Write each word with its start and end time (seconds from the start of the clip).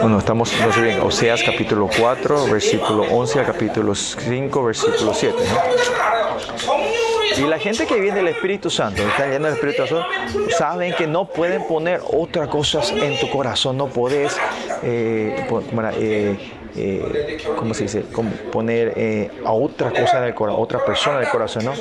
Bueno, 0.00 0.18
estamos 0.18 0.52
en 0.52 1.00
Oseas 1.00 1.42
capítulo 1.42 1.88
4, 1.98 2.46
versículo 2.46 3.02
11 3.02 3.40
a 3.40 3.44
capítulo 3.44 3.94
5, 3.94 4.64
versículo 4.64 5.12
7. 5.12 5.36
Y 7.38 7.42
la 7.42 7.58
gente 7.58 7.86
que 7.86 8.00
viene 8.00 8.16
del 8.16 8.28
Espíritu 8.28 8.68
Santo, 8.68 9.00
están 9.02 9.30
llenos 9.30 9.50
del 9.50 9.54
Espíritu 9.54 9.86
Santo, 9.86 10.06
saben 10.56 10.92
que 10.94 11.06
no 11.06 11.26
pueden 11.26 11.64
poner 11.68 12.00
otras 12.12 12.48
cosas 12.48 12.90
en 12.90 13.18
tu 13.20 13.30
corazón, 13.30 13.76
no 13.76 13.88
eh, 14.10 14.36
eh, 14.82 16.38
eh, 16.76 17.38
¿cómo 17.56 17.74
se 17.74 17.84
dice? 17.84 18.00
poner 18.50 19.30
a 19.44 19.52
otra 19.52 19.90
cosa 19.90 20.20
del 20.20 20.34
corazón, 20.34 20.62
otra 20.62 20.84
persona 20.84 21.20
del 21.20 21.28
corazón, 21.28 21.64
¿no? 21.64 21.74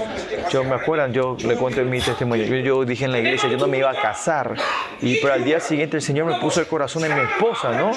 Yo 0.52 0.64
me 0.64 0.76
acuerdo, 0.76 1.08
yo 1.08 1.38
le 1.48 1.56
cuento 1.56 1.82
en 1.82 1.90
mi 1.90 2.02
testimonio, 2.02 2.46
yo, 2.46 2.86
dije 2.86 3.06
en 3.06 3.12
la 3.12 3.20
iglesia, 3.20 3.50
yo 3.50 3.58
no 3.58 3.68
me 3.68 3.80
iba 3.80 3.90
a 3.90 4.00
casar, 4.00 4.56
y 5.02 5.20
pero 5.22 5.34
al 5.34 5.44
día 5.44 5.60
siguiente 5.60 5.98
el 5.98 6.04
Señor 6.04 6.28
me 6.28 6.40
puso 6.40 6.60
el 6.60 6.68
corazón 6.68 7.04
en 7.06 7.16
mi 7.16 7.22
esposa, 7.22 7.72
¿no? 7.72 7.92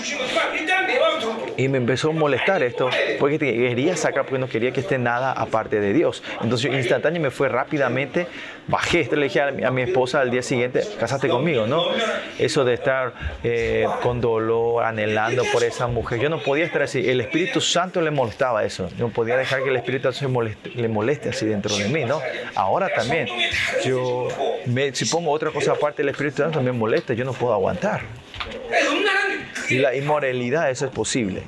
Y 1.57 1.69
me 1.69 1.79
empezó 1.79 2.11
a 2.11 2.13
molestar 2.13 2.63
esto, 2.63 2.89
porque 3.19 3.39
quería 3.39 3.97
sacar, 3.97 4.25
porque 4.25 4.39
no 4.39 4.49
quería 4.49 4.73
que 4.73 4.81
esté 4.81 4.99
nada 4.99 5.33
aparte 5.33 5.81
de 5.81 5.93
Dios. 5.93 6.23
Entonces, 6.43 6.73
instantáneo 6.73 7.21
me 7.21 7.31
fue 7.31 7.49
rápidamente, 7.49 8.27
bajé, 8.67 9.09
le 9.15 9.25
dije 9.25 9.41
a 9.41 9.71
mi, 9.71 9.83
esposa 9.83 10.21
al 10.21 10.31
día 10.31 10.43
siguiente, 10.43 10.83
casate 10.99 11.29
conmigo, 11.29 11.67
¿no? 11.67 11.85
Eso 12.39 12.65
de 12.65 12.75
estar 12.75 13.13
eh, 13.43 13.87
con 14.03 14.21
dolor, 14.21 14.85
anhelando 14.85 15.43
por 15.53 15.65
esa 15.65 15.87
mujer, 15.87 16.21
yo 16.21 16.29
no 16.29 16.39
podía 16.39 16.65
estar 16.65 16.83
así. 16.83 17.09
El 17.09 17.21
Espíritu 17.21 17.61
Santo 17.61 18.01
le 18.01 18.11
molestaba 18.11 18.65
eso. 18.65 18.89
No 18.99 19.09
podía 19.09 19.37
dejar 19.37 19.63
que 19.63 19.71
el 19.71 19.77
Espíritu 19.77 20.13
Santo 20.13 20.43
le 20.75 20.89
moleste 20.89 21.31
así 21.31 21.47
dentro 21.47 21.77
de 21.77 21.89
mí, 21.89 22.05
¿no? 22.05 22.21
Ahora 22.55 22.89
también, 22.95 23.29
yo, 23.85 24.29
me, 24.67 24.95
si 24.95 25.05
pongo 25.07 25.31
otra 25.31 25.51
cosa 25.51 25.73
aparte, 25.73 26.03
el 26.03 26.09
Espíritu 26.09 26.43
Santo 26.43 26.61
me 26.63 26.73
molesta, 26.73 27.15
yo 27.15 27.25
no 27.25 27.33
puedo 27.33 27.53
aguantar. 27.53 28.03
La 29.71 29.95
inmoralidad, 29.95 30.71
eso 30.71 30.87
es 30.87 30.93
posible. 30.93 31.43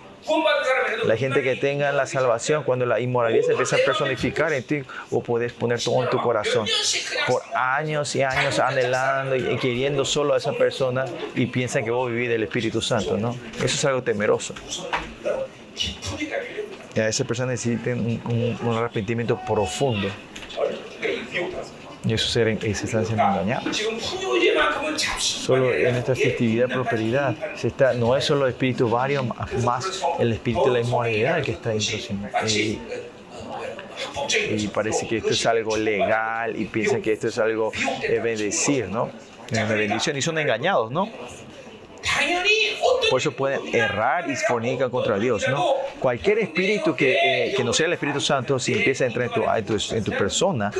La 1.05 1.17
gente 1.17 1.43
que 1.43 1.57
tenga 1.57 1.91
la 1.91 2.07
salvación, 2.07 2.63
cuando 2.63 2.87
la 2.87 3.01
inmoralidad 3.01 3.45
se 3.45 3.53
empieza 3.53 3.77
a 3.77 3.81
personificar 3.85 4.53
en 4.53 4.63
ti, 4.63 4.83
o 5.11 5.21
puedes 5.21 5.53
poner 5.53 5.83
todo 5.83 6.05
en 6.05 6.11
tu 6.11 6.19
corazón. 6.19 6.67
Por 7.27 7.43
años 7.55 8.15
y 8.15 8.23
años 8.23 8.61
anhelando 8.61 9.35
y 9.35 9.57
queriendo 9.59 10.05
solo 10.05 10.35
a 10.35 10.37
esa 10.37 10.53
persona 10.53 11.05
y 11.35 11.47
piensan 11.47 11.85
que 11.85 11.91
vos 11.91 12.09
vivís 12.11 12.29
del 12.29 12.45
Espíritu 12.45 12.81
Santo, 12.81 13.17
¿no? 13.17 13.37
Eso 13.57 13.65
es 13.65 13.85
algo 13.85 14.03
temeroso. 14.03 14.55
Y 16.95 17.01
a 17.01 17.09
esa 17.09 17.25
persona 17.25 17.51
necesita 17.51 17.91
un 17.91 18.77
arrepentimiento 18.77 19.41
profundo. 19.45 20.09
Y 22.05 22.15
eso 22.15 22.29
se, 22.29 22.75
se 22.75 22.87
están 22.87 23.07
siendo 23.07 23.23
engañados. 23.23 23.81
Solo 25.19 25.73
en 25.73 25.95
esta 25.95 26.15
festividad 26.15 26.69
de 26.69 26.75
prosperidad 26.75 27.37
se 27.57 27.69
está, 27.69 27.95
no 27.95 28.17
es 28.17 28.25
solo 28.25 28.47
el 28.47 28.53
espíritu 28.53 28.89
vario, 28.89 29.25
más 29.65 30.03
el 30.19 30.33
espíritu 30.33 30.65
de 30.67 30.73
la 30.73 30.81
inmoralidad 30.81 31.43
que 31.43 31.53
está 31.53 31.71
dentro. 31.71 31.97
Y, 32.49 32.81
y 34.51 34.69
parece 34.69 35.07
que 35.07 35.19
esto 35.19 35.31
es 35.31 35.47
algo 35.47 35.77
legal 35.77 36.61
y 36.61 36.65
piensan 36.65 37.01
que 37.03 37.13
esto 37.13 37.29
es 37.29 37.39
algo 37.39 37.71
de 38.01 38.19
bendecir, 38.21 38.89
¿no? 38.89 39.11
Una 39.53 39.65
bendición 39.67 40.17
y 40.17 40.23
son 40.23 40.39
engañados, 40.39 40.91
¿no? 40.91 41.09
Por 43.11 43.21
eso 43.21 43.33
pueden 43.33 43.75
errar 43.75 44.31
y 44.31 44.37
fornicar 44.37 44.91
contra 44.91 45.19
Dios, 45.19 45.47
¿no? 45.49 45.75
Cualquier 45.99 46.39
espíritu 46.39 46.97
que, 46.97 47.17
eh, 47.23 47.55
que 47.55 47.63
no 47.63 47.73
sea 47.73 47.87
el 47.87 47.93
Espíritu 47.93 48.21
Santo, 48.21 48.59
si 48.59 48.73
empieza 48.73 49.05
a 49.05 49.07
entrar 49.09 49.27
en 49.27 49.65
tu, 49.65 49.95
en 49.95 50.05
tu, 50.05 50.13
persona, 50.13 50.71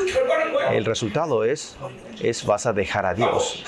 el 0.71 0.83
resultado 0.85 1.43
es, 1.43 1.75
es 2.21 2.43
vas 2.45 2.65
a 2.65 2.73
dejar 2.73 3.05
a 3.05 3.13
Dios. 3.13 3.63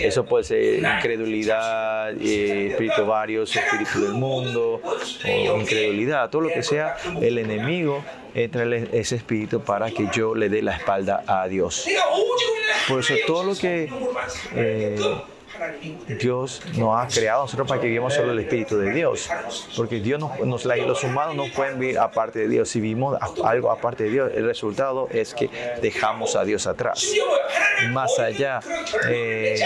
Eso 0.00 0.24
puede 0.24 0.44
ser 0.44 0.78
incredulidad, 0.78 2.10
eh, 2.20 2.68
espíritu 2.70 3.06
varios, 3.06 3.54
espíritu 3.54 4.00
del 4.00 4.14
mundo, 4.14 4.80
incredulidad, 5.24 6.28
todo 6.30 6.42
lo 6.42 6.48
que 6.48 6.62
sea, 6.62 6.96
el 7.20 7.38
enemigo 7.38 8.04
entra 8.34 8.64
en 8.64 8.88
ese 8.92 9.16
espíritu 9.16 9.60
para 9.60 9.90
que 9.90 10.08
yo 10.12 10.34
le 10.34 10.48
dé 10.48 10.60
la 10.60 10.76
espalda 10.76 11.22
a 11.26 11.46
Dios. 11.48 11.86
Por 12.88 13.00
eso 13.00 13.14
todo 13.26 13.44
lo 13.44 13.54
que... 13.54 13.90
Eh, 14.54 14.98
Dios 16.20 16.62
nos 16.76 16.98
ha 16.98 17.08
creado 17.08 17.42
nosotros 17.42 17.68
para 17.68 17.80
que 17.80 17.88
vivamos 17.88 18.14
solo 18.14 18.32
el 18.32 18.38
Espíritu 18.38 18.78
de 18.78 18.92
Dios. 18.92 19.28
Porque 19.76 20.00
Dios 20.00 20.20
nos, 20.20 20.64
los 20.64 21.04
humanos 21.04 21.34
no 21.34 21.44
pueden 21.54 21.78
vivir 21.78 21.98
aparte 21.98 22.40
de 22.40 22.48
Dios. 22.48 22.68
Si 22.68 22.80
vivimos 22.80 23.18
algo 23.44 23.70
aparte 23.70 24.04
de 24.04 24.10
Dios, 24.10 24.30
el 24.34 24.46
resultado 24.46 25.08
es 25.10 25.34
que 25.34 25.50
dejamos 25.82 26.36
a 26.36 26.44
Dios 26.44 26.66
atrás. 26.66 27.12
Más 27.90 28.18
allá, 28.18 28.60
eh, 29.08 29.60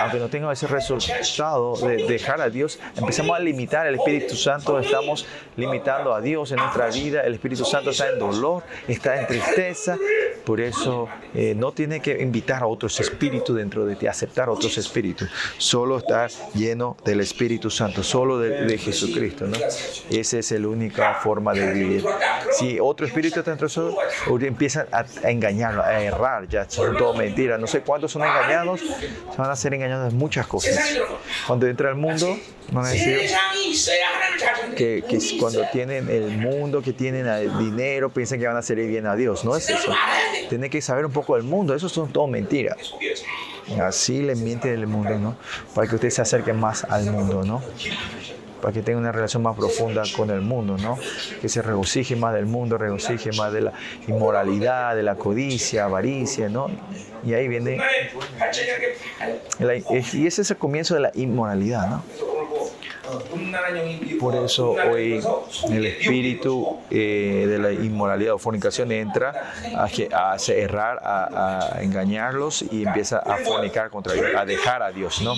aunque 0.00 0.18
no 0.18 0.28
tenga 0.28 0.52
ese 0.52 0.66
resultado 0.66 1.76
de 1.76 2.06
dejar 2.06 2.40
a 2.40 2.50
Dios, 2.50 2.78
empezamos 2.96 3.36
a 3.36 3.40
limitar 3.40 3.86
el 3.86 3.96
Espíritu 3.96 4.34
Santo, 4.34 4.78
estamos 4.78 5.26
limitando 5.56 6.12
a 6.12 6.20
Dios 6.20 6.50
en 6.52 6.58
nuestra 6.58 6.88
vida. 6.88 7.22
El 7.22 7.34
Espíritu 7.34 7.64
Santo 7.64 7.90
está 7.90 8.08
en 8.08 8.18
dolor, 8.18 8.62
está 8.88 9.20
en 9.20 9.26
tristeza. 9.26 9.96
Por 10.46 10.60
eso 10.60 11.08
eh, 11.34 11.54
no 11.56 11.72
tiene 11.72 12.00
que 12.00 12.22
invitar 12.22 12.62
a 12.62 12.68
otros 12.68 13.00
espíritus 13.00 13.56
dentro 13.56 13.84
de 13.84 13.96
ti, 13.96 14.06
aceptar 14.06 14.48
otros 14.48 14.78
espíritus. 14.78 15.28
Solo 15.58 15.98
estar 15.98 16.30
lleno 16.54 16.96
del 17.04 17.18
Espíritu 17.18 17.68
Santo, 17.68 18.04
solo 18.04 18.38
de, 18.38 18.78
Jesucristo. 18.78 19.48
¿no? 19.48 19.56
Esa 20.08 20.38
es 20.38 20.52
la 20.52 20.68
única 20.68 21.14
forma 21.14 21.52
de 21.52 21.72
vivir. 21.72 22.04
Si 22.52 22.78
otro 22.78 23.06
espíritu 23.06 23.40
está 23.40 23.50
dentro 23.50 23.66
de 24.38 24.46
empiezan 24.46 24.86
a, 24.92 25.04
engañarlo, 25.28 25.82
a 25.82 26.00
errar, 26.00 26.46
ya 26.48 26.70
son 26.70 26.96
todo 26.96 27.14
mentiras. 27.14 27.58
No 27.58 27.66
sé 27.66 27.80
cuántos 27.80 28.12
son 28.12 28.22
engañados, 28.22 28.80
se 28.80 29.36
van 29.36 29.50
a 29.50 29.56
ser 29.56 29.74
engañados 29.74 30.12
en 30.12 30.16
muchas 30.16 30.46
cosas. 30.46 30.78
Cuando 31.48 31.66
entra 31.66 31.88
al 31.88 31.96
mundo, 31.96 32.38
van 32.70 32.86
a 32.86 32.90
decir 32.90 33.18
que, 34.76 35.02
cuando 35.40 35.62
tienen 35.72 36.08
el 36.08 36.38
mundo, 36.38 36.82
que 36.82 36.92
tienen 36.92 37.26
el 37.26 37.58
dinero, 37.58 38.10
piensan 38.10 38.38
que 38.38 38.46
van 38.46 38.56
a 38.56 38.60
hacer 38.60 38.76
bien 38.76 39.06
a 39.06 39.16
Dios. 39.16 39.44
No 39.44 39.56
es 39.56 39.68
eso. 39.68 39.92
Tienen 40.48 40.70
que 40.70 40.80
saber 40.80 41.06
un 41.06 41.12
poco 41.12 41.34
del 41.34 41.44
mundo. 41.44 41.74
Eso 41.74 41.88
son 41.88 42.12
todo 42.12 42.26
mentiras. 42.26 42.76
Así 43.80 44.22
le 44.22 44.36
miente 44.36 44.72
el 44.72 44.86
mundo, 44.86 45.18
¿no? 45.18 45.36
Para 45.74 45.88
que 45.88 45.96
usted 45.96 46.10
se 46.10 46.22
acerque 46.22 46.52
más 46.52 46.84
al 46.84 47.06
mundo, 47.10 47.42
¿no? 47.44 47.62
Para 48.62 48.72
que 48.72 48.82
tenga 48.82 48.98
una 48.98 49.12
relación 49.12 49.42
más 49.42 49.56
profunda 49.56 50.02
con 50.16 50.30
el 50.30 50.40
mundo, 50.40 50.76
¿no? 50.78 50.98
Que 51.40 51.48
se 51.48 51.62
regocije 51.62 52.16
más 52.16 52.34
del 52.34 52.46
mundo, 52.46 52.78
regocije 52.78 53.32
más 53.32 53.52
de 53.52 53.62
la 53.62 53.72
inmoralidad, 54.06 54.94
de 54.94 55.02
la 55.02 55.16
codicia, 55.16 55.84
avaricia, 55.84 56.48
¿no? 56.48 56.70
Y 57.24 57.34
ahí 57.34 57.48
viene... 57.48 57.80
y 60.12 60.26
ese 60.26 60.42
es 60.42 60.50
el 60.50 60.56
comienzo 60.56 60.94
de 60.94 61.00
la 61.00 61.10
inmoralidad, 61.14 61.88
¿no? 61.88 62.02
Por 64.20 64.34
eso 64.36 64.70
hoy 64.72 65.22
el 65.70 65.86
espíritu 65.86 66.78
eh, 66.90 67.46
de 67.48 67.58
la 67.58 67.72
inmoralidad 67.72 68.34
o 68.34 68.38
fornicación 68.38 68.92
entra 68.92 69.52
a, 69.76 69.84
a 69.84 70.36
errar, 70.48 71.00
a, 71.02 71.78
engañarlos 71.80 72.64
y 72.70 72.84
empieza 72.84 73.18
a 73.18 73.38
fornicar 73.38 73.90
contra 73.90 74.14
Dios, 74.14 74.26
a 74.36 74.44
dejar 74.44 74.82
a 74.82 74.92
Dios, 74.92 75.20
¿no? 75.22 75.34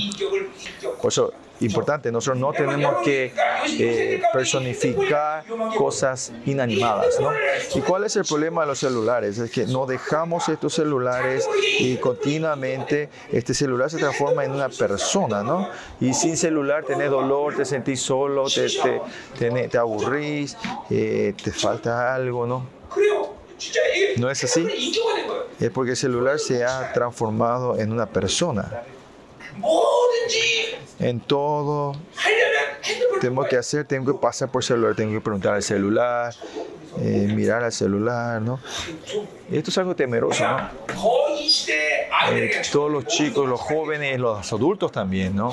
Por 1.00 1.12
eso 1.12 1.32
importante. 1.60 2.12
Nosotros 2.12 2.38
no 2.38 2.52
tenemos 2.52 3.02
que 3.04 3.32
eh, 3.78 4.22
personificar 4.32 5.44
cosas 5.76 6.32
inanimadas, 6.46 7.18
¿no? 7.20 7.30
¿Y 7.74 7.80
cuál 7.80 8.04
es 8.04 8.16
el 8.16 8.24
problema 8.24 8.62
de 8.62 8.68
los 8.68 8.78
celulares? 8.78 9.38
Es 9.38 9.50
que 9.50 9.66
no 9.66 9.86
dejamos 9.86 10.48
estos 10.48 10.74
celulares 10.74 11.48
y 11.78 11.96
continuamente 11.96 13.08
este 13.32 13.54
celular 13.54 13.90
se 13.90 13.98
transforma 13.98 14.44
en 14.44 14.52
una 14.52 14.68
persona, 14.68 15.42
¿no? 15.42 15.68
Y 16.00 16.14
sin 16.14 16.36
celular 16.36 16.84
tenés 16.84 17.10
dolor, 17.10 17.56
te 17.56 17.64
sentís 17.64 18.00
solo, 18.00 18.44
te, 18.48 18.68
te, 19.38 19.68
te, 19.68 19.78
aburrís, 19.78 20.56
eh, 20.90 21.34
te 21.42 21.50
falta 21.50 22.14
algo, 22.14 22.46
¿no? 22.46 22.66
¿No 24.16 24.30
es 24.30 24.44
así? 24.44 24.66
Es 25.58 25.70
porque 25.70 25.92
el 25.92 25.96
celular 25.96 26.38
se 26.38 26.64
ha 26.64 26.92
transformado 26.92 27.76
en 27.78 27.92
una 27.92 28.06
persona 28.06 28.84
en 30.98 31.20
todo 31.20 31.94
tengo 33.20 33.44
que 33.44 33.56
hacer, 33.56 33.84
tengo 33.84 34.12
que 34.12 34.18
pasar 34.18 34.50
por 34.50 34.64
celular, 34.64 34.94
tengo 34.94 35.12
que 35.12 35.20
preguntar 35.20 35.54
al 35.54 35.62
celular, 35.62 36.34
eh, 37.00 37.30
mirar 37.34 37.62
al 37.64 37.72
celular, 37.72 38.40
¿no? 38.40 38.60
Esto 39.50 39.70
es 39.70 39.78
algo 39.78 39.94
temeroso, 39.94 40.46
¿no? 40.46 40.70
Eh, 42.30 42.62
todos 42.70 42.90
los 42.90 43.06
chicos, 43.06 43.48
los 43.48 43.60
jóvenes, 43.60 44.18
los 44.18 44.52
adultos 44.52 44.92
también, 44.92 45.34
¿no? 45.34 45.52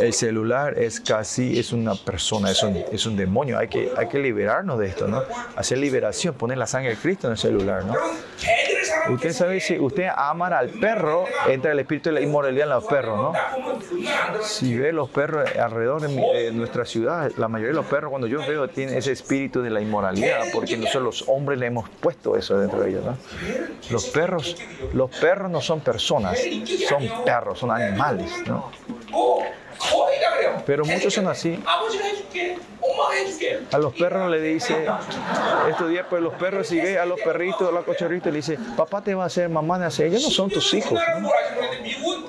El 0.00 0.12
celular 0.12 0.78
es 0.78 1.00
casi, 1.00 1.58
es 1.58 1.72
una 1.72 1.94
persona, 1.94 2.50
es 2.50 2.62
un, 2.62 2.84
es 2.92 3.06
un 3.06 3.16
demonio, 3.16 3.58
hay 3.58 3.68
que, 3.68 3.92
hay 3.96 4.08
que 4.08 4.18
liberarnos 4.18 4.78
de 4.78 4.88
esto, 4.88 5.06
¿no? 5.06 5.22
Hacer 5.56 5.78
liberación, 5.78 6.34
poner 6.34 6.58
la 6.58 6.66
sangre 6.66 6.90
de 6.90 6.96
Cristo 6.96 7.28
en 7.28 7.32
el 7.32 7.38
celular, 7.38 7.84
¿no? 7.84 7.94
Usted 9.10 9.32
sabe 9.32 9.60
si 9.60 9.78
usted 9.78 10.08
aman 10.14 10.52
al 10.52 10.68
perro, 10.70 11.24
entra 11.46 11.72
el 11.72 11.78
espíritu 11.78 12.10
de 12.10 12.14
la 12.14 12.20
inmoralidad 12.20 12.64
en 12.64 12.70
los 12.70 12.84
perros, 12.84 13.16
¿no? 13.16 13.32
Si 14.42 14.76
ve 14.76 14.92
los 14.92 15.08
perros 15.10 15.48
alrededor 15.56 16.00
de, 16.02 16.08
de 16.08 16.52
nuestra 16.52 16.84
ciudad, 16.84 17.30
la 17.36 17.48
mayoría 17.48 17.72
de 17.72 17.76
los 17.76 17.86
perros 17.86 18.10
cuando 18.10 18.26
yo 18.26 18.40
veo 18.46 18.68
tienen 18.68 18.96
ese 18.96 19.12
espíritu 19.12 19.62
de 19.62 19.70
la 19.70 19.80
inmoralidad, 19.80 20.40
porque 20.52 20.76
nosotros 20.76 21.02
los 21.02 21.24
hombres 21.28 21.58
le 21.58 21.66
hemos 21.66 21.88
puesto 21.88 22.36
eso 22.36 22.58
dentro 22.58 22.80
de 22.80 22.90
ellos, 22.90 23.04
¿no? 23.04 23.16
Los 23.90 24.06
perros, 24.06 24.56
los 24.92 25.10
perros 25.10 25.50
no 25.50 25.60
son 25.60 25.80
personas, 25.80 26.38
son 26.88 27.08
perros, 27.24 27.58
son 27.58 27.70
animales, 27.70 28.30
¿no? 28.46 28.70
Pero 30.66 30.84
muchos 30.84 31.14
son 31.14 31.28
así. 31.28 31.62
A 33.72 33.78
los 33.78 33.94
perros 33.94 34.30
le 34.30 34.40
dice, 34.40 34.86
estos 35.68 35.88
días 35.88 36.06
pues 36.08 36.22
los 36.22 36.34
perros 36.34 36.66
siguen 36.66 36.98
a 36.98 37.04
los 37.04 37.20
perritos, 37.20 37.68
a 37.68 37.72
los 37.72 37.84
cachorritos, 37.84 38.32
le 38.32 38.38
dice, 38.38 38.58
papá 38.76 39.02
te 39.02 39.14
va 39.14 39.24
a 39.24 39.26
hacer, 39.26 39.48
mamá 39.48 39.78
te 39.78 39.84
va 39.84 40.06
ellos 40.06 40.22
no 40.22 40.30
son 40.30 40.50
tus 40.50 40.72
hijos. 40.74 41.00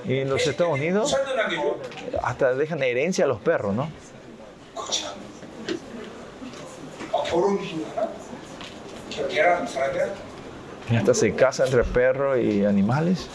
Y 0.05 0.19
en 0.19 0.29
los 0.29 0.45
Estados 0.47 0.73
Unidos 0.73 1.15
hasta 2.23 2.53
dejan 2.53 2.81
herencia 2.83 3.25
a 3.25 3.27
los 3.27 3.39
perros, 3.39 3.73
¿no? 3.73 3.89
Y 10.89 10.95
hasta 10.95 11.13
se 11.13 11.33
casa 11.35 11.65
entre 11.65 11.83
perros 11.83 12.39
y 12.39 12.65
animales. 12.65 13.27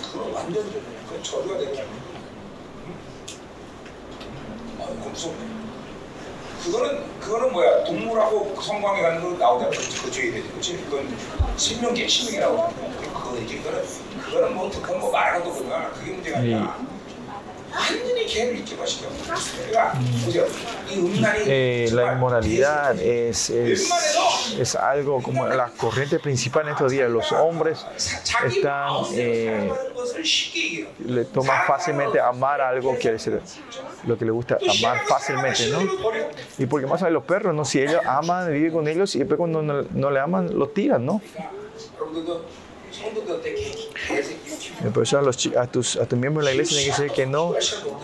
그거는 6.65 7.03
그거는 7.21 7.53
뭐야? 7.53 7.85
동물하고 7.85 8.55
그 8.55 8.63
성광에 8.63 9.03
가는 9.03 9.21
거 9.23 9.37
나오잖아. 9.37 9.71
그, 9.71 9.77
그 10.05 10.11
되지, 10.11 10.49
그렇지? 10.49 10.77
그건 10.85 11.09
신명계 11.57 12.07
신명이 12.07 12.39
나오잖아. 12.39 12.73
그거 13.13 13.37
이제 13.39 13.59
그거는 13.59 13.85
그거는 14.25 14.55
뭐 14.55 14.71
그건 14.71 15.01
뭐 15.01 15.11
말하는 15.11 15.45
거구나. 15.45 15.91
그게 15.91 16.13
문제가 16.13 16.39
아니라 16.39 16.79
La 21.93 22.13
inmoralidad 22.13 23.01
es, 23.01 23.51
es, 23.51 23.91
es, 24.59 24.75
algo 24.75 25.23
como 25.23 25.47
la 25.47 25.69
corriente 25.69 26.19
principal 26.19 26.67
en 26.67 26.73
estos 26.73 26.93
días. 26.93 27.11
Los 27.11 27.33
hombres 27.33 27.85
están, 28.47 29.05
eh, 29.15 29.71
le 31.07 31.25
toman 31.27 31.67
fácilmente 31.67 32.21
amar 32.21 32.61
algo 32.61 32.99
que 32.99 33.15
es 33.15 33.31
lo 34.07 34.19
que 34.19 34.25
le 34.25 34.31
gusta, 34.31 34.59
amar 34.79 35.05
fácilmente, 35.07 35.69
¿no? 35.69 35.81
Y 36.59 36.67
porque 36.67 36.87
más 36.87 37.03
a 37.03 37.11
los 37.11 37.25
perros, 37.25 37.55
¿no? 37.55 37.65
Si 37.65 37.81
ellos 37.81 38.01
aman, 38.07 38.53
viven 38.53 38.73
con 38.73 38.89
ellos 38.89 39.15
y 39.15 39.21
después 39.21 39.39
cuando 39.39 39.63
no, 39.63 39.83
no 39.83 40.11
le 40.11 40.21
aman, 40.21 40.59
los 40.59 40.75
tiran, 40.75 41.05
¿no? 41.05 41.21
Por 44.93 45.03
eso 45.03 45.19
a, 45.19 45.23
los, 45.23 45.47
a, 45.57 45.67
tus, 45.67 45.97
a 45.97 46.07
tus 46.07 46.19
miembros 46.19 46.45
de 46.45 46.51
la 46.51 46.55
iglesia 46.55 46.77
tienen 46.77 46.95
que 46.95 47.03
decir 47.03 47.17
que 47.17 47.27
no, 47.27 47.55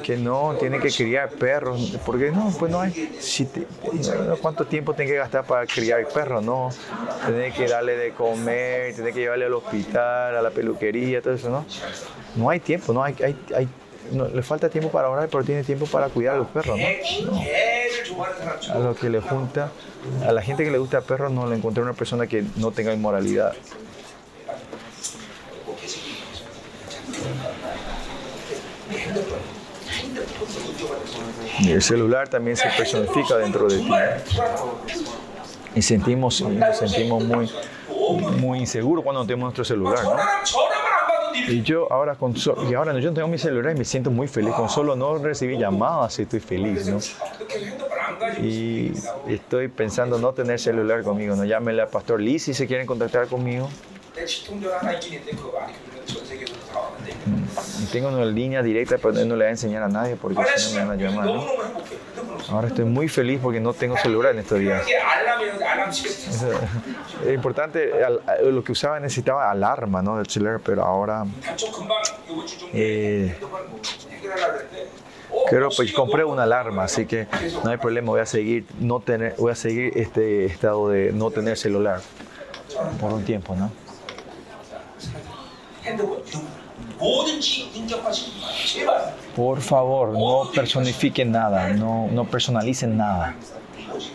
que 0.03 0.17
no 0.17 0.57
tienen 0.59 0.81
que 0.81 0.91
criar 0.91 1.31
perros. 1.31 1.99
Porque 2.05 2.31
no, 2.31 2.53
pues 2.59 2.71
no 2.71 2.81
hay. 2.81 3.17
Si 3.21 3.47
te, 3.47 3.61
no, 3.61 4.37
¿Cuánto 4.37 4.67
tiempo 4.67 4.95
tienen 4.95 5.13
que 5.13 5.19
gastar 5.19 5.45
para 5.45 5.67
criar 5.67 6.07
perros? 6.09 6.43
No. 6.43 6.71
Tienen 7.27 7.53
que 7.53 7.67
darle 7.67 7.97
de 7.97 8.13
comer, 8.13 8.95
tienen 8.95 9.13
que 9.13 9.21
llevarle 9.21 9.47
al 9.47 9.55
hospital, 9.55 10.37
a 10.37 10.43
la 10.43 10.51
peluquería, 10.51 11.21
todo 11.21 11.35
eso, 11.35 11.51
¿no? 11.51 11.65
No 12.37 12.51
hay 12.51 12.61
tiempo, 12.61 12.93
no 12.93 13.03
hay, 13.03 13.15
hay, 13.23 13.37
hay 13.55 13.69
no, 14.13 14.27
le 14.29 14.43
falta 14.43 14.69
tiempo 14.69 14.91
para 14.91 15.11
orar, 15.11 15.29
pero 15.29 15.45
tiene 15.45 15.65
tiempo 15.65 15.87
para 15.87 16.09
cuidar 16.09 16.35
a 16.35 16.39
los 16.39 16.49
perros, 16.49 16.79
¿no? 16.79 17.33
No. 17.33 17.43
A 18.73 18.79
lo 18.79 18.95
que 18.95 19.11
le 19.11 19.21
junta, 19.21 19.71
a 20.27 20.33
la 20.33 20.43
gente 20.43 20.65
que 20.65 20.71
le 20.71 20.79
gusta 20.79 21.01
perros 21.01 21.31
no 21.31 21.47
le 21.47 21.57
encontré 21.57 21.83
una 21.83 21.93
persona 21.93 22.27
que 22.27 22.45
no 22.57 22.71
tenga 22.71 22.93
inmoralidad. 22.95 23.55
Y 31.61 31.73
el 31.73 31.83
celular 31.83 32.29
también 32.29 32.57
se 32.57 32.69
personifica 32.71 33.37
dentro 33.37 33.69
de 33.69 33.79
ti. 33.79 33.91
Y 35.75 35.83
sentimos, 35.83 36.41
nos 36.41 36.77
sentimos 36.79 37.25
muy, 37.25 37.51
muy 38.39 38.59
inseguros 38.61 39.05
cuando 39.05 39.23
tenemos 39.23 39.45
nuestro 39.45 39.65
celular. 39.65 40.03
¿no? 40.03 40.17
Y 41.49 41.63
yo 41.63 41.91
ahora, 41.91 42.15
con 42.15 42.37
so 42.37 42.57
y 42.69 42.75
ahora 42.75 42.93
no, 42.93 42.99
yo 42.99 43.13
tengo 43.13 43.29
mi 43.29 43.39
celular 43.39 43.75
y 43.75 43.79
me 43.79 43.85
siento 43.85 44.11
muy 44.11 44.29
feliz. 44.29 44.55
Con 44.55 44.69
solo 44.69 44.97
no 44.97 45.19
recibir 45.19 45.59
llamadas 45.59 46.19
estoy 46.19 46.41
feliz. 46.41 46.87
¿no? 46.87 46.99
Y 48.43 48.93
estoy 49.27 49.69
pensando 49.69 50.19
no 50.19 50.33
tener 50.33 50.59
celular 50.59 51.03
conmigo. 51.03 51.37
No 51.37 51.45
llámele 51.45 51.83
al 51.83 51.89
pastor 51.89 52.21
Liz 52.21 52.45
si 52.45 52.55
se 52.55 52.67
quieren 52.67 52.87
contactar 52.87 53.27
conmigo. 53.29 53.69
Y 57.83 57.87
tengo 57.87 58.09
una 58.09 58.25
línea 58.25 58.63
directa, 58.63 58.97
pero 58.99 59.15
no 59.15 59.21
le 59.21 59.35
voy 59.35 59.45
a 59.45 59.51
enseñar 59.51 59.83
a 59.83 59.89
nadie 59.89 60.17
porque 60.17 60.43
si 60.57 60.75
no 60.75 60.81
me 60.81 60.87
van 60.87 60.99
a 60.99 61.03
llamar. 61.03 61.27
¿no? 61.27 61.47
Ahora 62.51 62.69
estoy 62.69 62.85
muy 62.85 63.09
feliz 63.09 63.41
porque 63.43 63.61
no 63.61 63.73
tengo 63.73 63.97
celular 63.97 64.33
en 64.33 64.41
estos 64.41 64.59
días. 64.59 64.83
Es 67.27 67.35
importante, 67.35 67.93
lo 68.45 68.63
que 68.65 68.73
usaba 68.73 69.01
necesitaba 69.01 69.51
alarma 69.51 70.03
¿no? 70.03 70.17
del 70.17 70.27
celular, 70.27 70.61
pero 70.65 70.85
ahora... 70.85 71.25
Eh, 72.73 73.35
Creo 75.49 75.69
pues 75.75 75.93
compré 75.93 76.25
una 76.25 76.43
alarma, 76.43 76.85
así 76.85 77.07
que 77.07 77.27
no 77.65 77.71
hay 77.71 77.77
problema, 77.77 78.11
voy 78.11 78.21
a 78.21 78.27
seguir 78.27 78.67
no 78.81 79.01
tener, 79.01 79.35
voy 79.39 79.53
a 79.53 79.55
seguir 79.55 79.93
este 79.97 80.47
estado 80.47 80.89
de 80.89 81.13
no 81.13 81.31
tener 81.31 81.57
celular 81.57 82.01
por 83.01 83.13
un 83.13 83.25
tiempo, 83.25 83.55
¿no? 83.55 83.71
Por 89.37 89.61
favor, 89.61 90.11
no 90.11 90.51
personifiquen 90.53 91.31
nada, 91.31 91.69
no, 91.69 92.09
no 92.09 92.25
personalicen 92.25 92.97
nada 92.97 93.37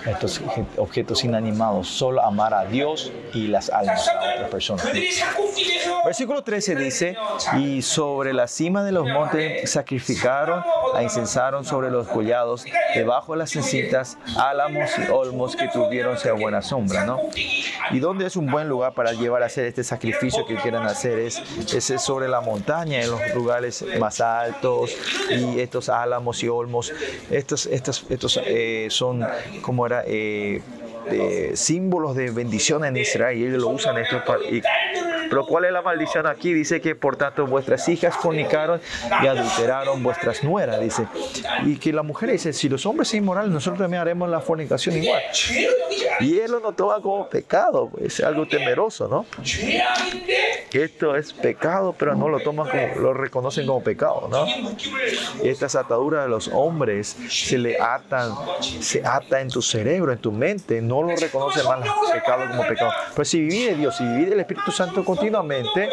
estos 0.06 0.42
objetos 0.78 1.24
inanimados, 1.24 1.88
solo 1.88 2.24
amar 2.24 2.54
a 2.54 2.66
Dios 2.66 3.12
y 3.34 3.48
las 3.48 3.70
almas 3.70 4.06
de 4.06 4.34
otras 4.34 4.50
personas. 4.50 4.88
Versículo 6.06 6.44
13 6.44 6.76
dice, 6.76 7.18
y 7.58 7.82
sobre 7.82 8.34
la 8.34 8.48
cima 8.48 8.84
de 8.84 8.92
los 8.92 9.08
montes 9.08 9.72
sacrificaron 9.72 10.64
e 10.98 11.04
incensaron 11.04 11.64
sobre 11.66 11.90
los 11.90 12.08
collados, 12.08 12.66
debajo 12.94 13.34
de 13.34 13.40
las 13.40 13.56
encitas, 13.56 14.18
álamos 14.38 14.90
y 14.98 15.10
olmos 15.10 15.56
que 15.56 15.68
tuvieron 15.70 16.18
sea 16.18 16.34
buena 16.34 16.62
sombra, 16.62 17.06
¿no? 17.06 17.20
¿Y 17.92 18.00
dónde 18.00 18.26
es 18.26 18.36
un 18.36 18.48
buen 18.48 18.68
lugar 18.70 18.94
para 18.94 19.14
llevar 19.14 19.44
a 19.44 19.48
hacer 19.48 19.66
este 19.66 19.84
sacrificio 19.84 20.46
que 20.46 20.56
quieran 20.56 20.86
hacer? 20.86 21.20
Es, 21.20 21.42
es 21.74 22.02
sobre 22.02 22.28
la 22.28 22.42
montaña, 22.42 23.02
en 23.02 23.10
los 23.10 23.34
lugares 23.34 23.86
más 24.00 24.22
altos, 24.22 24.96
y 25.30 25.60
estos 25.60 25.90
álamos 25.90 26.44
y 26.44 26.50
olmos, 26.50 26.92
estos, 27.32 27.66
estos, 27.66 28.06
estos 28.10 28.40
eh, 28.46 28.88
son 28.90 29.26
como 29.62 29.73
era? 29.86 30.04
Eh, 30.06 30.62
símbolos 31.56 32.16
de 32.16 32.32
bendición 32.32 32.86
en 32.86 32.96
Israel 32.96 33.38
y 33.38 33.44
ellos 33.46 33.62
lo 33.62 33.68
usan 33.70 33.98
esto 33.98 34.24
para, 34.26 34.40
y- 34.40 34.62
pero 35.34 35.48
¿cuál 35.48 35.66
es 35.66 35.72
la 35.72 35.82
maldición 35.82 36.28
aquí? 36.28 36.54
Dice 36.54 36.80
que 36.80 36.94
por 36.94 37.16
tanto 37.16 37.48
vuestras 37.48 37.90
hijas 37.90 38.16
fornicaron 38.16 38.80
y 39.24 39.26
adulteraron 39.26 40.04
vuestras 40.04 40.44
nueras, 40.44 40.80
dice. 40.80 41.08
Y 41.66 41.78
que 41.78 41.92
la 41.92 42.04
mujer 42.04 42.30
dice, 42.30 42.54
si 42.54 42.70
los 42.70 42.86
hombres 42.86 43.08
son 43.08 43.18
inmorales, 43.18 43.50
nosotros 43.50 43.80
también 43.80 44.02
haremos 44.02 44.30
la 44.30 44.42
fornicación 44.42 44.96
igual. 44.96 45.24
Y 46.20 46.38
él 46.38 46.52
lo 46.52 46.60
notó 46.60 46.96
como 47.02 47.28
pecado, 47.28 47.90
pues, 47.90 48.20
es 48.20 48.24
algo 48.24 48.48
temeroso, 48.48 49.08
¿no? 49.08 49.26
Esto 50.72 51.16
es 51.16 51.34
pecado, 51.34 51.96
pero 51.98 52.14
no 52.14 52.30
lo 52.30 52.40
toman 52.40 52.70
como, 52.70 53.02
lo 53.02 53.14
reconocen 53.16 53.66
como 53.66 53.84
pecado, 53.84 54.28
¿no? 54.30 54.46
Estas 55.44 55.74
ataduras 55.74 56.26
de 56.26 56.30
los 56.30 56.48
hombres 56.50 57.18
se 57.28 57.58
le 57.58 57.82
atan, 57.82 58.36
se 58.62 59.04
ata 59.04 59.42
en 59.42 59.50
tu 59.50 59.64
cerebro, 59.64 60.12
en 60.12 60.20
tu 60.20 60.32
mente, 60.32 60.80
no 60.80 61.02
lo 61.02 61.16
reconocen 61.16 61.66
más 61.66 61.80
pecado 62.12 62.48
como 62.50 62.68
pecado. 62.68 62.92
Pero 63.16 63.26
si 63.26 63.40
vivir 63.40 63.72
de 63.72 63.76
Dios, 63.78 63.98
si 63.98 64.04
vivir 64.04 64.34
el 64.34 64.40
Espíritu 64.40 64.72
Santo 64.72 65.04
con 65.04 65.23
continuamente, 65.24 65.90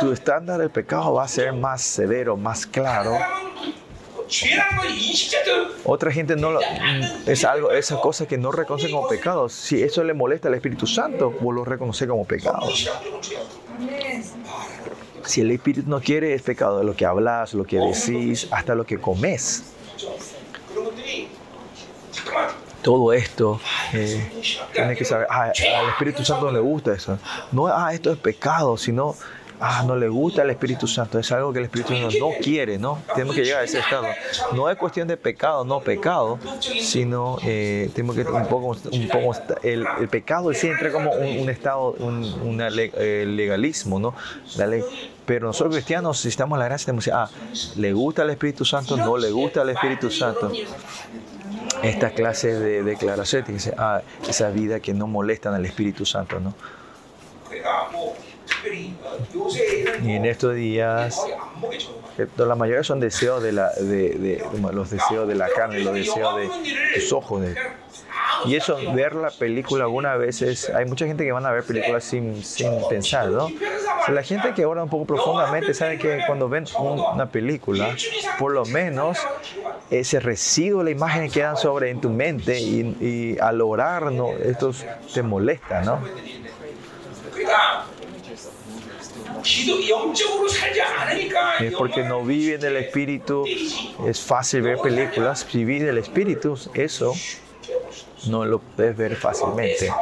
tu 0.00 0.12
estándar 0.12 0.58
del 0.58 0.70
pecado 0.70 1.14
va 1.14 1.24
a 1.24 1.28
ser 1.28 1.52
más 1.52 1.82
severo, 1.82 2.36
más 2.36 2.66
claro. 2.66 3.16
Otra 5.84 6.10
gente 6.10 6.34
no 6.34 6.50
lo, 6.50 6.60
mm, 6.60 7.28
es 7.28 7.44
algo, 7.44 7.70
esas 7.70 8.00
cosas 8.00 8.26
que 8.26 8.36
no 8.36 8.50
reconoce 8.50 8.90
como 8.90 9.06
pecados. 9.06 9.52
Si 9.52 9.82
eso 9.82 10.02
le 10.02 10.14
molesta 10.14 10.48
al 10.48 10.54
Espíritu 10.54 10.86
Santo, 10.86 11.30
vos 11.40 11.54
lo 11.54 11.64
reconoce 11.64 12.06
como 12.06 12.24
pecado. 12.24 12.68
Si 15.24 15.40
el 15.40 15.50
Espíritu 15.50 15.88
no 15.88 16.00
quiere, 16.00 16.34
es 16.34 16.42
pecado 16.42 16.82
lo 16.82 16.94
que 16.94 17.04
hablas, 17.04 17.54
lo 17.54 17.64
que 17.64 17.78
decís, 17.78 18.48
hasta 18.50 18.74
lo 18.74 18.84
que 18.84 18.98
comes 18.98 19.72
todo 22.86 23.12
esto. 23.12 23.60
Eh, 23.92 24.30
tienes 24.72 24.96
que 24.96 25.04
saber, 25.04 25.26
ah, 25.28 25.50
al 25.50 25.88
Espíritu 25.88 26.24
Santo 26.24 26.46
no 26.46 26.52
le 26.52 26.60
gusta 26.60 26.92
eso. 26.92 27.18
No, 27.50 27.66
ah, 27.66 27.92
esto 27.92 28.12
es 28.12 28.18
pecado, 28.18 28.76
sino, 28.76 29.16
ah, 29.58 29.82
no 29.84 29.96
le 29.96 30.06
gusta 30.06 30.42
el 30.42 30.50
Espíritu 30.50 30.86
Santo. 30.86 31.18
Es 31.18 31.32
algo 31.32 31.52
que 31.52 31.58
el 31.58 31.64
Espíritu 31.64 31.96
Santo 31.96 32.16
no 32.20 32.30
quiere, 32.40 32.78
¿no? 32.78 33.02
Tenemos 33.12 33.34
que 33.34 33.44
llegar 33.44 33.62
a 33.62 33.64
ese 33.64 33.80
estado. 33.80 34.06
No 34.52 34.70
es 34.70 34.78
cuestión 34.78 35.08
de 35.08 35.16
pecado, 35.16 35.64
no 35.64 35.80
pecado, 35.80 36.38
sino 36.60 37.38
eh, 37.44 37.90
tenemos 37.92 38.14
que 38.14 38.22
un 38.22 38.46
poco, 38.46 38.76
un 38.92 39.08
poco 39.08 39.36
el, 39.64 39.84
pecado 40.08 40.54
sí 40.54 40.68
entra 40.68 40.92
como 40.92 41.10
un, 41.10 41.40
un 41.40 41.50
estado, 41.50 41.90
un 41.98 42.60
eh, 42.60 43.24
legalismo, 43.26 43.98
¿no? 43.98 44.14
La 44.58 44.68
ley. 44.68 44.84
Pero 45.26 45.48
nosotros 45.48 45.74
cristianos, 45.74 46.20
si 46.20 46.28
estamos 46.28 46.54
en 46.54 46.60
la 46.60 46.66
gracia, 46.66 46.86
tenemos 46.86 47.04
que 47.04 47.10
decir, 47.10 47.74
ah, 47.74 47.80
le 47.80 47.92
gusta 47.92 48.22
el 48.22 48.30
Espíritu 48.30 48.64
Santo, 48.64 48.96
no 48.96 49.16
le 49.16 49.32
gusta 49.32 49.62
el 49.62 49.70
Espíritu 49.70 50.08
Santo 50.08 50.52
esta 51.82 52.10
clase 52.10 52.54
de 52.54 52.82
declaraciones, 52.82 53.72
ah, 53.76 54.02
esa 54.28 54.50
vida 54.50 54.80
que 54.80 54.94
no 54.94 55.06
molestan 55.06 55.54
al 55.54 55.64
Espíritu 55.64 56.04
Santo, 56.04 56.40
¿no? 56.40 56.54
Y 60.02 60.12
en 60.12 60.24
estos 60.24 60.54
días, 60.54 61.18
eh, 62.18 62.26
la 62.36 62.54
mayoría 62.54 62.82
son 62.82 63.00
deseos 63.00 63.42
de, 63.42 63.52
la, 63.52 63.70
de, 63.72 64.44
los 64.72 64.90
deseos 64.90 65.28
de 65.28 65.34
la 65.34 65.48
carne, 65.48 65.80
los 65.80 65.94
deseos 65.94 66.36
de 66.36 66.50
tus 66.94 67.12
ojos, 67.12 67.42
y 68.44 68.56
eso, 68.56 68.78
ver 68.94 69.14
la 69.14 69.30
película 69.30 69.84
alguna 69.84 70.16
vez 70.16 70.42
es... 70.42 70.68
Hay 70.70 70.84
mucha 70.84 71.06
gente 71.06 71.24
que 71.24 71.32
van 71.32 71.46
a 71.46 71.50
ver 71.50 71.64
películas 71.64 72.04
sin, 72.04 72.44
sin 72.44 72.70
pensar, 72.88 73.28
¿no? 73.28 73.48
La 74.08 74.22
gente 74.22 74.52
que 74.54 74.62
ahora 74.62 74.82
un 74.82 74.88
poco 74.88 75.04
profundamente 75.04 75.74
sabe 75.74 75.98
que 75.98 76.20
cuando 76.26 76.48
ven 76.48 76.64
una 76.78 77.26
película, 77.26 77.96
por 78.38 78.52
lo 78.52 78.64
menos 78.66 79.18
ese 79.90 80.20
residuo 80.20 80.82
la 80.82 80.90
imagen 80.90 81.30
que 81.30 81.46
sobre 81.56 81.90
en 81.90 82.00
tu 82.00 82.10
mente 82.10 82.60
y, 82.60 82.80
y 83.00 83.38
al 83.40 83.60
orar, 83.60 84.10
¿no? 84.12 84.30
esto 84.32 84.72
te 85.14 85.22
molesta, 85.22 85.82
¿no? 85.82 86.00
Es 91.60 91.72
porque 91.74 92.02
no 92.02 92.24
viven 92.24 92.64
el 92.64 92.76
espíritu, 92.76 93.44
es 94.06 94.20
fácil 94.20 94.62
ver 94.62 94.78
películas, 94.78 95.46
vivir 95.52 95.86
el 95.86 95.98
espíritu, 95.98 96.58
eso 96.74 97.14
no 98.28 98.44
lo 98.44 98.58
puedes 98.58 98.96
ver 98.96 99.16
fácilmente. 99.16 99.92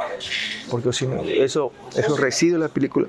Porque 0.71 0.93
si 0.93 1.07
no, 1.07 1.23
eso, 1.23 1.73
esos 1.97 2.19
residuos 2.19 2.61
de 2.61 2.69
la 2.69 2.73
película 2.73 3.07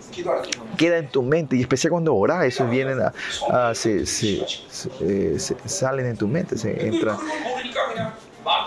queda 0.77 0.98
en 0.98 1.07
tu 1.07 1.24
mente 1.24 1.55
y 1.55 1.62
especialmente 1.62 1.86
cuando 1.89 2.15
oras, 2.15 2.45
esos 2.45 2.69
vienen 2.69 3.00
a, 3.00 3.13
a 3.69 3.75
se, 3.75 4.03
eh, 5.01 5.38
salen 5.65 6.05
en 6.07 6.17
tu 6.17 6.27
mente, 6.27 6.57
se 6.57 6.88
entran. 6.88 7.17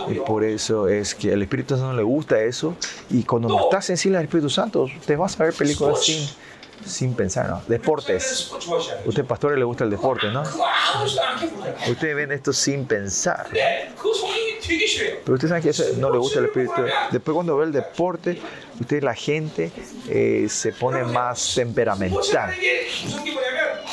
Y 0.08 0.14
por 0.14 0.44
eso 0.44 0.88
es 0.88 1.14
que 1.14 1.32
al 1.32 1.42
Espíritu 1.42 1.76
Santo 1.76 1.92
le 1.94 2.02
gusta 2.02 2.40
eso. 2.40 2.74
Y 3.10 3.22
cuando 3.22 3.48
no 3.48 3.60
estás 3.64 3.84
sensible 3.84 4.18
al 4.18 4.24
Espíritu 4.24 4.50
Santo, 4.50 4.86
te 5.04 5.16
vas 5.16 5.38
a 5.38 5.44
ver 5.44 5.54
películas 5.54 6.04
sin, 6.04 6.28
sin 6.84 7.14
pensar, 7.14 7.48
¿no? 7.48 7.62
Deportes. 7.68 8.52
Usted, 9.04 9.24
pastores, 9.24 9.58
le 9.58 9.64
gusta 9.64 9.84
el 9.84 9.90
deporte, 9.90 10.28
¿no? 10.30 10.42
Ustedes 11.88 12.16
ven 12.16 12.32
esto 12.32 12.52
sin 12.52 12.86
pensar. 12.86 13.46
Pero 15.24 15.34
ustedes 15.34 15.48
saben 15.48 15.62
que 15.62 15.70
eso 15.70 15.84
no 15.98 16.10
le 16.10 16.18
gusta 16.18 16.38
el 16.40 16.46
espíritu. 16.46 16.72
Después 17.10 17.34
cuando 17.34 17.56
ve 17.56 17.66
el 17.66 17.72
deporte, 17.72 18.38
usted 18.80 19.02
la 19.02 19.14
gente 19.14 19.70
eh, 20.08 20.46
se 20.48 20.72
pone 20.72 21.04
más 21.04 21.54
temperamental. 21.54 22.54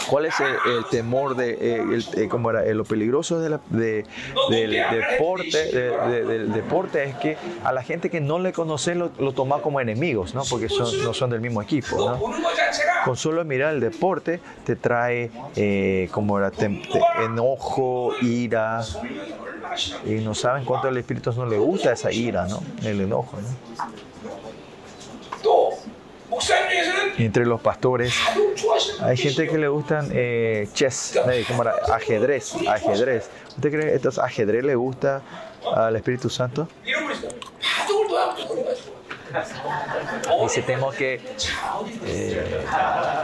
¿Cuál 0.10 0.25
es 0.25 0.36
el, 0.39 0.72
el 0.72 0.86
temor 0.86 1.36
de 1.36 1.51
eh, 1.53 1.75
el, 1.77 2.05
eh, 2.15 2.27
como 2.27 2.51
era, 2.51 2.63
eh, 2.63 2.75
lo 2.75 2.84
peligroso 2.84 3.39
de 3.39 3.50
la, 3.50 3.60
de, 3.70 4.05
del 4.50 4.72
deporte? 4.72 5.65
De, 5.72 6.24
del 6.25 6.53
deporte 6.53 7.03
es 7.03 7.15
que 7.15 7.38
a 7.63 7.72
la 7.72 7.82
gente 7.82 8.10
que 8.12 8.22
no 8.22 8.38
le 8.38 8.53
conoce 8.53 8.94
lo, 8.94 9.12
lo 9.17 9.32
toma 9.32 9.62
como 9.62 9.79
enemigos, 9.82 10.36
¿no? 10.36 10.44
Porque 10.48 10.70
son, 10.70 11.03
no 11.03 11.13
son 11.13 11.32
del 11.32 11.41
mismo 11.41 11.62
equipo, 11.62 11.98
¿no? 11.98 12.20
Con 13.03 13.15
solo 13.15 13.44
mirar 13.46 13.74
el 13.74 13.79
deporte 13.79 14.39
te 14.63 14.75
trae 14.75 15.32
eh, 15.55 16.08
como 16.12 16.38
era, 16.38 16.51
te, 16.51 16.67
te, 16.70 17.24
enojo, 17.24 18.13
ira, 18.22 18.84
y 20.06 20.16
no 20.16 20.34
saben 20.34 20.66
cuánto 20.66 20.88
al 20.88 20.98
Espíritu 20.98 21.32
no 21.34 21.46
le 21.46 21.58
gusta 21.58 21.92
esa 21.92 22.12
ira, 22.12 22.48
¿no? 22.48 22.62
El 22.84 23.02
enojo, 23.02 23.38
¿no? 23.42 23.48
Entre 27.18 27.46
los 27.46 27.62
pastores 27.62 28.14
hay 29.02 29.18
gente 29.18 29.48
que 29.48 29.58
le 29.58 29.68
gustan 29.68 30.10
eh, 30.12 30.68
chess, 30.74 31.16
eh, 31.16 31.46
era? 31.48 31.76
ajedrez, 31.94 32.56
ajedrez. 32.68 33.30
¿Usted 33.56 33.72
cree 33.72 33.86
que 33.86 33.96
estos 33.96 34.20
ajedrez 34.20 34.64
le 34.64 34.76
gusta 34.76 35.22
al 35.74 35.96
Espíritu 35.96 36.30
Santo? 36.30 36.68
Dice, 40.42 40.62
tenemos 40.62 40.96
que 40.96 41.22
eh, 42.06 42.66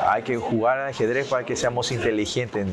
hay 0.08 0.24
que 0.24 0.38
jugar 0.38 0.80
al 0.80 0.90
ajedrez 0.90 1.28
para 1.28 1.46
que 1.46 1.56
seamos 1.56 1.92
inteligentes 1.92 2.68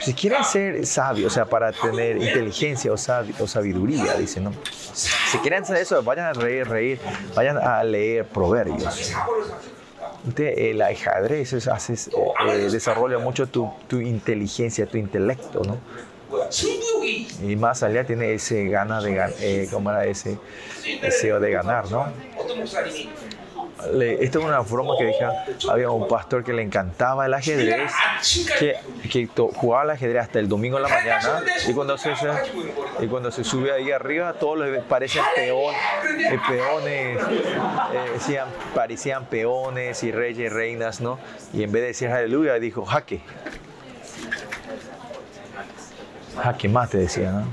si 0.00 0.14
quieren 0.14 0.44
ser 0.44 0.86
sabios, 0.86 1.32
o 1.32 1.34
sea, 1.34 1.44
para 1.44 1.72
tener 1.72 2.16
inteligencia 2.16 2.92
o, 2.92 2.96
sab 2.96 3.26
o 3.40 3.46
sabiduría, 3.46 4.14
dice, 4.14 4.40
¿no? 4.40 4.52
Si 4.92 5.38
quieren 5.38 5.62
hacer 5.62 5.78
eso, 5.78 6.02
vayan 6.02 6.26
a 6.26 6.32
reír, 6.32 6.68
reír, 6.68 7.00
vayan 7.34 7.58
a 7.58 7.82
leer 7.82 8.24
proverbios. 8.26 9.12
El 10.36 10.82
ajedrez 10.82 11.52
es, 11.52 11.68
eh, 11.68 12.68
desarrolla 12.70 13.18
mucho 13.18 13.46
tu, 13.46 13.72
inteligencia, 13.92 14.86
tu 14.86 14.98
intelecto, 14.98 15.62
¿no? 15.64 15.78
Y 17.42 17.56
más 17.56 17.82
allá 17.82 18.04
tiene 18.04 18.34
ese 18.34 18.66
gana 18.66 19.00
de, 19.00 19.32
eh, 19.40 19.68
¿cómo 19.70 19.90
era? 19.90 20.04
ese 20.04 20.38
deseo 21.00 21.40
de 21.40 21.50
ganar, 21.50 21.90
¿no? 21.90 22.06
le, 23.92 24.24
esto 24.24 24.40
es 24.40 24.44
una 24.44 24.60
broma 24.60 24.94
que 24.98 25.04
deja, 25.04 25.44
había 25.70 25.90
un 25.90 26.08
pastor 26.08 26.44
que 26.44 26.52
le 26.52 26.62
encantaba 26.62 27.26
el 27.26 27.34
ajedrez, 27.34 27.92
que, 28.58 28.76
que 29.10 29.28
jugaba 29.54 29.84
el 29.84 29.90
ajedrez 29.90 30.22
hasta 30.22 30.38
el 30.38 30.48
domingo 30.48 30.76
en 30.78 30.82
la 30.84 30.88
mañana, 30.88 31.42
y 31.66 31.72
cuando 31.72 31.96
se, 31.96 32.12
y 33.00 33.06
cuando 33.06 33.30
se 33.30 33.44
sube 33.44 33.72
ahí 33.72 33.90
arriba, 33.90 34.34
todos 34.34 34.58
les 34.58 34.82
parecen 34.82 35.22
peón, 35.34 35.74
eh, 35.74 36.38
peones, 36.48 37.18
eh, 38.28 38.40
parecían 38.74 39.26
peones 39.26 40.02
y 40.02 40.12
reyes, 40.12 40.52
reinas, 40.52 41.00
¿no? 41.00 41.18
Y 41.52 41.62
en 41.62 41.72
vez 41.72 41.82
de 41.82 41.88
decir 41.88 42.08
aleluya, 42.08 42.54
dijo 42.54 42.84
jaque. 42.84 43.20
Jaque 46.42 46.68
mate, 46.68 46.98
decía, 46.98 47.32
¿no? 47.32 47.46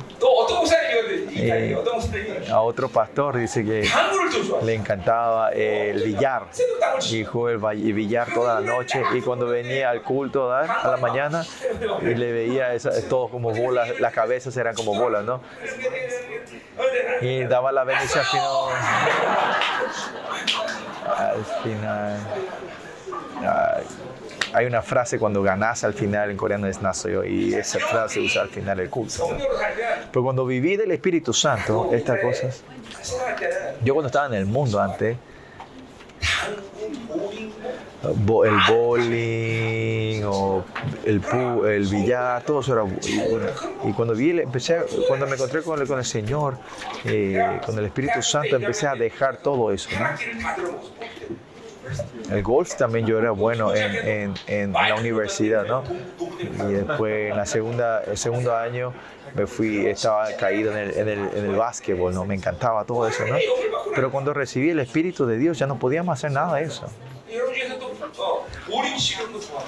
Eh, 1.37 1.77
a 2.49 2.61
otro 2.61 2.87
pastor, 2.87 3.37
dice 3.37 3.65
que 3.65 3.87
le 4.63 4.73
encantaba 4.73 5.51
el 5.51 6.03
billar. 6.03 6.43
Dijo 7.09 7.49
el 7.49 7.59
billar 7.59 8.33
toda 8.33 8.61
la 8.61 8.67
noche 8.67 9.01
y 9.13 9.21
cuando 9.21 9.47
venía 9.47 9.89
al 9.89 10.01
culto 10.01 10.51
a, 10.53 10.63
la 10.65 10.97
mañana 10.97 11.45
y 12.01 12.15
le 12.15 12.31
veía 12.31 12.69
todo 13.09 13.27
como 13.27 13.51
bolas, 13.51 13.99
las 13.99 14.13
cabezas 14.13 14.55
eran 14.55 14.75
como 14.75 14.95
bolas, 14.97 15.25
¿no? 15.25 15.41
Y 17.21 17.43
daba 17.43 17.71
la 17.71 17.83
bendición 17.83 18.23
al 18.23 18.25
final. 18.25 18.53
Final. 21.63 22.19
Ay. 23.41 23.83
Hay 24.55 24.65
una 24.65 24.81
frase 24.81 25.19
cuando 25.19 25.43
ganas 25.43 25.83
al 25.83 25.93
final 25.93 26.31
en 26.31 26.37
coreano 26.37 26.65
es 26.67 26.81
nasoyo 26.81 27.25
y 27.25 27.53
esa 27.53 27.77
frase 27.77 28.21
usa 28.21 28.43
al 28.43 28.47
final 28.47 28.79
el 28.79 28.89
culto. 28.89 29.27
¿no? 29.29 29.37
Pero 30.11 30.23
cuando 30.23 30.45
viví 30.45 30.77
del 30.77 30.91
Espíritu 30.91 31.33
Santo, 31.33 31.89
estas 31.91 32.21
cosas, 32.21 32.63
yo 33.83 33.93
cuando 33.93 34.07
estaba 34.07 34.27
en 34.27 34.35
el 34.35 34.45
mundo 34.45 34.79
antes, 34.79 35.17
el 38.03 38.57
bowling 38.69 40.23
o 40.23 40.63
el, 41.03 41.19
pu, 41.19 41.65
el 41.65 41.85
billar, 41.87 42.43
todo 42.43 42.61
eso 42.61 42.73
era 42.73 42.83
bueno. 42.83 43.47
Y 43.83 43.91
cuando 43.91 44.15
vi, 44.15 44.39
empecé, 44.39 44.85
cuando 45.09 45.27
me 45.27 45.33
encontré 45.33 45.63
con 45.63 45.81
el, 45.81 45.87
con 45.87 45.99
el 45.99 46.05
Señor, 46.05 46.57
eh, 47.03 47.59
con 47.65 47.77
el 47.77 47.85
Espíritu 47.85 48.21
Santo, 48.21 48.55
empecé 48.55 48.87
a 48.87 48.95
dejar 48.95 49.37
todo 49.37 49.71
eso. 49.73 49.89
¿no? 49.99 50.07
El 52.31 52.41
golf 52.43 52.75
también 52.75 53.05
yo 53.05 53.19
era 53.19 53.31
bueno 53.31 53.73
en, 53.75 53.95
en, 53.95 54.33
en 54.47 54.73
la 54.73 54.95
universidad, 54.95 55.65
¿no? 55.65 55.83
Y 56.69 56.73
después 56.73 57.31
en 57.31 57.37
la 57.37 57.45
segunda, 57.45 58.03
el 58.03 58.17
segundo 58.17 58.55
año 58.55 58.93
me 59.35 59.47
fui, 59.47 59.85
estaba 59.85 60.31
caído 60.37 60.71
en 60.71 60.77
el, 60.77 60.97
en 60.97 61.09
el, 61.09 61.19
en 61.35 61.45
el 61.45 61.55
básquetbol, 61.55 62.13
¿no? 62.13 62.25
Me 62.25 62.35
encantaba 62.35 62.85
todo 62.85 63.07
eso, 63.07 63.25
¿no? 63.25 63.35
Pero 63.93 64.11
cuando 64.11 64.33
recibí 64.33 64.69
el 64.69 64.79
Espíritu 64.79 65.25
de 65.25 65.37
Dios 65.37 65.59
ya 65.59 65.67
no 65.67 65.77
podíamos 65.77 66.13
hacer 66.13 66.31
nada 66.31 66.55
de 66.55 66.63
eso. 66.63 66.87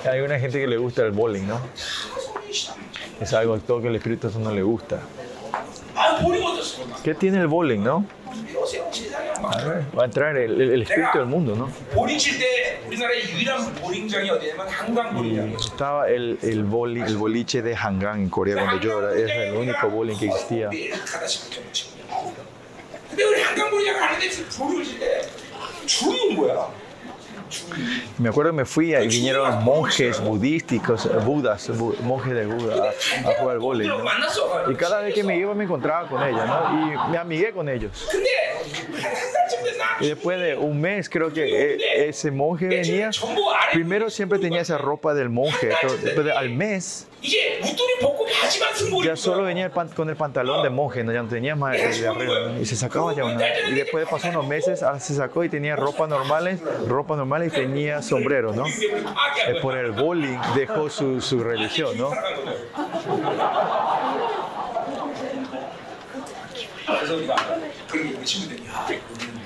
Hay 0.09 0.21
una 0.21 0.39
gente 0.39 0.59
que 0.59 0.67
le 0.67 0.77
gusta 0.77 1.03
el 1.03 1.11
bowling, 1.11 1.47
¿no? 1.47 1.59
Es 3.19 3.33
algo 3.33 3.57
todo 3.59 3.81
que 3.81 3.87
el 3.87 3.95
Espíritu 3.95 4.29
Santo 4.29 4.49
no 4.49 4.55
le 4.55 4.63
gusta. 4.63 4.99
¿Qué 7.03 7.13
tiene 7.15 7.39
el 7.39 7.47
bowling, 7.47 7.79
no? 7.79 8.05
Va 9.97 10.03
a 10.03 10.05
entrar 10.05 10.35
el, 10.37 10.61
el, 10.61 10.71
el 10.71 10.81
espíritu 10.83 11.17
del 11.17 11.27
mundo, 11.27 11.55
¿no? 11.55 11.71
Estaba 15.55 16.09
el, 16.09 16.37
el, 16.41 16.63
boli, 16.63 17.01
el 17.01 17.17
boliche 17.17 17.61
de 17.61 17.75
Hangang 17.75 18.21
en 18.21 18.29
Corea 18.29 18.55
cuando 18.55 18.79
yo 18.79 18.99
era, 18.99 19.33
era 19.33 19.43
el 19.45 19.55
único 19.55 19.89
bowling 19.89 20.17
que 20.17 20.27
existía. 20.27 20.69
Me 28.17 28.29
acuerdo 28.29 28.51
que 28.51 28.57
me 28.57 28.65
fui 28.65 28.95
y 28.95 29.07
vinieron 29.07 29.63
monjes 29.63 30.19
budísticos, 30.21 31.09
budas, 31.25 31.69
monjes 32.01 32.33
de 32.33 32.45
Buda, 32.45 32.91
a, 33.25 33.39
jugar 33.39 33.55
al 33.55 33.59
vóley. 33.59 33.89
Y 34.69 34.75
cada 34.75 35.01
vez 35.01 35.13
que 35.13 35.23
me 35.23 35.37
iba 35.37 35.53
me 35.53 35.63
encontraba 35.65 36.07
con 36.07 36.21
ellos, 36.23 36.41
¿no? 36.45 37.07
Y 37.07 37.11
me 37.11 37.17
amigué 37.17 37.51
con 37.51 37.69
ellos. 37.69 38.07
Y 39.99 40.07
después 40.07 40.39
de 40.39 40.55
un 40.55 40.79
mes, 40.79 41.09
creo 41.09 41.33
que 41.33 41.73
eh, 41.73 42.09
ese 42.09 42.31
monje 42.31 42.67
venía. 42.67 43.11
Primero 43.71 44.09
siempre 44.09 44.39
tenía 44.39 44.61
esa 44.61 44.77
ropa 44.77 45.13
del 45.13 45.29
monje, 45.29 45.67
de, 45.67 46.31
al 46.31 46.49
mes 46.49 47.07
ya 49.03 49.15
solo 49.15 49.43
venía 49.43 49.65
el 49.65 49.71
pan, 49.71 49.89
con 49.89 50.09
el 50.09 50.15
pantalón 50.15 50.63
de 50.63 50.69
monje, 50.69 51.03
¿no? 51.03 51.11
ya 51.11 51.23
no 51.23 51.29
tenía 51.29 51.55
más 51.55 51.75
el 51.75 51.99
de 51.99 52.07
arriba, 52.07 52.39
¿no? 52.49 52.61
y 52.61 52.65
se 52.65 52.75
sacaba 52.75 53.13
ya 53.13 53.25
una. 53.25 53.43
Y 53.69 53.73
después 53.73 54.05
de 54.05 54.11
pasar 54.11 54.31
unos 54.31 54.47
meses, 54.47 54.83
ah, 54.83 54.99
se 54.99 55.15
sacó 55.15 55.43
y 55.43 55.49
tenía 55.49 55.75
ropa 55.75 56.07
normales, 56.07 56.59
ropa 56.87 57.15
normal 57.15 57.45
y 57.45 57.49
tenía 57.49 58.01
sombreros, 58.01 58.55
¿no? 58.55 58.65
Eh, 58.67 59.55
por 59.61 59.77
el 59.77 59.91
bowling 59.91 60.37
dejó 60.55 60.89
su, 60.89 61.21
su 61.21 61.43
religión, 61.43 61.97
¿no? 61.97 62.11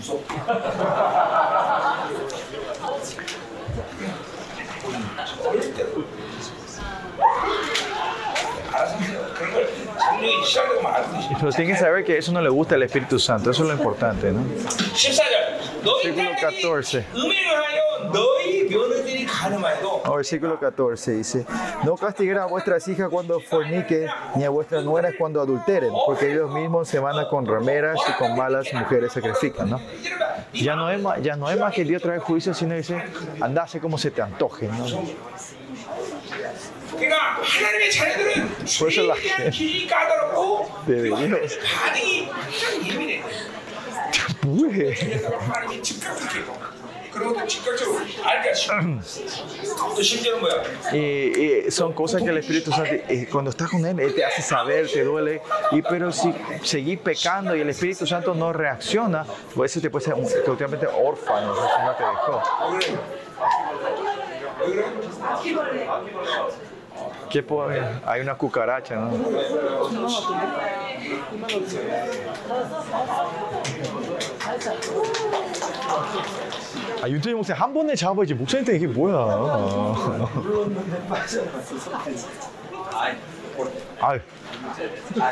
uso. 0.01 0.19
Pero 11.39 11.51
tienen 11.51 11.73
que 11.73 11.79
saber 11.79 12.03
que 12.03 12.17
eso 12.17 12.31
no 12.31 12.41
le 12.41 12.49
gusta 12.49 12.75
al 12.75 12.83
Espíritu 12.83 13.19
Santo, 13.19 13.51
eso 13.51 13.63
es 13.63 13.69
lo 13.69 13.75
importante, 13.75 14.31
¿no? 14.31 14.43
versículo 15.83 16.29
14. 16.39 17.05
No, 20.05 20.15
versículo 20.15 20.59
14 20.59 21.11
dice, 21.13 21.45
no 21.83 21.95
castigará 21.95 22.43
a 22.43 22.45
vuestras 22.47 22.87
hijas 22.87 23.09
cuando 23.09 23.39
forniquen, 23.39 24.07
ni 24.35 24.43
a 24.43 24.49
vuestras 24.49 24.83
nueras 24.83 25.13
cuando 25.17 25.41
adulteren, 25.41 25.91
porque 26.05 26.31
ellos 26.31 26.51
mismos 26.51 26.87
se 26.87 26.99
van 26.99 27.17
a 27.19 27.27
con 27.27 27.45
rameras 27.45 27.97
y 28.07 28.13
con 28.13 28.35
malas 28.35 28.67
mujeres 28.73 29.13
sacrifican. 29.13 29.69
¿no? 29.69 29.81
Ya, 30.53 30.75
no 30.75 30.89
es, 30.89 31.01
ya 31.23 31.35
no 31.35 31.49
es 31.49 31.59
más 31.59 31.73
que 31.73 31.83
Dios 31.83 32.01
trae 32.01 32.19
juicio, 32.19 32.53
sino 32.53 32.75
dice, 32.75 33.01
andase 33.39 33.79
como 33.79 33.97
se 33.97 34.11
te 34.11 34.21
antoje. 34.21 34.67
¿no? 34.67 34.85
Por 38.79 38.89
eso 38.89 39.03
la 39.03 39.15
gente 39.15 39.87
debería 40.85 41.39
나님의 44.40 44.94
자녀들은 44.94 44.94
벌써 44.94 45.02
죄에 45.02 45.20
나- 45.20 45.28
대한 45.28 45.36
기준이 45.36 45.36
까다롭고 45.36 45.36
네, 45.36 45.36
Dios. 45.36 45.36
반응이 45.36 45.36
참 45.36 45.36
예민해 45.36 45.36
Uy. 45.36 45.48
하나님이 45.48 45.82
즉각적이고 45.82 46.52
그리고 47.12 47.32
또 47.32 47.46
즉각적으로 47.46 47.98
알까지 48.24 48.68
또 49.96 50.02
심지어는 50.02 50.40
뭐야 50.40 50.62
Y, 50.92 51.32
y 51.34 51.70
son 51.70 51.92
cosas 51.94 52.22
que 52.22 52.28
el 52.30 52.36
Espíritu 52.38 52.70
Santo, 52.70 52.92
eh, 53.08 53.26
cuando 53.30 53.50
estás 53.50 53.70
con 53.70 53.84
Él, 53.86 53.98
Él 53.98 54.14
te 54.14 54.22
hace 54.24 54.42
saber, 54.42 54.86
te 54.90 55.02
duele. 55.02 55.40
Y 55.72 55.80
pero 55.82 56.12
si 56.12 56.30
seguís 56.62 56.98
pecando 57.00 57.56
y 57.56 57.60
el 57.62 57.70
Espíritu 57.70 58.06
Santo 58.06 58.34
no 58.34 58.52
reacciona, 58.52 59.24
pues 59.54 59.72
eso 59.72 59.80
te 59.80 59.88
puede 59.88 60.04
ser 60.04 60.14
un- 60.14 60.28
totalmente 60.44 60.86
órfano, 60.86 61.52
o 61.52 61.54
sea, 61.56 61.84
no 61.86 61.94
te 61.94 62.04
dejó. 62.04 62.42
왜 62.72 62.78
그래? 62.80 62.98
왜 64.66 65.52
그래? 65.62 65.86
¿Qué 67.30 67.42
puedo 67.42 67.68
ver? 67.68 68.00
Hay 68.06 68.20
una 68.20 68.36
cucaracha, 68.36 68.94
¿no? 68.94 69.10
아, 77.01 77.07
유태인 77.09 77.37
목사님 77.37 77.61
한 77.61 77.73
번에 77.73 77.95
잡아야지. 77.95 78.33
목사님한테 78.33 78.77
이게 78.77 78.87
뭐야. 78.87 79.15
눌렀는데 80.35 81.07
빠져나왔어, 81.07 81.77
손까지. 81.79 82.27
아이, 82.93 83.15
아이. 83.99 84.19
아, 85.19 85.31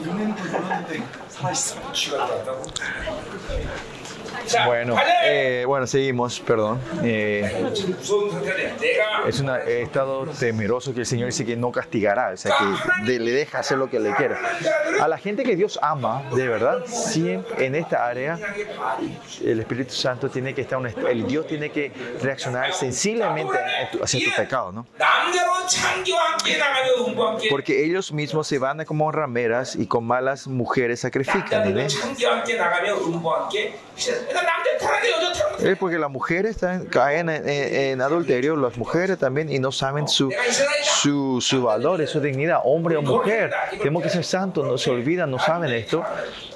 있는 0.00 0.34
그 0.34 0.42
눌렀는데 0.48 1.02
살아있어. 1.28 1.92
쥐가 1.92 2.18
나왔다고? 2.18 2.62
Bueno, 4.66 4.96
eh, 5.24 5.64
bueno, 5.66 5.86
seguimos, 5.86 6.40
perdón. 6.40 6.80
Eh, 7.02 7.72
es 9.26 9.40
una, 9.40 9.58
he 9.60 9.82
estado 9.82 10.26
temeroso 10.26 10.92
que 10.94 11.00
el 11.00 11.06
Señor 11.06 11.26
dice 11.26 11.44
que 11.44 11.56
no 11.56 11.70
castigará, 11.72 12.30
o 12.30 12.36
sea, 12.36 12.54
que 13.04 13.18
le 13.18 13.30
deja 13.30 13.58
hacer 13.60 13.78
lo 13.78 13.88
que 13.90 14.00
le 14.00 14.14
quiera. 14.14 14.38
A 15.00 15.08
la 15.08 15.18
gente 15.18 15.42
que 15.44 15.56
Dios 15.56 15.78
ama, 15.82 16.22
de 16.34 16.48
verdad, 16.48 16.84
siempre 16.86 17.66
en 17.66 17.74
esta 17.74 18.06
área, 18.06 18.38
el 19.44 19.60
Espíritu 19.60 19.92
Santo 19.94 20.28
tiene 20.28 20.54
que 20.54 20.62
estar, 20.62 20.78
un, 20.78 20.86
el 20.86 21.26
Dios 21.26 21.46
tiene 21.46 21.70
que 21.70 21.92
reaccionar 22.22 22.72
sensiblemente 22.72 23.56
hacia 24.02 24.24
tu 24.30 24.36
pecado, 24.36 24.72
¿no? 24.72 24.86
Porque 27.50 27.84
ellos 27.84 28.12
mismos 28.12 28.46
se 28.46 28.58
van 28.58 28.84
como 28.84 29.10
rameras 29.12 29.76
y 29.76 29.86
con 29.86 30.04
malas 30.04 30.46
mujeres 30.46 31.00
sacrifican. 31.00 31.62
¿eh? 31.78 31.86
Es 35.62 35.76
porque 35.76 35.98
las 35.98 36.10
mujeres 36.10 36.56
caen 36.90 37.28
en, 37.28 37.48
en, 37.48 38.00
adulterio, 38.00 38.56
las 38.56 38.78
mujeres 38.78 39.18
también, 39.18 39.52
y 39.52 39.58
no 39.58 39.72
saben 39.72 40.08
su, 40.08 40.32
su, 40.82 41.40
su 41.40 41.62
valor, 41.62 42.06
su 42.06 42.20
dignidad, 42.20 42.60
hombre 42.64 42.96
o 42.96 43.02
mujer. 43.02 43.52
Tenemos 43.70 44.02
que 44.02 44.08
ser 44.08 44.24
santos, 44.24 44.66
no 44.66 44.78
se 44.78 44.90
olvidan, 44.90 45.30
no 45.30 45.38
saben 45.38 45.70
esto 45.72 46.02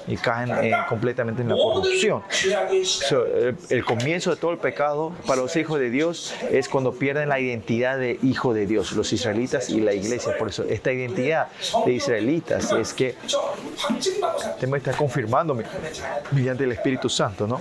y 0.07 0.17
caen 0.17 0.51
eh, 0.51 0.73
completamente 0.87 1.41
en 1.41 1.49
la 1.49 1.55
corrupción. 1.55 2.23
So, 2.83 3.25
el, 3.25 3.57
el, 3.69 3.85
comienzo 3.85 4.31
de 4.31 4.37
todo 4.37 4.51
el 4.51 4.57
pecado 4.57 5.13
para 5.25 5.41
los 5.41 5.55
hijos 5.55 5.79
de 5.79 5.89
Dios 5.89 6.33
es 6.51 6.69
cuando 6.69 6.93
pierden 6.93 7.29
la 7.29 7.39
identidad 7.39 7.97
de 7.97 8.19
hijo 8.21 8.53
de 8.53 8.65
Dios, 8.65 8.91
los 8.93 9.11
israelitas 9.13 9.69
y 9.69 9.81
la 9.81 9.93
iglesia. 9.93 10.37
Por 10.37 10.49
eso 10.49 10.63
esta 10.63 10.91
identidad 10.91 11.47
de 11.85 11.93
israelitas 11.93 12.71
es 12.71 12.93
que 12.93 13.15
te 14.59 14.67
me 14.67 14.77
está 14.77 14.93
confirmando 14.93 15.57
mediante 16.31 16.63
el 16.63 16.71
Espíritu 16.71 17.09
Santo, 17.09 17.47
¿no? 17.47 17.59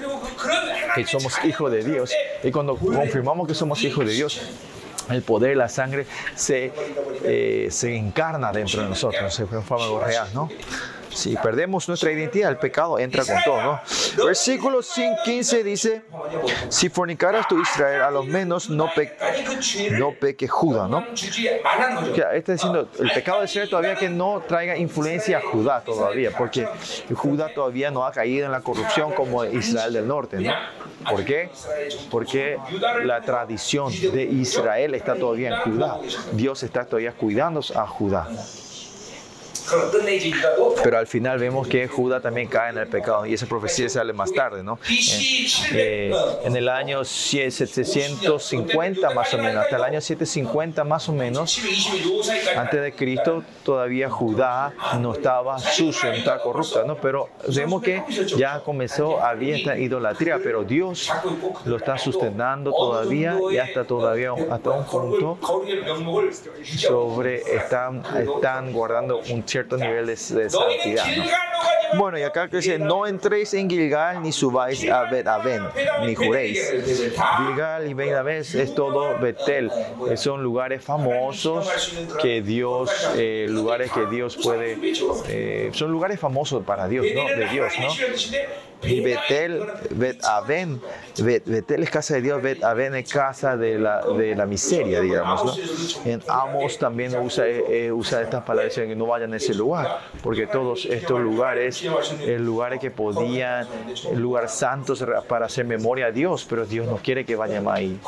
Que 0.94 1.06
somos 1.06 1.44
hijos 1.44 1.70
de 1.72 1.82
Dios. 1.82 2.12
Y 2.42 2.50
cuando 2.50 2.76
confirmamos 2.76 3.48
que 3.48 3.54
somos 3.54 3.82
hijos 3.84 4.06
de 4.06 4.12
Dios, 4.12 4.40
el 5.10 5.22
poder 5.22 5.56
la 5.56 5.68
sangre 5.68 6.06
se, 6.34 6.72
eh, 7.24 7.68
se 7.70 7.94
encarna 7.94 8.52
dentro 8.52 8.82
de 8.82 8.88
nosotros, 8.88 9.34
se 9.34 9.46
forma 9.46 9.84
algo 9.84 10.00
real, 10.00 10.28
¿no? 10.32 10.48
Si 11.14 11.36
perdemos 11.36 11.88
nuestra 11.88 12.10
identidad, 12.10 12.50
el 12.50 12.58
pecado 12.58 12.98
entra 12.98 13.24
con 13.24 13.36
todo. 13.44 13.62
¿no? 13.62 13.80
Versículo 14.26 14.80
15 15.24 15.64
dice, 15.64 16.02
si 16.68 16.88
fornicaras 16.88 17.46
tu 17.48 17.60
Israel, 17.60 18.02
a 18.02 18.10
lo 18.10 18.24
menos 18.24 18.68
no, 18.68 18.90
pe 18.94 19.16
no 19.92 20.12
peque 20.12 20.48
Judá. 20.48 20.88
¿no? 20.88 21.06
Está 22.32 22.52
diciendo, 22.52 22.88
el 22.98 23.10
pecado 23.12 23.40
de 23.40 23.44
Israel 23.46 23.70
todavía 23.70 23.94
que 23.94 24.08
no 24.08 24.42
traiga 24.46 24.76
influencia 24.76 25.38
a 25.38 25.40
Judá 25.40 25.82
todavía, 25.82 26.30
porque 26.36 26.66
Judá 27.14 27.52
todavía 27.54 27.90
no 27.90 28.04
ha 28.04 28.12
caído 28.12 28.46
en 28.46 28.52
la 28.52 28.60
corrupción 28.60 29.12
como 29.12 29.44
Israel 29.44 29.92
del 29.92 30.08
norte. 30.08 30.40
¿no? 30.40 30.52
¿Por 31.08 31.24
qué? 31.24 31.50
Porque 32.10 32.58
la 33.04 33.20
tradición 33.20 33.92
de 33.92 34.24
Israel 34.24 34.94
está 34.94 35.14
todavía 35.14 35.50
en 35.50 35.60
Judá. 35.60 35.98
Dios 36.32 36.62
está 36.62 36.84
todavía 36.84 37.12
cuidando 37.12 37.60
a 37.74 37.86
Judá. 37.86 38.28
Pero 40.82 40.98
al 40.98 41.06
final 41.06 41.38
vemos 41.38 41.66
que 41.66 41.88
Judá 41.88 42.20
también 42.20 42.48
cae 42.48 42.70
en 42.70 42.78
el 42.78 42.86
pecado 42.86 43.24
y 43.24 43.32
esa 43.32 43.46
profecía 43.46 43.88
sale 43.88 44.12
más 44.12 44.32
tarde, 44.32 44.62
¿no? 44.62 44.78
Eh, 44.90 45.46
eh, 45.72 46.14
en 46.44 46.56
el 46.56 46.68
año 46.68 47.04
750 47.04 49.10
más 49.10 49.32
o 49.32 49.38
menos, 49.38 49.64
hasta 49.64 49.76
el 49.76 49.84
año 49.84 50.00
750 50.00 50.84
más 50.84 51.08
o 51.08 51.12
menos, 51.12 51.60
antes 52.56 52.82
de 52.82 52.92
Cristo 52.92 53.42
todavía 53.62 54.10
Judá 54.10 54.72
no 55.00 55.14
estaba 55.14 55.58
sucio, 55.58 56.10
no 56.10 56.16
estaba 56.16 56.42
corrupta, 56.42 56.84
¿no? 56.84 56.96
Pero 56.96 57.30
vemos 57.54 57.82
que 57.82 58.02
ya 58.36 58.60
comenzó, 58.60 59.20
había 59.20 59.56
esta 59.56 59.78
idolatría, 59.78 60.38
pero 60.42 60.64
Dios 60.64 61.10
lo 61.64 61.76
está 61.76 61.96
sustentando 61.96 62.70
todavía 62.70 63.38
y 63.50 63.56
hasta 63.56 63.84
todavía 63.84 64.32
hasta 64.50 64.70
un 64.70 64.84
punto 64.84 65.38
sobre 66.76 67.56
están, 67.56 68.02
están 68.16 68.72
guardando 68.72 69.20
un 69.30 69.42
tiempo 69.42 69.53
ciertos 69.54 69.78
niveles 69.78 70.34
de 70.34 70.50
santidad. 70.50 71.04
Bueno, 71.96 72.18
y 72.18 72.22
acá 72.22 72.48
dice, 72.48 72.76
no 72.76 73.06
entréis 73.06 73.54
en 73.54 73.70
Gilgal 73.70 74.20
ni 74.20 74.32
subáis 74.32 74.84
a 74.90 75.04
Bet 75.04 75.28
ni 76.02 76.16
juréis. 76.16 76.72
Gilgal 77.38 77.88
y 77.88 77.94
Bet 77.94 78.14
Aven 78.14 78.38
es 78.38 78.74
todo 78.74 79.16
Betel. 79.20 79.70
Son 80.16 80.42
lugares 80.42 80.82
famosos 80.82 81.68
que 82.20 82.42
Dios, 82.42 82.90
eh, 83.16 83.46
lugares 83.48 83.92
que 83.92 84.06
Dios 84.06 84.36
puede, 84.36 84.76
eh, 85.28 85.70
son 85.72 85.92
lugares 85.92 86.18
famosos 86.18 86.64
para 86.64 86.88
Dios, 86.88 87.06
¿no? 87.14 87.24
De 87.28 87.46
Dios, 87.46 87.72
¿no? 87.78 87.90
Y 88.86 89.00
Betel, 89.00 89.62
Bet 89.90 90.24
Aven, 90.24 90.80
Bet, 91.18 91.44
Betel 91.46 91.82
es 91.82 91.90
casa 91.90 92.14
de 92.14 92.22
Dios, 92.22 92.42
Bet 92.42 92.62
Aven 92.64 92.94
es 92.94 93.12
casa 93.12 93.56
de 93.56 93.78
la, 93.78 94.02
de 94.02 94.34
la 94.34 94.46
miseria, 94.46 95.00
digamos. 95.00 95.44
¿no? 95.44 96.10
En 96.10 96.22
Amos 96.28 96.78
también 96.78 97.16
usa, 97.16 97.46
eh, 97.46 97.86
eh 97.86 97.92
usa 97.92 98.22
estas 98.22 98.42
palabras, 98.44 98.74
que 98.74 98.96
no 98.96 99.06
vayan 99.06 99.32
a 99.32 99.36
ese 99.36 99.54
lugar, 99.54 100.00
porque 100.22 100.46
todos 100.46 100.86
estos 100.86 101.20
lugares, 101.20 101.82
eh, 102.20 102.38
lugares 102.38 102.80
que 102.80 102.90
podían, 102.90 103.66
lugar 104.14 104.48
santos 104.48 105.04
para 105.28 105.46
hacer 105.46 105.64
memoria 105.64 106.06
a 106.06 106.10
Dios, 106.10 106.46
pero 106.48 106.66
Dios 106.66 106.86
no 106.86 106.96
quiere 106.96 107.24
que 107.24 107.36
vayan 107.36 107.66
ahí. 107.68 107.98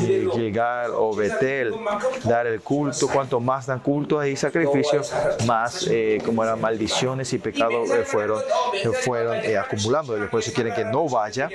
Y 0.00 0.38
llegar 0.38 0.90
o 0.90 1.14
Betel, 1.14 1.74
dar 2.24 2.46
el 2.46 2.60
culto, 2.60 3.08
cuanto 3.08 3.40
más 3.40 3.66
dan 3.66 3.80
culto 3.80 4.24
y 4.24 4.36
sacrificio, 4.36 5.02
más 5.46 5.86
eh, 5.90 6.18
como 6.24 6.44
eran 6.44 6.60
maldiciones 6.60 7.32
y 7.32 7.38
pecados 7.38 7.90
eh, 7.90 8.04
fueron 8.04 8.40
fueron 8.92 9.36
eh, 9.36 9.56
acumulando 9.56 10.16
ellos, 10.16 10.28
por 10.30 10.40
eso 10.40 10.52
quieren 10.52 10.74
que 10.74 10.84
no 10.84 11.08
vaya. 11.08 11.48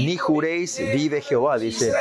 Ni 0.00 0.16
juréis, 0.16 0.78
vive 0.78 1.20
Jehová, 1.20 1.58
dice. 1.58 1.92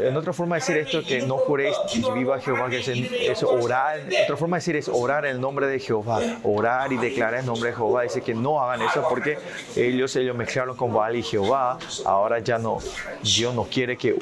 En 0.00 0.16
otra 0.16 0.32
forma 0.32 0.56
de 0.56 0.60
decir 0.60 0.76
esto, 0.78 1.02
que 1.02 1.22
no 1.22 1.38
juréis, 1.38 1.76
viva 2.14 2.40
Jehová, 2.40 2.68
que 2.68 2.80
es, 2.80 2.88
en, 2.88 3.08
orar. 3.46 4.00
Otra 4.24 4.36
forma 4.36 4.56
de 4.56 4.60
decir 4.60 4.76
es 4.76 4.88
orar 4.88 5.24
en 5.24 5.32
el 5.32 5.40
nombre 5.40 5.66
de 5.66 5.78
Jehová, 5.78 6.20
orar 6.42 6.92
y 6.92 6.96
declarar 6.96 7.40
el 7.40 7.46
nombre 7.46 7.70
de 7.70 7.76
Jehová. 7.76 8.02
Dice 8.02 8.20
que 8.20 8.34
no 8.34 8.60
hagan 8.60 8.82
eso 8.82 9.06
porque 9.08 9.38
ellos, 9.76 10.14
ellos 10.16 10.36
mezclaron 10.36 10.76
con 10.76 10.92
Baal 10.92 11.16
y 11.16 11.22
Jehová. 11.22 11.78
Ahora 12.04 12.38
ya 12.40 12.58
no, 12.58 12.78
Dios 13.22 13.54
no 13.54 13.64
quiere 13.64 13.96
que 13.96 14.16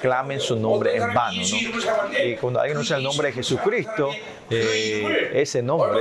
clamen 0.00 0.40
su 0.40 0.56
nombre 0.56 0.96
en 0.96 1.12
vano. 1.14 1.40
¿no? 1.40 2.18
Y 2.24 2.36
cuando 2.36 2.60
alguien 2.60 2.78
usa 2.78 2.96
el 2.96 3.02
nombre 3.02 3.28
de 3.28 3.34
Jesucristo, 3.34 4.10
eh, 4.48 5.30
ese 5.34 5.62
nombre, 5.62 6.00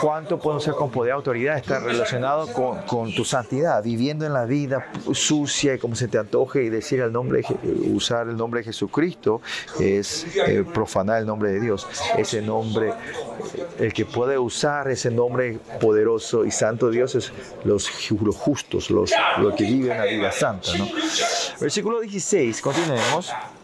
cuánto 0.00 0.38
podemos 0.38 0.64
ser 0.64 0.74
con 0.74 0.90
poder 0.90 1.10
y 1.10 1.12
autoridad 1.12 1.56
está 1.58 1.78
relacionado 1.78 2.52
con, 2.52 2.78
con 2.82 3.14
tu 3.14 3.24
santidad, 3.24 3.82
viviendo 3.84 4.26
en 4.26 4.32
la 4.32 4.44
vida 4.46 4.88
sucia 5.12 5.74
y 5.74 5.78
como 5.78 5.94
se 5.94 6.08
te 6.08 6.18
antoje 6.18 6.64
y 6.64 6.68
decir 6.70 7.00
el 7.00 7.12
nombre, 7.12 7.42
Je- 7.42 7.94
usar 7.94 8.28
el 8.28 8.36
nombre 8.36 8.60
de 8.60 8.64
Jesucristo 8.64 9.40
es 9.78 10.26
eh, 10.46 10.64
profanar 10.72 11.18
el 11.20 11.26
nombre 11.26 11.52
de 11.52 11.60
Dios. 11.60 11.86
Ese 12.16 12.40
nombre, 12.42 12.88
eh, 12.88 13.66
el 13.78 13.92
que 13.92 14.06
puede 14.06 14.38
usar 14.38 14.88
ese 14.90 15.10
nombre 15.10 15.58
poderoso 15.80 16.44
y 16.44 16.50
santo 16.50 16.86
de 16.88 16.96
Dios 16.96 17.14
es 17.14 17.32
los, 17.64 17.88
los 18.22 18.36
justos, 18.36 18.90
los, 18.90 19.12
los 19.38 19.54
que 19.54 19.64
viven 19.64 19.98
la 19.98 20.04
vida 20.04 20.32
santa. 20.32 20.70
¿no? 20.78 20.88
Versículo 21.60 22.00
16, 22.00 22.60
continuemos 22.60 23.01
tenemos. 23.02 23.61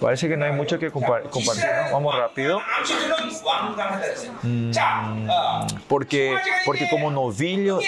Parece 0.00 0.28
que 0.28 0.36
no 0.36 0.44
hay 0.44 0.52
mucho 0.52 0.78
que 0.78 0.90
compa 0.90 1.20
compartir. 1.22 1.64
¿no? 1.64 1.92
Vamos 1.92 2.16
rápido. 2.16 2.60
Mm, 4.42 4.70
porque, 5.88 6.36
porque 6.64 6.88
como 6.90 7.10
novillo 7.10 7.80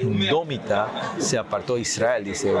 indómita 0.00 0.88
se 1.18 1.38
apartó 1.38 1.78
Israel, 1.78 2.24
dice, 2.24 2.52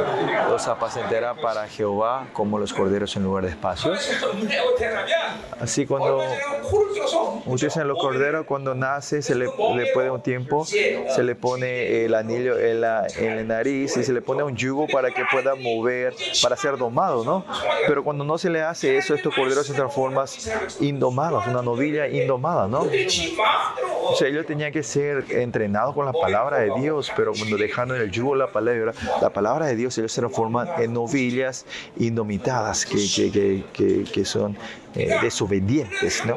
los 0.48 0.66
apacentará 0.66 1.34
para 1.34 1.68
Jehová 1.68 2.26
como 2.32 2.58
los 2.58 2.72
corderos 2.72 3.14
en 3.16 3.24
lugar 3.24 3.44
de 3.44 3.50
espacios. 3.50 4.10
Así 5.60 5.86
cuando 5.86 6.22
utilizan 7.46 7.86
los 7.88 7.98
corderos, 7.98 8.46
cuando 8.46 8.74
nace, 8.74 9.22
se 9.22 9.34
le, 9.34 9.46
le 9.46 9.92
puede 9.92 10.10
un 10.10 10.22
tiempo, 10.22 10.64
se 10.64 11.22
le 11.22 11.34
pone 11.34 12.04
el 12.04 12.14
anillo 12.14 12.58
en 12.58 12.80
la, 12.80 13.06
en 13.16 13.36
la 13.36 13.42
nariz 13.56 13.96
y 13.96 14.04
se 14.04 14.12
le 14.12 14.20
pone 14.22 14.42
un 14.42 14.56
yugo 14.56 14.86
para 14.88 15.10
que 15.10 15.24
pueda 15.30 15.54
mover, 15.54 16.14
para 16.42 16.56
ser 16.56 16.76
domado, 16.84 17.24
¿no? 17.24 17.44
Pero 17.86 18.04
cuando 18.04 18.24
no 18.24 18.38
se 18.38 18.50
le 18.50 18.62
hace 18.62 18.96
eso, 18.96 19.14
estos 19.14 19.34
corderos 19.34 19.66
se 19.66 19.74
transforman 19.74 20.26
indomados, 20.80 21.46
una 21.46 21.62
novilla 21.62 22.08
indomada, 22.08 22.68
¿no? 22.68 22.86
O 24.06 24.14
sea, 24.16 24.28
ellos 24.28 24.46
tenían 24.46 24.72
que 24.72 24.82
ser 24.82 25.24
entrenados 25.30 25.94
con 25.94 26.04
la 26.04 26.12
palabra 26.12 26.58
de 26.58 26.70
Dios, 26.78 27.10
pero 27.16 27.32
cuando 27.32 27.56
dejaron 27.56 27.96
el 27.96 28.10
yugo 28.10 28.34
la 28.34 28.48
palabra, 28.48 28.92
la 29.20 29.30
palabra 29.30 29.66
de 29.66 29.76
Dios, 29.76 29.96
ellos 29.98 30.12
se 30.12 30.20
transforman 30.20 30.68
en 30.78 30.92
novillas 30.92 31.64
indomitadas 31.96 32.84
que, 32.84 32.96
que, 32.96 33.64
que, 33.72 34.04
que 34.04 34.24
son 34.24 34.56
eh, 34.94 35.16
desobedientes, 35.22 36.24
¿no? 36.26 36.36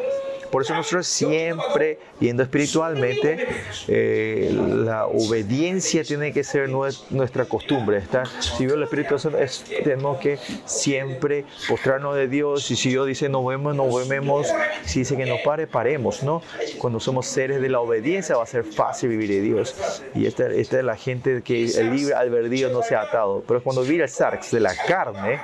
Por 0.51 0.61
eso 0.63 0.73
nosotros 0.73 1.07
siempre, 1.07 1.99
yendo 2.19 2.43
espiritualmente, 2.43 3.47
eh, 3.87 4.49
la 4.53 5.07
obediencia 5.07 6.03
tiene 6.03 6.31
que 6.31 6.43
ser 6.43 6.69
nue- 6.69 6.97
nuestra 7.09 7.45
costumbre. 7.45 7.97
Estar, 7.97 8.27
si 8.41 8.65
veo 8.65 8.75
el 8.75 8.83
Espíritu 8.83 9.17
Santo, 9.19 9.37
es- 9.37 9.63
tenemos 9.83 10.17
que 10.19 10.37
siempre 10.65 11.45
postrarnos 11.67 12.15
de 12.15 12.27
Dios. 12.27 12.69
Y 12.71 12.75
si 12.75 12.89
Dios 12.89 13.07
dice 13.07 13.29
no 13.29 13.43
vemos, 13.45 13.75
no 13.75 13.87
vemos. 14.07 14.47
Si 14.85 14.99
dice 14.99 15.15
que 15.17 15.25
no 15.25 15.35
pare, 15.43 15.67
paremos, 15.67 16.23
¿no? 16.23 16.41
Cuando 16.77 16.99
somos 16.99 17.25
seres 17.27 17.61
de 17.61 17.69
la 17.69 17.79
obediencia 17.79 18.35
va 18.37 18.43
a 18.43 18.47
ser 18.47 18.63
fácil 18.63 19.09
vivir 19.09 19.29
de 19.29 19.41
Dios. 19.41 19.75
Y 20.15 20.25
esta, 20.25 20.47
esta 20.47 20.77
es 20.79 20.83
la 20.83 20.95
gente 20.95 21.41
que 21.43 21.65
el 21.65 21.95
libre 21.95 22.13
albedrío 22.15 22.69
no 22.69 22.81
se 22.83 22.95
ha 22.95 23.01
atado. 23.01 23.43
Pero 23.47 23.61
cuando 23.61 23.81
vive 23.83 24.03
el 24.03 24.09
sarx 24.09 24.51
de 24.51 24.59
la 24.59 24.75
carne, 24.75 25.39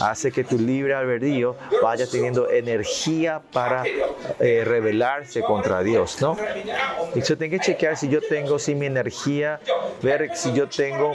hace 0.00 0.30
que 0.32 0.44
tu 0.44 0.58
libre 0.58 0.94
albedrío 0.94 1.56
vaya 1.82 2.06
teniendo 2.06 2.48
energía 2.50 3.40
para 3.52 3.84
eh, 4.40 4.62
rebelarse 4.64 5.42
contra 5.42 5.82
Dios, 5.82 6.20
¿no? 6.20 6.36
Y 7.14 7.22
yo 7.22 7.38
tengo 7.38 7.52
que 7.52 7.60
chequear 7.60 7.96
si 7.96 8.08
yo 8.08 8.20
tengo, 8.22 8.58
si 8.58 8.74
mi 8.74 8.86
energía, 8.86 9.60
ver 10.02 10.30
si 10.34 10.52
yo 10.52 10.68
tengo 10.68 11.14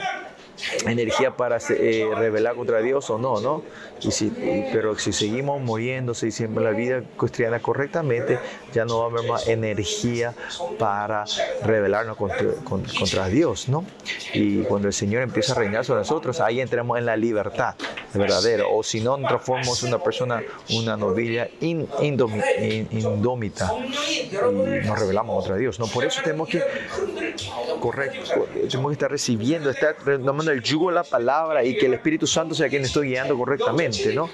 energía 0.85 1.31
para 1.35 1.57
eh, 1.69 2.07
rebelar 2.15 2.55
contra 2.55 2.79
Dios 2.81 3.09
o 3.09 3.17
no, 3.17 3.39
¿no? 3.41 3.63
Y 4.01 4.11
si, 4.11 4.31
pero 4.71 4.97
si 4.97 5.11
seguimos 5.11 5.61
muriéndose 5.61 6.27
y 6.27 6.31
siempre 6.31 6.63
la 6.63 6.71
vida 6.71 7.03
cristiana 7.17 7.59
correctamente, 7.59 8.39
ya 8.73 8.85
no 8.85 8.99
va 8.99 9.05
a 9.05 9.07
haber 9.09 9.29
más 9.29 9.47
energía 9.47 10.33
para 10.77 11.25
rebelarnos 11.63 12.15
contra, 12.17 12.45
con- 12.63 12.83
contra 12.83 13.27
Dios, 13.27 13.67
¿no? 13.69 13.85
Y 14.33 14.63
cuando 14.63 14.87
el 14.87 14.93
Señor 14.93 15.21
empieza 15.23 15.53
a 15.53 15.55
reinar 15.55 15.83
sobre 15.85 15.99
nosotros, 15.99 16.39
ahí 16.39 16.61
entramos 16.61 16.97
en 16.97 17.05
la 17.05 17.17
libertad 17.17 17.75
verdadera. 18.13 18.63
O 18.67 18.83
si 18.83 19.01
no, 19.01 19.17
transformamos 19.17 19.83
una 19.83 19.99
persona, 19.99 20.41
una 20.73 20.95
novilla 20.97 21.49
in- 21.61 21.87
indomi- 21.99 22.43
in- 22.61 22.87
indómita 22.91 23.71
y 23.85 24.35
nos 24.85 24.97
rebelamos 24.99 25.35
contra 25.35 25.57
Dios, 25.57 25.79
¿no? 25.79 25.87
Por 25.87 26.05
eso 26.05 26.21
tenemos 26.23 26.47
que 26.47 26.63
correcto. 27.79 28.47
Tenemos 28.69 28.89
que 28.91 28.93
estar 28.93 29.11
recibiendo, 29.11 29.69
estar 29.69 29.95
el 30.49 30.62
yugo 30.62 30.89
de 30.89 30.95
la 30.95 31.03
palabra 31.03 31.63
y 31.63 31.77
que 31.77 31.85
el 31.85 31.93
Espíritu 31.93 32.27
Santo 32.27 32.55
sea 32.55 32.69
quien 32.69 32.83
esté 32.83 33.01
guiando 33.01 33.38
correctamente, 33.38 34.13
¿no? 34.13 34.29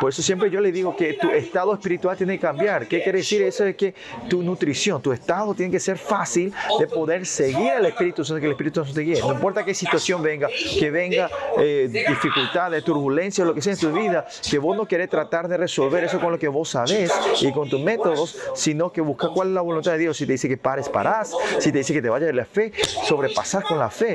Por 0.00 0.10
eso 0.10 0.22
siempre 0.22 0.50
yo 0.50 0.60
le 0.60 0.72
digo 0.72 0.96
que 0.96 1.14
tu 1.14 1.30
estado 1.30 1.72
espiritual 1.74 2.16
tiene 2.16 2.34
que 2.34 2.40
cambiar. 2.40 2.86
¿Qué 2.86 3.02
quiere 3.02 3.18
decir 3.18 3.42
eso? 3.42 3.64
Es 3.64 3.76
que 3.76 3.94
tu 4.28 4.42
nutrición, 4.42 5.00
tu 5.00 5.12
estado 5.12 5.54
tiene 5.54 5.72
que 5.72 5.80
ser 5.80 5.98
fácil 5.98 6.52
de 6.78 6.86
poder 6.86 7.26
seguir 7.26 7.70
al 7.70 7.86
Espíritu 7.86 8.24
Santo, 8.24 8.40
que 8.40 8.46
el 8.46 8.52
Espíritu 8.52 8.80
Santo 8.80 8.94
te 8.94 9.02
guíe. 9.02 9.20
No 9.20 9.32
importa 9.32 9.64
qué 9.64 9.74
situación 9.74 10.22
venga, 10.22 10.48
que 10.78 10.90
venga 10.90 11.30
eh, 11.58 11.88
dificultades, 11.90 12.84
turbulencia, 12.84 13.44
lo 13.44 13.54
que 13.54 13.62
sea 13.62 13.72
en 13.72 13.78
tu 13.78 13.92
vida, 13.92 14.26
que 14.48 14.58
vos 14.58 14.76
no 14.76 14.86
querés 14.86 15.08
tratar 15.08 15.48
de 15.48 15.56
resolver 15.56 16.04
eso 16.04 16.20
con 16.20 16.32
lo 16.32 16.38
que 16.38 16.48
vos 16.48 16.70
sabés 16.70 17.12
y 17.40 17.52
con 17.52 17.68
tus 17.68 17.80
métodos, 17.80 18.38
sino 18.54 18.92
que 18.92 19.00
busca 19.00 19.28
cuál 19.28 19.48
es 19.48 19.54
la 19.54 19.62
voluntad 19.62 19.92
de 19.92 19.98
Dios. 19.98 20.16
Si 20.16 20.26
te 20.26 20.32
dice 20.32 20.48
que 20.48 20.56
pares, 20.56 20.88
parás. 20.88 21.32
Si 21.58 21.72
te 21.72 21.78
dice 21.78 21.92
que 21.92 22.02
te 22.02 22.08
vayas 22.08 22.26
de 22.26 22.32
la 22.32 22.44
fe, 22.44 22.72
sobrepasar 23.04 23.62
con 23.64 23.78
la 23.78 23.90
fe. 23.90 24.14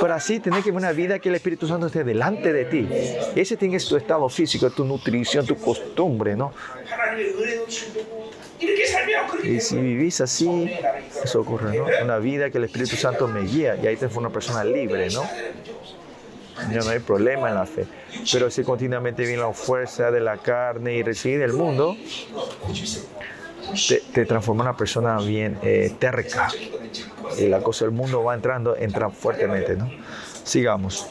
Pero 0.00 0.14
así 0.14 0.40
tener 0.40 0.62
que 0.62 0.70
vivir 0.70 0.82
la 0.92 0.96
vida 0.96 1.18
que 1.18 1.30
el 1.30 1.36
Espíritu 1.36 1.66
Santo 1.66 1.86
esté 1.86 2.04
delante 2.04 2.52
de 2.52 2.66
ti. 2.66 2.86
Ese 3.34 3.56
tiene 3.56 3.78
tu 3.78 3.96
estado 3.96 4.28
físico, 4.28 4.68
tu 4.70 4.84
nutrición, 4.84 5.46
tu 5.46 5.56
costumbre, 5.56 6.36
¿no? 6.36 6.52
Y 9.42 9.60
si 9.60 9.78
vivís 9.78 10.20
así, 10.20 10.70
eso 11.24 11.40
ocurre, 11.40 11.78
¿no? 11.78 11.86
Una 12.04 12.18
vida 12.18 12.50
que 12.50 12.58
el 12.58 12.64
Espíritu 12.64 12.96
Santo 12.96 13.26
me 13.26 13.40
guía 13.40 13.78
y 13.82 13.86
ahí 13.86 13.96
te 13.96 14.10
fue 14.10 14.20
una 14.20 14.30
persona 14.30 14.64
libre, 14.64 15.08
¿no? 15.10 15.22
No 16.70 16.90
hay 16.90 16.98
problema 16.98 17.48
en 17.48 17.54
la 17.54 17.64
fe. 17.64 17.86
Pero 18.30 18.50
si 18.50 18.62
continuamente 18.62 19.22
viene 19.22 19.40
la 19.40 19.52
fuerza 19.54 20.10
de 20.10 20.20
la 20.20 20.36
carne 20.36 20.94
y 20.96 21.02
reside 21.02 21.38
del 21.38 21.54
mundo, 21.54 21.96
te, 23.88 24.02
te, 24.12 24.26
transforma 24.26 24.64
en 24.64 24.68
una 24.68 24.76
persona 24.76 25.16
bien 25.16 25.58
eh, 25.62 25.90
terca. 25.98 26.48
Y 27.38 27.48
la 27.48 27.62
cosa 27.62 27.86
del 27.86 27.94
mundo 27.94 28.22
va 28.22 28.34
entrando, 28.34 28.76
entra 28.76 29.08
fuertemente, 29.08 29.74
¿no? 29.76 29.90
Sigamos. 30.44 31.06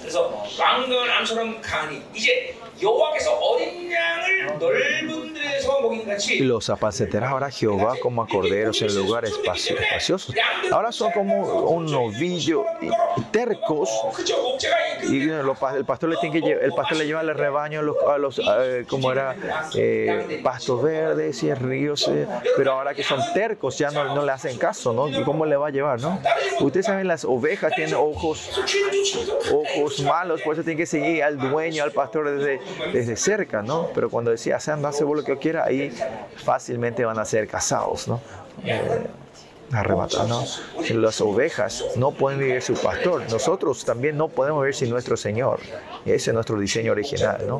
Y 6.30 6.40
los 6.40 6.70
apacentarás 6.70 7.32
ahora 7.32 7.52
Jehová 7.52 7.96
como 8.02 8.22
a 8.22 8.28
corderos 8.28 8.82
en 8.82 8.96
lugar 8.96 9.26
espacio. 9.26 9.76
Ahora 10.72 10.92
son 10.92 11.12
como 11.12 11.64
un 11.70 11.86
novillo 11.86 12.66
tercos. 13.32 13.90
Y 15.04 15.30
el 15.30 15.86
pastor 15.86 16.10
le 16.10 16.18
tiene 16.18 16.42
que 16.42 16.52
el 16.52 16.74
pastor 16.74 16.98
le 16.98 17.08
lleva 17.08 17.22
al 17.22 17.36
rebaño 17.36 17.80
a 17.80 17.84
los, 17.84 17.98
a 18.08 18.18
los 18.18 18.40
a, 18.40 18.66
eh, 18.66 18.86
como 18.88 19.12
era 19.12 19.36
eh, 19.76 20.40
pastos 20.44 20.82
verdes 20.82 21.42
y 21.44 21.54
ríos. 21.54 22.08
Eh, 22.08 22.28
pero 22.56 22.74
ahora 22.74 22.94
que 22.94 23.04
son 23.04 23.20
tercos 23.34 23.78
ya 23.78 23.90
no, 23.92 24.24
le 24.24 24.32
hacen 24.32 24.58
caso, 24.58 24.94
¿no? 24.94 25.10
¿Cómo 25.26 25.46
le 25.46 25.56
va 25.56 25.68
a 25.68 25.72
llevar, 25.72 26.00
no? 26.00 26.20
Ustedes 26.60 26.86
saben 26.86 27.08
las 27.08 27.26
ovejas 27.26 27.74
tienen 27.76 27.96
ojos, 27.96 28.50
ojos 29.52 30.00
malos, 30.02 30.42
por 30.42 30.54
eso 30.54 30.64
tienen 30.64 30.78
que 30.78 30.86
seguir 30.86 31.24
al 31.24 31.38
dueño, 31.38 31.84
al 31.84 31.92
pastor 31.92 32.30
desde 32.30 32.60
desde 32.94 33.16
cerca, 33.16 33.62
¿no? 33.62 33.90
Pero 33.94 34.10
cuando 34.10 34.32
decía, 34.32 34.60
vos 34.78 35.18
lo 35.18 35.24
que 35.24 35.34
yo 35.34 35.40
quiera, 35.40 35.66
ahí 35.66 35.92
fácilmente 36.44 37.06
van 37.06 37.20
a 37.20 37.26
ser 37.26 37.48
casados, 37.48 38.08
¿no? 38.08 38.22
Eh, 38.64 39.08
arrebatados. 39.72 40.62
Las 40.90 41.22
ovejas 41.22 41.86
no 41.96 42.12
pueden 42.12 42.40
vivir 42.40 42.62
su 42.62 42.74
pastor. 42.74 43.24
Nosotros 43.30 43.86
también 43.86 44.18
no 44.18 44.28
podemos 44.28 44.62
vivir 44.62 44.76
sin 44.76 44.90
nuestro 44.90 45.16
Señor. 45.18 45.60
Ese 46.06 46.32
es 46.32 46.34
nuestro 46.34 46.60
diseño 46.60 46.92
original, 46.92 47.46
¿no? 47.48 47.60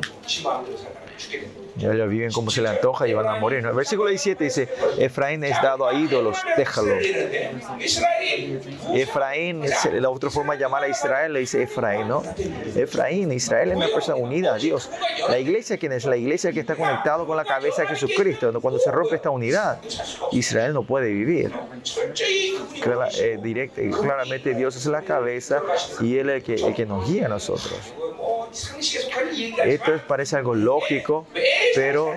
Ellos 1.78 2.08
viven 2.08 2.32
como 2.32 2.50
se 2.50 2.60
le 2.60 2.68
antoja 2.68 3.08
y 3.08 3.14
van 3.14 3.26
a 3.26 3.38
morir. 3.38 3.64
El 3.64 3.72
versículo 3.72 4.08
17 4.08 4.44
dice, 4.44 4.68
Efraín 4.98 5.42
es 5.44 5.60
dado 5.62 5.86
a 5.86 5.94
ídolos, 5.94 6.36
déjalo. 6.56 6.94
Efraín, 8.94 9.64
la 9.92 10.10
otra 10.10 10.30
forma 10.30 10.54
de 10.54 10.60
llamar 10.60 10.84
a 10.84 10.88
Israel 10.88 11.32
le 11.32 11.40
dice 11.40 11.62
Efraín, 11.62 12.08
¿no? 12.08 12.22
Efraín, 12.76 13.32
Israel 13.32 13.70
es 13.70 13.76
una 13.76 13.88
persona 13.88 14.16
unida 14.16 14.54
a 14.54 14.58
Dios. 14.58 14.90
La 15.28 15.38
iglesia, 15.38 15.78
¿quién 15.78 15.92
es? 15.92 16.04
La 16.04 16.16
iglesia 16.16 16.52
que 16.52 16.60
está 16.60 16.76
conectado 16.76 17.26
con 17.26 17.36
la 17.36 17.44
cabeza 17.44 17.82
de 17.82 17.88
Jesucristo. 17.88 18.52
Cuando 18.60 18.78
se 18.78 18.90
rompe 18.90 19.16
esta 19.16 19.30
unidad, 19.30 19.80
Israel 20.32 20.74
no 20.74 20.82
puede 20.82 21.10
vivir. 21.10 21.52
Eh, 23.06 23.90
claramente 24.00 24.54
Dios 24.54 24.76
es 24.76 24.86
la 24.86 25.02
cabeza 25.02 25.62
y 26.00 26.18
Él 26.18 26.30
es 26.30 26.48
el 26.48 26.74
que 26.74 26.86
nos 26.86 27.08
guía 27.08 27.26
a 27.26 27.28
nosotros. 27.28 27.94
Esto 29.64 29.92
parece 30.06 30.36
algo 30.36 30.54
lógico, 30.54 31.26
pero 31.74 32.14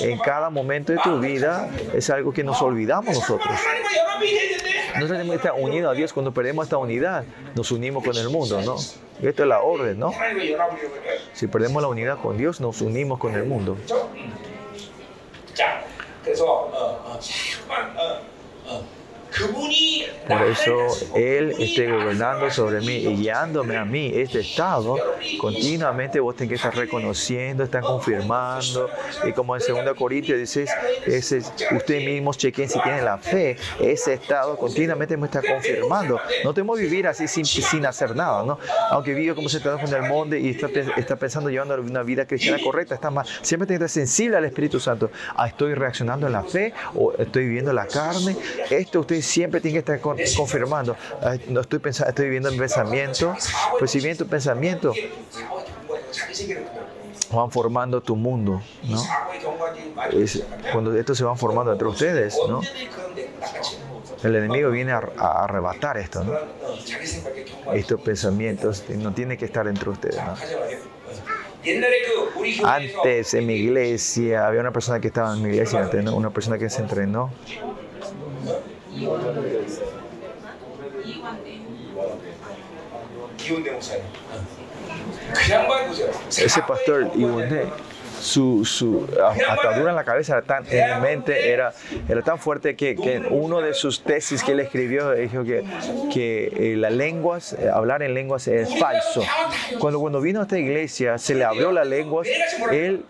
en 0.00 0.18
cada 0.18 0.50
momento 0.50 0.92
de 0.92 0.98
tu 0.98 1.18
vida 1.18 1.68
es 1.94 2.10
algo 2.10 2.32
que 2.32 2.44
nos 2.44 2.60
olvidamos 2.62 3.14
nosotros. 3.14 3.58
Nosotros 4.94 5.18
tenemos 5.18 5.30
que 5.30 5.48
estar 5.48 5.52
unidos 5.54 5.92
a 5.92 5.94
Dios. 5.94 6.12
Cuando 6.12 6.32
perdemos 6.32 6.64
esta 6.64 6.76
unidad, 6.76 7.24
nos 7.54 7.70
unimos 7.70 8.04
con 8.04 8.16
el 8.16 8.28
mundo, 8.30 8.60
¿no? 8.62 8.76
Esto 8.76 9.42
es 9.42 9.48
la 9.48 9.60
orden, 9.60 9.98
¿no? 9.98 10.12
Si 11.34 11.46
perdemos 11.46 11.82
la 11.82 11.88
unidad 11.88 12.18
con 12.20 12.36
Dios, 12.36 12.60
nos 12.60 12.80
unimos 12.80 13.18
con 13.18 13.34
el 13.34 13.44
mundo. 13.44 13.76
Por 20.28 20.42
eso 20.42 20.74
Él 21.14 21.54
esté 21.58 21.90
gobernando 21.90 22.50
sobre 22.50 22.80
mí 22.80 22.96
y 22.96 23.16
guiándome 23.16 23.76
a 23.76 23.84
mí 23.84 24.12
este 24.14 24.40
estado. 24.40 24.96
Continuamente 25.40 26.20
vos 26.20 26.36
tenés 26.36 26.50
que 26.50 26.54
estar 26.56 26.76
reconociendo, 26.76 27.64
estar 27.64 27.82
confirmando. 27.82 28.90
Y 29.24 29.32
como 29.32 29.56
en 29.56 29.62
2 29.62 29.96
Corintios 29.96 30.38
dices, 30.38 30.70
ese, 31.06 31.38
ustedes 31.74 32.04
mismos 32.04 32.36
chequen 32.36 32.68
si 32.68 32.80
tienen 32.82 33.04
la 33.04 33.18
fe. 33.18 33.56
Ese 33.80 34.14
estado 34.14 34.56
continuamente 34.56 35.16
me 35.16 35.26
está 35.26 35.40
confirmando. 35.40 36.20
No 36.44 36.52
tenemos 36.52 36.76
que 36.76 36.84
vivir 36.84 37.06
así 37.06 37.26
sin, 37.26 37.46
sin 37.46 37.86
hacer 37.86 38.14
nada, 38.14 38.44
¿no? 38.44 38.58
Aunque 38.90 39.14
vivo 39.14 39.34
como 39.34 39.48
se 39.48 39.60
trata 39.60 39.82
con 39.82 39.94
el 39.94 40.02
mundo 40.02 40.36
y 40.36 40.50
está, 40.50 40.68
está, 40.96 41.16
pensando 41.16 41.48
llevando 41.48 41.74
una 41.80 42.02
vida 42.02 42.26
cristiana 42.26 42.58
correcta, 42.62 42.94
está 42.94 43.10
más, 43.10 43.28
siempre 43.42 43.66
tiene 43.66 43.78
que 43.78 43.86
estar 43.86 44.02
sensible 44.02 44.36
al 44.36 44.44
Espíritu 44.44 44.78
Santo. 44.78 45.10
Ah, 45.36 45.48
estoy 45.48 45.74
reaccionando 45.74 46.26
en 46.26 46.32
la 46.32 46.42
fe 46.42 46.74
o 46.94 47.12
estoy 47.14 47.44
viviendo 47.44 47.72
la 47.72 47.86
carne. 47.86 48.36
Esto 48.70 49.00
ustedes 49.00 49.24
siempre 49.28 49.60
tiene 49.60 49.74
que 49.74 49.92
estar 49.92 50.00
confirmando. 50.00 50.96
No 51.48 51.60
estoy, 51.60 51.78
pensando, 51.78 52.08
estoy 52.08 52.24
viviendo 52.24 52.50
mi 52.50 52.58
pensamiento. 52.58 53.34
Pues 53.78 53.90
si 53.90 54.00
bien 54.00 54.16
tu 54.16 54.26
pensamiento 54.26 54.92
van 57.30 57.50
formando 57.50 58.00
tu 58.00 58.16
mundo, 58.16 58.62
¿no? 58.84 59.02
cuando 60.72 60.96
estos 60.96 61.18
se 61.18 61.24
van 61.24 61.36
formando 61.36 61.72
entre 61.72 61.86
ustedes, 61.86 62.36
¿no? 62.48 62.60
El 64.22 64.34
enemigo 64.34 64.70
viene 64.70 64.92
a, 64.92 64.98
arrebatar 65.44 65.98
esto, 65.98 66.24
¿no? 66.24 66.32
Estos 67.74 68.00
pensamientos 68.00 68.84
no 68.88 69.12
tienen 69.12 69.36
que 69.36 69.44
estar 69.44 69.68
entre 69.68 69.90
ustedes. 69.90 70.18
Antes 72.64 73.34
en 73.34 73.46
mi 73.46 73.54
iglesia 73.54 74.46
había 74.46 74.60
una 74.60 74.72
persona 74.72 75.00
que 75.00 75.08
estaba 75.08 75.34
en 75.34 75.42
mi 75.42 75.50
iglesia, 75.50 75.90
una 76.14 76.30
persona 76.30 76.56
que 76.56 76.70
se 76.70 76.80
entrenó 76.80 77.30
이원대 78.98 79.64
이원대 83.46 83.70
목사님 83.70 84.04
그 85.32 85.52
양반이 85.52 85.88
보세요. 85.88 86.10
ese 86.28 86.60
pastor 86.66 87.04
Iwonde 87.14 87.70
su, 88.20 88.64
su 88.64 89.06
atadura 89.48 89.90
en 89.90 89.96
la 89.96 90.04
cabeza 90.04 90.34
era 90.34 90.42
tan, 90.42 90.64
en 90.70 91.00
mente 91.02 91.50
era, 91.50 91.72
era 92.08 92.22
tan 92.22 92.38
fuerte 92.38 92.76
que, 92.76 92.96
que 92.96 93.18
uno 93.30 93.60
de 93.60 93.74
sus 93.74 94.02
tesis 94.02 94.42
que 94.42 94.52
él 94.52 94.60
escribió 94.60 95.12
dijo 95.12 95.44
que, 95.44 95.64
que 96.12 96.52
eh, 96.56 96.76
las 96.76 96.92
lenguas, 96.92 97.52
eh, 97.54 97.70
hablar 97.72 98.02
en 98.02 98.14
lenguas 98.14 98.48
es 98.48 98.78
falso. 98.78 99.22
Cuando, 99.78 100.00
cuando 100.00 100.20
vino 100.20 100.40
a 100.40 100.42
esta 100.42 100.58
iglesia, 100.58 101.18
se 101.18 101.34
le 101.34 101.44
abrió 101.44 101.72
la 101.72 101.84
lengua, 101.84 102.22
él 102.72 103.04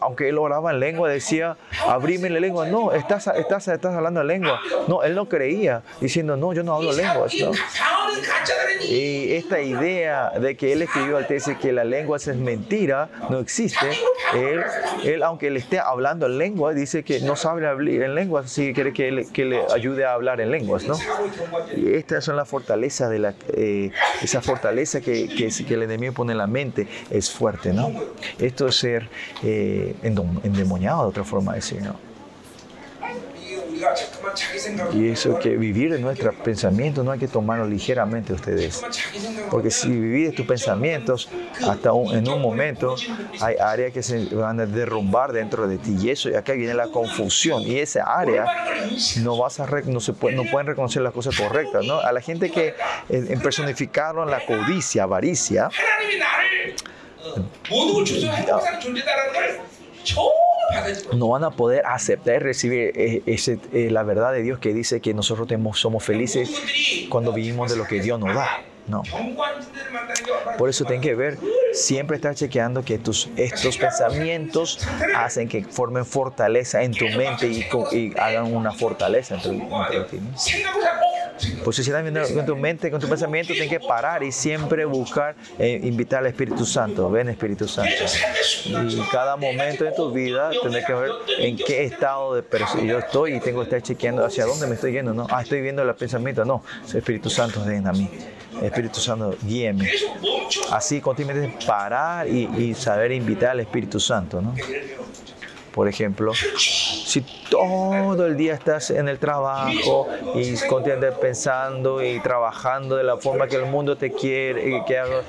aunque 0.00 0.28
él 0.28 0.38
oraba 0.38 0.72
en 0.72 0.80
lengua, 0.80 1.08
decía, 1.08 1.56
abrime 1.86 2.30
la 2.30 2.40
lengua. 2.40 2.66
No, 2.66 2.92
estás, 2.92 3.26
estás, 3.28 3.68
estás 3.68 3.94
hablando 3.94 4.20
en 4.20 4.26
lengua. 4.26 4.60
No, 4.88 5.02
él 5.02 5.14
no 5.14 5.28
creía, 5.28 5.82
diciendo, 6.00 6.36
no, 6.36 6.52
yo 6.52 6.62
no 6.62 6.74
hablo 6.74 6.92
lenguas. 6.92 7.32
¿no? 7.34 7.52
Y 8.90 9.34
esta 9.34 9.60
idea 9.60 10.30
de 10.30 10.56
que 10.56 10.72
él 10.72 10.82
escribió 10.82 11.16
al 11.16 11.28
tesis 11.28 11.56
que 11.58 11.72
la 11.72 11.84
lengua 11.84 12.16
es 12.16 12.26
mentira, 12.34 13.08
no 13.30 13.38
existe. 13.38 13.86
Él, 14.34 14.62
él, 15.04 15.22
aunque 15.22 15.46
él 15.46 15.56
esté 15.56 15.78
hablando 15.78 16.26
en 16.26 16.38
lengua, 16.38 16.74
dice 16.74 17.04
que 17.04 17.20
no 17.20 17.36
sabe 17.36 17.68
hablar 17.68 17.88
en 17.88 18.16
lenguas, 18.16 18.46
así 18.46 18.66
que 18.66 18.74
quiere 18.74 18.92
que, 18.92 19.28
que 19.32 19.44
le 19.44 19.62
ayude 19.72 20.04
a 20.04 20.14
hablar 20.14 20.40
en 20.40 20.50
lenguas. 20.50 20.84
¿no? 20.84 20.96
Y 21.76 21.94
estas 21.94 22.24
son 22.24 22.34
las 22.34 22.48
fortalezas 22.48 23.10
de 23.10 23.18
la, 23.20 23.34
eh, 23.54 23.92
esa 24.22 24.42
fortaleza 24.42 25.00
que, 25.00 25.28
que, 25.28 25.50
que, 25.64 25.74
el 25.74 25.84
enemigo 25.84 26.12
pone 26.12 26.32
en 26.32 26.38
la 26.38 26.48
mente 26.48 26.88
es 27.10 27.30
fuerte. 27.30 27.72
¿no? 27.72 27.92
Esto 28.40 28.66
es 28.66 28.74
ser 28.74 29.08
eh, 29.44 29.94
endemoniado, 30.02 31.02
de 31.02 31.08
otra 31.10 31.22
forma 31.22 31.52
de 31.52 31.58
decir. 31.58 31.80
¿no? 31.80 32.09
Y 34.92 35.08
eso 35.08 35.38
que 35.38 35.56
vivir 35.56 35.92
en 35.94 36.02
nuestros 36.02 36.34
pensamientos 36.36 37.04
no 37.04 37.12
hay 37.12 37.18
que 37.18 37.28
tomarlo 37.28 37.66
ligeramente 37.66 38.32
ustedes. 38.32 38.82
Porque 39.50 39.70
si 39.70 39.88
vivís 39.88 40.34
tus 40.34 40.46
pensamientos, 40.46 41.28
hasta 41.66 41.90
en 41.90 42.28
un 42.28 42.40
momento 42.40 42.96
hay 43.40 43.56
áreas 43.56 43.92
que 43.92 44.02
se 44.02 44.26
van 44.34 44.60
a 44.60 44.66
derrumbar 44.66 45.32
dentro 45.32 45.66
de 45.66 45.78
ti. 45.78 45.96
Y 46.00 46.10
eso, 46.10 46.30
y 46.30 46.34
acá 46.34 46.52
viene 46.52 46.74
la 46.74 46.88
confusión. 46.88 47.62
Y 47.62 47.78
esa 47.78 48.04
área 48.04 48.46
no 49.22 49.36
vas 49.36 49.60
a 49.60 49.66
no 49.86 50.00
se 50.00 50.12
puede, 50.12 50.36
no 50.36 50.44
pueden 50.50 50.66
reconocer 50.66 51.02
las 51.02 51.12
cosas 51.12 51.36
correctas. 51.36 51.84
¿no? 51.84 52.00
A 52.00 52.12
la 52.12 52.20
gente 52.20 52.50
que 52.50 52.74
eh, 53.08 53.38
personificaron 53.42 54.30
la 54.30 54.44
codicia, 54.44 55.04
avaricia, 55.04 55.70
no 61.14 61.28
van 61.28 61.44
a 61.44 61.50
poder 61.50 61.84
aceptar 61.86 62.36
y 62.36 62.38
recibir 62.38 62.92
eh, 62.94 63.22
eh, 63.26 63.90
la 63.90 64.02
verdad 64.02 64.32
de 64.32 64.42
Dios 64.42 64.58
que 64.58 64.72
dice 64.74 65.00
que 65.00 65.14
nosotros 65.14 65.48
somos 65.74 66.04
felices 66.04 66.50
cuando 67.08 67.32
vivimos 67.32 67.70
de 67.70 67.76
lo 67.76 67.84
que 67.84 68.00
Dios 68.00 68.18
nos 68.18 68.34
da. 68.34 68.48
No. 68.86 69.02
Por 70.58 70.68
eso 70.68 70.84
tienen 70.84 71.00
que 71.00 71.14
ver, 71.14 71.38
siempre 71.72 72.16
estar 72.16 72.34
chequeando 72.34 72.84
que 72.84 72.98
tus, 72.98 73.28
estos 73.36 73.76
pensamientos 73.76 74.80
hacen 75.16 75.48
que 75.48 75.64
formen 75.64 76.04
fortaleza 76.04 76.82
en 76.82 76.92
tu 76.92 77.06
mente 77.06 77.46
y, 77.46 78.12
hagan 78.18 78.52
una 78.52 78.72
fortaleza 78.72 79.36
en 79.36 79.42
tu, 79.42 79.50
en 79.50 80.34
ti. 81.40 81.58
Pues 81.64 81.76
si 81.76 81.82
estás 81.82 82.02
viendo 82.02 82.20
con 82.34 82.46
tu 82.46 82.56
mente, 82.56 82.90
con 82.90 83.00
tu 83.00 83.08
pensamiento, 83.08 83.52
tienes 83.52 83.70
que 83.70 83.80
parar 83.80 84.22
y 84.22 84.32
siempre 84.32 84.84
buscar 84.84 85.34
eh, 85.58 85.80
invitar 85.82 86.20
al 86.20 86.26
Espíritu 86.26 86.64
Santo. 86.64 87.10
Ven 87.10 87.28
Espíritu 87.28 87.66
Santo. 87.66 87.90
Y 88.66 89.00
cada 89.10 89.36
momento 89.36 89.84
de 89.84 89.92
tu 89.92 90.12
vida 90.12 90.50
tienes 90.50 90.84
que 90.84 90.94
ver 90.94 91.10
en 91.38 91.56
qué 91.56 91.84
estado 91.84 92.34
de 92.34 92.42
persona 92.42 92.84
yo 92.84 92.98
estoy 92.98 93.34
y 93.34 93.40
tengo 93.40 93.60
que 93.60 93.64
estar 93.64 93.82
chequeando 93.82 94.24
hacia 94.24 94.44
dónde 94.46 94.66
me 94.66 94.74
estoy 94.74 94.92
yendo. 94.92 95.14
No, 95.14 95.26
ah, 95.30 95.42
estoy 95.42 95.60
viendo 95.60 95.82
el 95.82 95.94
pensamiento. 95.94 96.44
No, 96.44 96.62
Espíritu 96.92 97.30
Santo 97.30 97.64
ven 97.64 97.86
a 97.86 97.92
mí. 97.92 98.08
Espíritu 98.62 99.00
Santo, 99.00 99.36
guíeme. 99.42 99.90
Así 100.70 101.00
continuamente 101.00 101.64
parar 101.66 102.28
y, 102.28 102.48
y 102.58 102.74
saber 102.74 103.12
invitar 103.12 103.50
al 103.50 103.60
Espíritu 103.60 104.00
Santo, 104.00 104.40
¿no? 104.40 104.54
Por 105.72 105.88
ejemplo, 105.88 106.32
si 106.34 107.20
todo 107.48 108.26
el 108.26 108.36
día 108.36 108.54
estás 108.54 108.90
en 108.90 109.08
el 109.08 109.18
trabajo 109.18 110.08
y 110.34 110.56
continuamente 110.66 111.12
pensando 111.20 112.02
y 112.04 112.18
trabajando 112.20 112.96
de 112.96 113.04
la 113.04 113.16
forma 113.18 113.46
que 113.46 113.56
el 113.56 113.66
mundo 113.66 113.96
te 113.96 114.12
quiere 114.12 114.76
y 114.76 114.84
que 114.84 114.98
haga, 114.98 115.22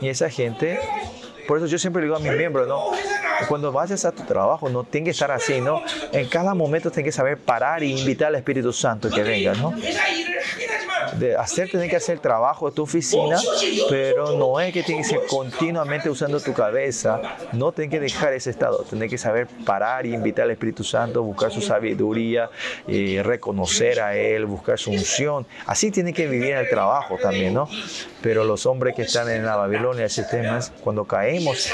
y 0.00 0.08
esa 0.08 0.28
gente, 0.28 0.78
por 1.46 1.58
eso 1.58 1.66
yo 1.66 1.78
siempre 1.78 2.02
digo 2.02 2.16
a 2.16 2.18
mis 2.18 2.32
miembros, 2.32 2.68
¿no? 2.68 2.90
Cuando 3.48 3.72
vayas 3.72 4.04
a 4.04 4.12
tu 4.12 4.22
trabajo, 4.24 4.68
no 4.68 4.84
tienes 4.84 5.06
que 5.06 5.10
estar 5.12 5.30
así, 5.30 5.60
¿no? 5.60 5.82
En 6.12 6.28
cada 6.28 6.54
momento 6.54 6.90
tienes 6.90 7.12
que 7.12 7.16
saber 7.16 7.38
parar 7.38 7.82
y 7.82 7.98
invitar 7.98 8.28
al 8.28 8.34
Espíritu 8.36 8.72
Santo 8.72 9.08
que 9.08 9.22
venga, 9.22 9.54
¿no? 9.54 9.72
De 11.18 11.36
hacer, 11.36 11.70
que 11.70 11.96
hacer 11.96 12.18
trabajo 12.20 12.68
de 12.68 12.76
tu 12.76 12.82
oficina, 12.82 13.38
pero 13.88 14.36
no 14.36 14.60
es 14.60 14.72
que 14.72 14.82
tienes 14.82 15.08
que 15.08 15.16
ser 15.16 15.26
continuamente 15.26 16.10
usando 16.10 16.40
tu 16.40 16.52
cabeza, 16.52 17.20
no 17.52 17.72
tienes 17.72 17.90
que 17.90 18.00
dejar 18.00 18.32
ese 18.32 18.50
estado, 18.50 18.84
tienes 18.88 19.10
que 19.10 19.18
saber 19.18 19.46
parar 19.64 20.06
y 20.06 20.14
invitar 20.14 20.44
al 20.44 20.52
Espíritu 20.52 20.84
Santo, 20.84 21.22
buscar 21.22 21.50
su 21.50 21.60
sabiduría, 21.60 22.50
eh, 22.86 23.22
reconocer 23.24 24.00
a 24.00 24.16
Él, 24.16 24.46
buscar 24.46 24.78
su 24.78 24.90
unción. 24.90 25.46
Así 25.66 25.90
tiene 25.90 26.12
que 26.12 26.26
vivir 26.26 26.54
el 26.54 26.68
trabajo 26.68 27.16
también, 27.20 27.54
¿no? 27.54 27.68
Pero 28.22 28.44
los 28.44 28.66
hombres 28.66 28.94
que 28.94 29.02
están 29.02 29.30
en 29.30 29.44
la 29.44 29.56
Babilonia, 29.56 30.08
sistemas, 30.08 30.72
cuando 30.82 31.04
caemos 31.04 31.70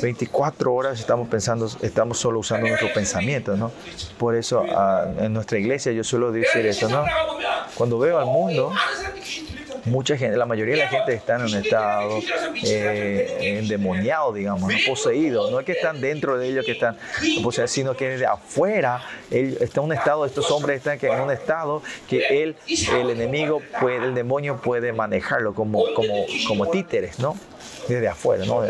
24 0.00 0.72
horas 0.72 1.00
estamos 1.00 1.28
pensando, 1.28 1.68
estamos 1.82 2.18
solo 2.18 2.40
usando 2.40 2.66
nuestro 2.66 2.92
pensamiento, 2.92 3.56
¿no? 3.56 3.70
Por 4.18 4.34
eso 4.34 4.64
ah, 4.70 5.06
en 5.18 5.32
nuestra 5.32 5.58
iglesia 5.58 5.92
yo 5.92 6.04
suelo 6.04 6.32
decir 6.32 6.64
esto, 6.66 6.88
¿no? 6.88 7.04
Cuando 7.78 7.96
veo 7.96 8.18
al 8.18 8.26
mundo, 8.26 8.72
mucha 9.84 10.16
gente, 10.16 10.36
la 10.36 10.46
mayoría 10.46 10.74
de 10.74 10.80
la 10.80 10.88
gente 10.88 11.14
está 11.14 11.36
en 11.36 11.42
un 11.42 11.54
estado 11.54 12.18
eh, 12.64 13.56
endemoniado, 13.60 14.32
digamos, 14.32 14.68
¿no? 14.68 14.78
poseído. 14.84 15.48
No 15.52 15.60
es 15.60 15.66
que 15.66 15.72
están 15.72 16.00
dentro 16.00 16.36
de 16.36 16.48
ellos 16.48 16.64
que 16.64 16.72
están 16.72 16.96
poseídos, 17.40 17.70
sino 17.70 17.96
que 17.96 18.18
de 18.18 18.26
afuera 18.26 19.00
él, 19.30 19.56
está 19.60 19.78
en 19.78 19.86
un 19.86 19.92
estado, 19.92 20.26
estos 20.26 20.50
hombres 20.50 20.78
están 20.78 20.98
en 21.00 21.20
un 21.20 21.30
estado 21.30 21.80
que 22.08 22.42
él, 22.42 22.56
el 22.66 23.10
enemigo, 23.10 23.62
puede, 23.80 24.06
el 24.06 24.14
demonio 24.14 24.56
puede 24.56 24.92
manejarlo 24.92 25.54
como, 25.54 25.84
como, 25.94 26.26
como 26.48 26.66
títeres, 26.70 27.20
¿no? 27.20 27.36
Desde 27.86 28.08
afuera, 28.08 28.44
¿no? 28.44 28.62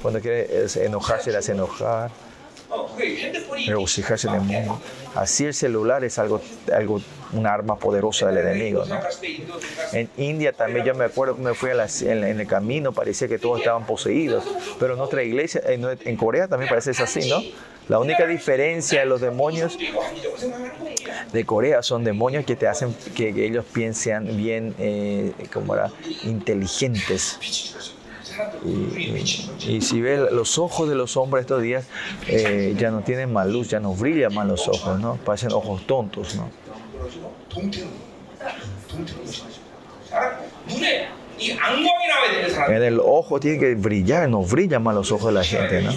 Cuando 0.00 0.20
quiere 0.20 0.66
enojarse, 0.76 1.30
le 1.30 1.36
hace 1.36 1.52
enojar 1.52 2.10
regocijarse 3.66 4.28
en 4.28 4.34
el 4.34 4.40
mundo. 4.40 4.80
Así 5.14 5.44
el 5.44 5.54
celular 5.54 6.04
es 6.04 6.18
algo, 6.18 6.40
algo, 6.72 7.00
un 7.32 7.46
arma 7.46 7.76
poderosa 7.76 8.26
del 8.28 8.38
enemigo. 8.38 8.84
¿no? 8.84 8.98
En 9.92 10.08
India 10.16 10.52
también 10.52 10.84
yo 10.84 10.94
me 10.94 11.04
acuerdo 11.04 11.36
que 11.36 11.42
me 11.42 11.54
fui 11.54 11.70
en, 11.70 12.40
el 12.40 12.46
camino, 12.46 12.92
parecía 12.92 13.28
que 13.28 13.38
todos 13.38 13.60
estaban 13.60 13.86
poseídos, 13.86 14.44
pero 14.78 14.94
en 14.94 14.98
nuestra 14.98 15.22
iglesia, 15.22 15.62
en, 15.66 16.16
Corea 16.16 16.48
también 16.48 16.68
parece 16.68 16.92
es 16.92 17.00
así, 17.00 17.28
¿no? 17.28 17.42
La 17.88 17.98
única 17.98 18.26
diferencia 18.26 19.00
de 19.00 19.06
los 19.06 19.20
demonios 19.20 19.76
de 21.32 21.44
Corea 21.44 21.82
son 21.82 22.02
demonios 22.02 22.46
que 22.46 22.56
te 22.56 22.66
hacen 22.66 22.94
que, 23.14 23.28
ellos 23.28 23.66
piensen 23.72 24.36
bien, 24.38 24.74
eh, 24.78 25.32
como 25.52 25.74
era, 25.74 25.90
inteligentes 26.22 27.38
y, 28.64 29.80
si 29.80 30.00
ves 30.00 30.32
los 30.32 30.58
ojos 30.58 30.88
de 30.88 30.94
los 30.94 31.16
hombres 31.16 31.42
estos 31.42 31.62
días, 31.62 31.86
eh, 32.26 32.74
ya 32.76 32.90
no 32.90 33.00
tienen 33.00 33.32
más 33.32 33.46
luz, 33.46 33.68
ya 33.68 33.80
no 33.80 33.94
brillan 33.94 34.34
más 34.34 34.46
los 34.46 34.68
ojos, 34.68 34.98
¿no? 35.00 35.16
Parecen 35.16 35.52
ojos 35.52 35.86
tontos, 35.86 36.34
¿no? 36.36 36.50
En 42.68 42.82
el 42.82 43.00
ojo 43.00 43.40
tiene 43.40 43.58
que 43.58 43.74
brillar, 43.74 44.28
no 44.28 44.42
brillan 44.42 44.82
más 44.82 44.94
los 44.94 45.12
ojos 45.12 45.26
de 45.26 45.32
la 45.32 45.44
gente, 45.44 45.82
¿no? 45.82 45.92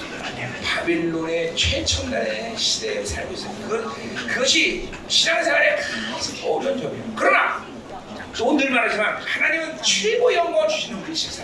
바빌론의 0.24 1.56
최첨단의 1.56 2.56
시대에 2.56 3.04
살고 3.04 3.32
있어요. 3.34 3.52
그, 3.68 4.26
그것이 4.28 4.90
신앙생활에 5.08 5.76
가장 5.76 6.34
어려운 6.44 6.80
점이에요. 6.80 7.04
그러나 7.16 7.64
또 8.36 8.56
늘 8.56 8.70
말하지만 8.70 9.16
하나님은 9.16 9.82
최고 9.82 10.32
영광을 10.32 10.68
주시는 10.68 10.98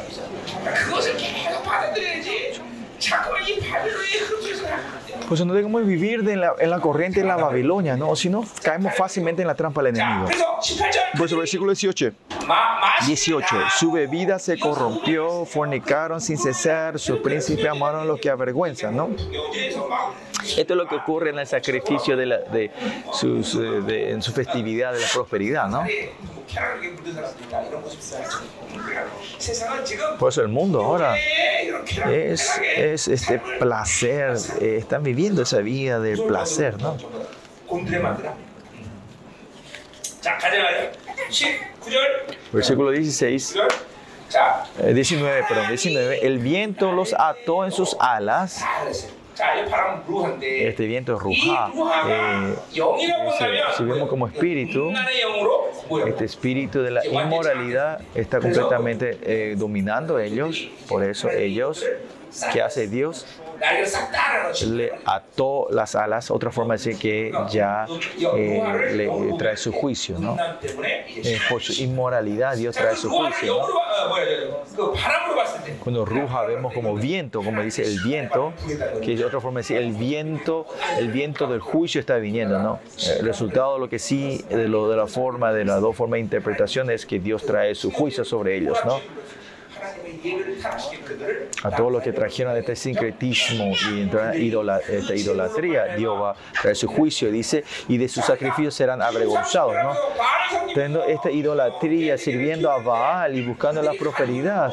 있어요. 0.08 0.28
그러니까 0.46 0.72
그것을 0.84 1.16
계속 1.16 1.62
받아들여야지 1.62 2.60
자꾸만 2.98 3.46
이 3.46 3.58
바빌론의 3.60 4.10
흐름에서 4.20 4.66
Pues 5.28 5.44
no 5.44 5.54
debemos 5.54 5.84
vivir 5.84 6.22
de 6.22 6.36
la, 6.36 6.54
en 6.58 6.70
la 6.70 6.80
corriente 6.80 7.20
de 7.20 7.26
la 7.26 7.36
Babilonia, 7.36 7.96
¿no? 7.96 8.14
Si 8.14 8.28
no, 8.28 8.44
caemos 8.62 8.94
fácilmente 8.94 9.42
en 9.42 9.48
la 9.48 9.54
trampa 9.54 9.82
del 9.82 9.96
enemigo. 9.96 10.28
Pues 11.18 11.32
el 11.32 11.38
versículo 11.38 11.72
18. 11.72 12.12
18. 13.06 13.56
Su 13.78 13.92
bebida 13.92 14.38
se 14.38 14.58
corrompió, 14.58 15.44
fornicaron 15.44 16.20
sin 16.20 16.38
cesar, 16.38 16.98
sus 16.98 17.18
príncipes 17.18 17.66
amaron 17.66 18.02
a 18.02 18.04
los 18.04 18.20
que 18.20 18.30
avergüenzan, 18.30 18.96
¿no? 18.96 19.10
Esto 20.56 20.74
es 20.74 20.76
lo 20.76 20.86
que 20.86 20.94
ocurre 20.94 21.30
en 21.30 21.38
el 21.38 21.46
sacrificio 21.46 22.16
de, 22.16 22.26
la, 22.26 22.38
de, 22.38 22.70
sus, 23.12 23.54
eh, 23.56 23.58
de 23.58 24.12
en 24.12 24.22
su 24.22 24.32
festividad 24.32 24.92
de 24.92 25.00
la 25.00 25.06
prosperidad, 25.12 25.68
¿no? 25.68 25.84
Por 30.18 30.28
eso 30.30 30.42
el 30.42 30.48
mundo 30.48 30.82
ahora 30.82 31.16
es, 32.08 32.60
es 32.76 33.08
este 33.08 33.40
placer, 33.58 34.36
eh, 34.60 34.76
están 34.78 35.02
viviendo 35.06 35.42
esa 35.42 35.60
vida 35.60 36.00
del 36.00 36.22
placer, 36.22 36.80
¿no? 36.80 36.96
Versículo 42.52 42.90
16. 42.90 43.56
19, 44.92 45.38
eh, 45.38 45.44
perdón, 45.48 45.68
19. 45.68 46.26
El 46.26 46.38
viento 46.38 46.92
los 46.92 47.14
ató 47.14 47.64
en 47.64 47.72
sus 47.72 47.96
alas. 48.00 48.64
Este 50.40 50.86
viento 50.86 51.14
es 51.14 51.20
Ruja. 51.22 51.70
Eh, 52.08 52.54
si 53.76 53.84
vemos 53.84 54.08
como 54.08 54.26
espíritu, 54.26 54.92
este 56.06 56.24
espíritu 56.24 56.82
de 56.82 56.90
la 56.90 57.06
inmoralidad 57.06 58.00
está 58.14 58.40
completamente 58.40 59.18
eh, 59.22 59.54
dominando 59.56 60.18
ellos. 60.18 60.68
Por 60.88 61.04
eso 61.04 61.30
ellos, 61.30 61.84
¿qué 62.52 62.62
hace 62.62 62.88
Dios? 62.88 63.26
le 64.66 64.92
ató 65.04 65.66
las 65.70 65.94
alas, 65.94 66.30
otra 66.30 66.50
forma 66.50 66.74
de 66.74 66.78
decir 66.78 66.98
que 66.98 67.32
ya 67.50 67.86
eh, 68.36 68.92
le 68.94 69.34
trae 69.38 69.56
su 69.56 69.72
juicio, 69.72 70.18
¿no? 70.18 70.36
Eh, 71.08 71.38
por 71.48 71.62
su 71.62 71.82
inmoralidad 71.82 72.56
Dios 72.56 72.76
trae 72.76 72.96
su 72.96 73.08
juicio. 73.08 73.56
Cuando 75.82 76.04
ruja 76.04 76.42
vemos 76.42 76.72
como 76.74 76.94
viento, 76.94 77.42
como 77.42 77.62
dice 77.62 77.82
el 77.82 78.00
viento, 78.02 78.52
que 79.02 79.14
es 79.14 79.22
otra 79.22 79.40
forma 79.40 79.60
de 79.60 79.62
decir 79.62 79.76
el 79.78 79.92
viento, 79.92 80.66
el 80.98 81.08
viento 81.08 81.46
del 81.46 81.60
juicio 81.60 82.00
está 82.00 82.16
viniendo, 82.16 82.58
¿no? 82.58 82.80
El 83.18 83.24
resultado 83.24 83.74
de 83.74 83.80
lo 83.80 83.88
que 83.88 83.98
sí, 83.98 84.44
de, 84.48 84.68
lo, 84.68 84.88
de 84.88 84.96
la 84.96 85.06
forma, 85.06 85.52
de 85.52 85.64
las 85.64 85.80
dos 85.80 85.96
formas 85.96 86.18
de 86.18 86.22
interpretación 86.22 86.90
es 86.90 87.06
que 87.06 87.18
Dios 87.18 87.44
trae 87.44 87.74
su 87.74 87.90
juicio 87.90 88.24
sobre 88.24 88.56
ellos, 88.56 88.78
¿no? 88.84 89.00
A 91.62 91.70
todos 91.70 91.92
los 91.92 92.02
que 92.02 92.12
trajeron 92.12 92.56
este 92.56 92.76
sincretismo 92.76 93.72
y 93.88 94.08
esta 94.88 95.14
idolatría, 95.14 95.96
Dios 95.96 96.20
va 96.20 96.30
a 96.30 96.36
traer 96.60 96.76
su 96.76 96.88
juicio, 96.88 97.30
dice, 97.30 97.64
y 97.88 97.96
de 97.98 98.08
sus 98.08 98.24
sacrificios 98.24 98.74
serán 98.74 99.02
avergonzados, 99.02 99.74
¿no? 99.74 99.92
Teniendo 100.74 101.04
esta 101.04 101.30
idolatría, 101.30 102.18
sirviendo 102.18 102.70
a 102.70 102.78
Baal 102.78 103.36
y 103.36 103.46
buscando 103.46 103.82
la 103.82 103.92
prosperidad, 103.94 104.72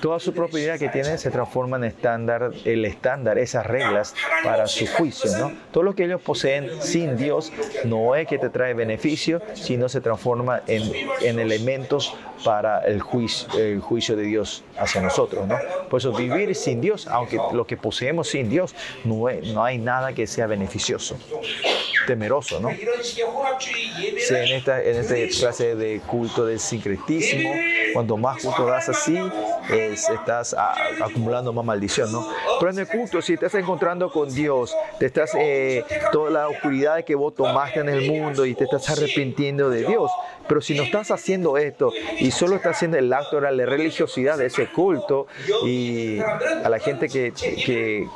toda 0.00 0.18
su 0.18 0.32
prosperidad 0.32 0.78
que 0.78 0.88
tiene 0.88 1.16
se 1.16 1.30
transforma 1.30 1.76
en 1.76 1.84
estándar, 1.84 2.50
el 2.64 2.84
estándar, 2.84 3.38
esas 3.38 3.66
reglas 3.66 4.14
para 4.42 4.66
su 4.66 4.86
juicio, 4.86 5.30
¿no? 5.38 5.52
Todo 5.70 5.84
lo 5.84 5.94
que 5.94 6.04
ellos 6.04 6.20
poseen 6.20 6.82
sin 6.82 7.16
Dios 7.16 7.52
no 7.84 8.14
es 8.14 8.26
que 8.26 8.38
te 8.38 8.50
trae 8.50 8.74
beneficio, 8.74 9.40
sino 9.54 9.88
se 9.88 10.00
transforma 10.00 10.62
en, 10.66 10.90
en 11.22 11.38
elementos 11.38 12.14
para 12.44 12.80
el 12.80 13.00
juicio, 13.00 13.48
el 13.58 13.80
juicio 13.80 14.01
de 14.10 14.22
Dios 14.22 14.62
hacia 14.76 15.00
nosotros. 15.00 15.46
¿no? 15.46 15.56
Por 15.88 16.00
eso 16.00 16.12
vivir 16.12 16.54
sin 16.54 16.80
Dios, 16.80 17.06
aunque 17.06 17.38
lo 17.52 17.66
que 17.66 17.76
poseemos 17.76 18.28
sin 18.28 18.48
Dios, 18.48 18.74
no, 19.04 19.26
no 19.52 19.64
hay 19.64 19.78
nada 19.78 20.12
que 20.12 20.26
sea 20.26 20.46
beneficioso, 20.46 21.16
temeroso. 22.06 22.60
¿no? 22.60 22.70
Si 23.00 24.34
en 24.34 24.48
esta, 24.48 24.82
en 24.82 25.28
clase 25.28 25.76
de 25.76 26.00
culto 26.00 26.44
del 26.44 26.58
sincretismo, 26.58 27.50
cuanto 27.92 28.16
más 28.16 28.42
culto 28.42 28.66
das 28.66 28.88
así, 28.88 29.18
estás 29.70 30.54
acumulando 31.00 31.52
más 31.52 31.64
maldición. 31.64 32.12
¿no? 32.12 32.26
Pero 32.58 32.70
en 32.70 32.78
el 32.78 32.88
culto, 32.88 33.22
si 33.22 33.34
estás 33.34 33.54
encontrando 33.54 34.10
con 34.10 34.32
Dios, 34.32 34.74
te 34.98 35.06
estás, 35.06 35.32
eh, 35.38 35.84
toda 36.12 36.30
la 36.30 36.48
oscuridad 36.48 37.04
que 37.04 37.14
vos 37.14 37.34
tomaste 37.34 37.80
en 37.80 37.88
el 37.88 38.10
mundo 38.10 38.46
y 38.46 38.54
te 38.54 38.64
estás 38.64 38.88
arrepintiendo 38.90 39.70
de 39.70 39.86
Dios, 39.86 40.10
pero 40.48 40.60
si 40.60 40.74
no 40.74 40.82
estás 40.82 41.10
haciendo 41.10 41.56
esto 41.56 41.92
y 42.18 42.30
solo 42.30 42.56
estás 42.56 42.76
haciendo 42.76 42.98
el 42.98 43.12
acto 43.12 43.40
de 43.40 43.52
la 43.52 43.66
religiosidad 43.66 44.38
de 44.38 44.46
ese 44.46 44.66
culto 44.68 45.26
y 45.64 46.18
a 46.20 46.68
la 46.68 46.78
gente 46.78 47.08
que, 47.08 47.32
que, 47.32 48.06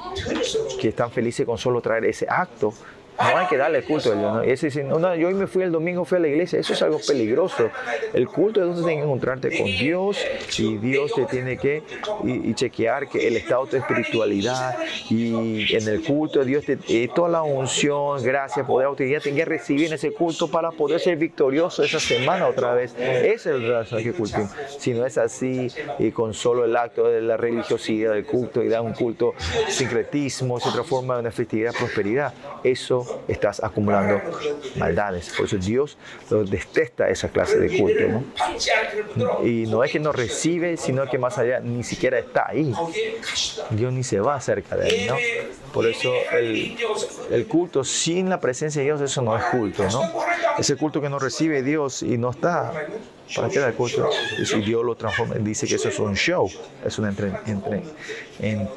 que 0.81 0.89
están 0.89 1.11
felices 1.11 1.47
con 1.47 1.59
solo 1.59 1.81
traer 1.81 2.05
ese 2.05 2.27
acto, 2.29 2.73
no 3.19 3.39
hay 3.39 3.47
que 3.47 3.57
darle 3.57 3.83
culto 3.83 4.13
a 4.13 4.15
Dios. 4.15 4.35
¿no? 4.35 4.43
ese, 4.43 4.85
no, 4.85 5.15
yo 5.15 5.29
hoy 5.29 5.35
me 5.35 5.47
fui 5.47 5.63
el 5.63 5.73
domingo, 5.73 6.05
fui 6.05 6.19
a 6.19 6.21
la 6.21 6.29
iglesia. 6.29 6.59
Eso 6.59 6.73
es 6.73 6.83
algo 6.83 6.99
peligroso. 7.07 7.71
El 8.13 8.29
culto 8.29 8.61
es 8.61 8.67
donde 8.67 8.83
tienes 8.83 8.99
que 8.99 9.05
encontrarte 9.05 9.59
con 9.59 9.67
Dios 9.67 10.19
y 10.59 10.77
Dios 10.79 11.13
te 11.15 11.25
tiene 11.27 11.57
que 11.57 11.83
y, 12.25 12.55
chequear 12.55 13.09
que 13.09 13.27
el 13.27 13.37
estado 13.37 13.67
de 13.67 13.71
tu 13.73 13.77
espiritualidad 13.77 14.77
y 15.11 15.75
en 15.75 15.89
el 15.89 16.03
culto 16.03 16.45
Dios 16.45 16.65
te 16.65 16.79
eh, 16.89 17.09
toda 17.15 17.29
la 17.29 17.43
unción, 17.43 18.23
gracias, 18.23 18.67
poder, 18.67 18.87
autoridad, 18.87 19.21
tienes 19.21 19.41
que 19.41 19.45
recibir 19.45 19.87
en 19.87 19.95
ese 19.95 20.13
culto 20.13 20.49
para 20.49 20.71
poder 20.71 21.01
ser 21.01 21.17
victorioso 21.17 21.83
esa 21.83 22.01
semana 22.01 22.47
otra 22.47 22.75
vez. 22.75 22.95
Ese 22.99 23.35
es 23.35 23.47
el 23.47 23.69
razón 23.69 24.03
que 24.03 24.13
culto. 24.13 24.39
Si 24.79 24.93
no 24.95 25.07
es 25.07 25.19
así 25.19 25.69
y 25.99 26.11
con 26.11 26.35
solo 26.35 26.65
el 26.65 26.77
acto 26.77 27.09
de 27.09 27.21
la 27.21 27.37
religiosidad 27.37 28.13
del 28.13 28.25
culto 28.25 28.63
y 28.63 28.69
da 28.69 28.81
un 28.83 28.93
culto 28.93 29.35
sincretismo, 29.69 30.61
se 30.61 30.71
transforma 30.71 31.15
en 31.15 31.21
una 31.21 31.31
festividad 31.31 31.73
prosperidad, 31.73 32.33
eso 32.65 33.06
estás 33.29 33.63
acumulando 33.63 34.21
maldades. 34.77 35.33
Por 35.37 35.47
eso 35.47 35.57
Dios 35.57 35.97
lo 36.31 36.45
detesta 36.45 37.09
esa 37.09 37.29
clase 37.29 37.59
de 37.59 37.79
culto. 37.79 38.25
¿no? 39.17 39.45
Y 39.45 39.67
no 39.67 39.85
es 39.85 39.91
que 39.91 40.01
no 40.01 40.13
recibe, 40.13 40.77
sino 40.77 41.07
que 41.09 41.19
más 41.19 41.39
allá 41.39 41.61
ni 41.61 41.83
siquiera 41.85 42.19
está 42.19 42.47
ahí. 42.49 42.73
Dios 43.71 43.93
ni 43.93 44.03
se 44.03 44.21
va 44.21 44.41
cerca 44.41 44.77
de 44.77 44.89
él. 44.89 45.07
¿no? 45.09 45.17
Por 45.73 45.87
eso 45.87 46.13
el, 46.33 46.77
el 47.31 47.47
culto 47.47 47.85
sin 47.85 48.29
la 48.29 48.41
presencia 48.41 48.81
de 48.81 48.87
Dios, 48.87 49.01
eso 49.01 49.23
no 49.23 49.37
es 49.37 49.45
culto. 49.45 49.85
¿no? 49.85 50.03
Ese 50.59 50.77
culto 50.77 51.01
que 51.01 51.09
no 51.09 51.19
recibe 51.19 51.63
Dios 51.63 52.03
y 52.03 52.19
no 52.19 52.31
está 52.31 52.73
¿Para 53.35 53.49
qué 53.49 53.59
da 53.59 53.73
culto? 53.73 54.09
Y 54.39 54.47
si 54.47 54.61
Dios 54.61 54.85
lo 54.85 54.95
transforma, 54.95 55.35
dice 55.37 55.67
que 55.67 55.75
eso 55.75 55.89
es 55.89 55.99
un 55.99 56.15
show, 56.15 56.51
es 56.85 56.99
un 56.99 57.07
entre, 57.07 57.33
entre, 57.47 57.83
en, 58.39 58.69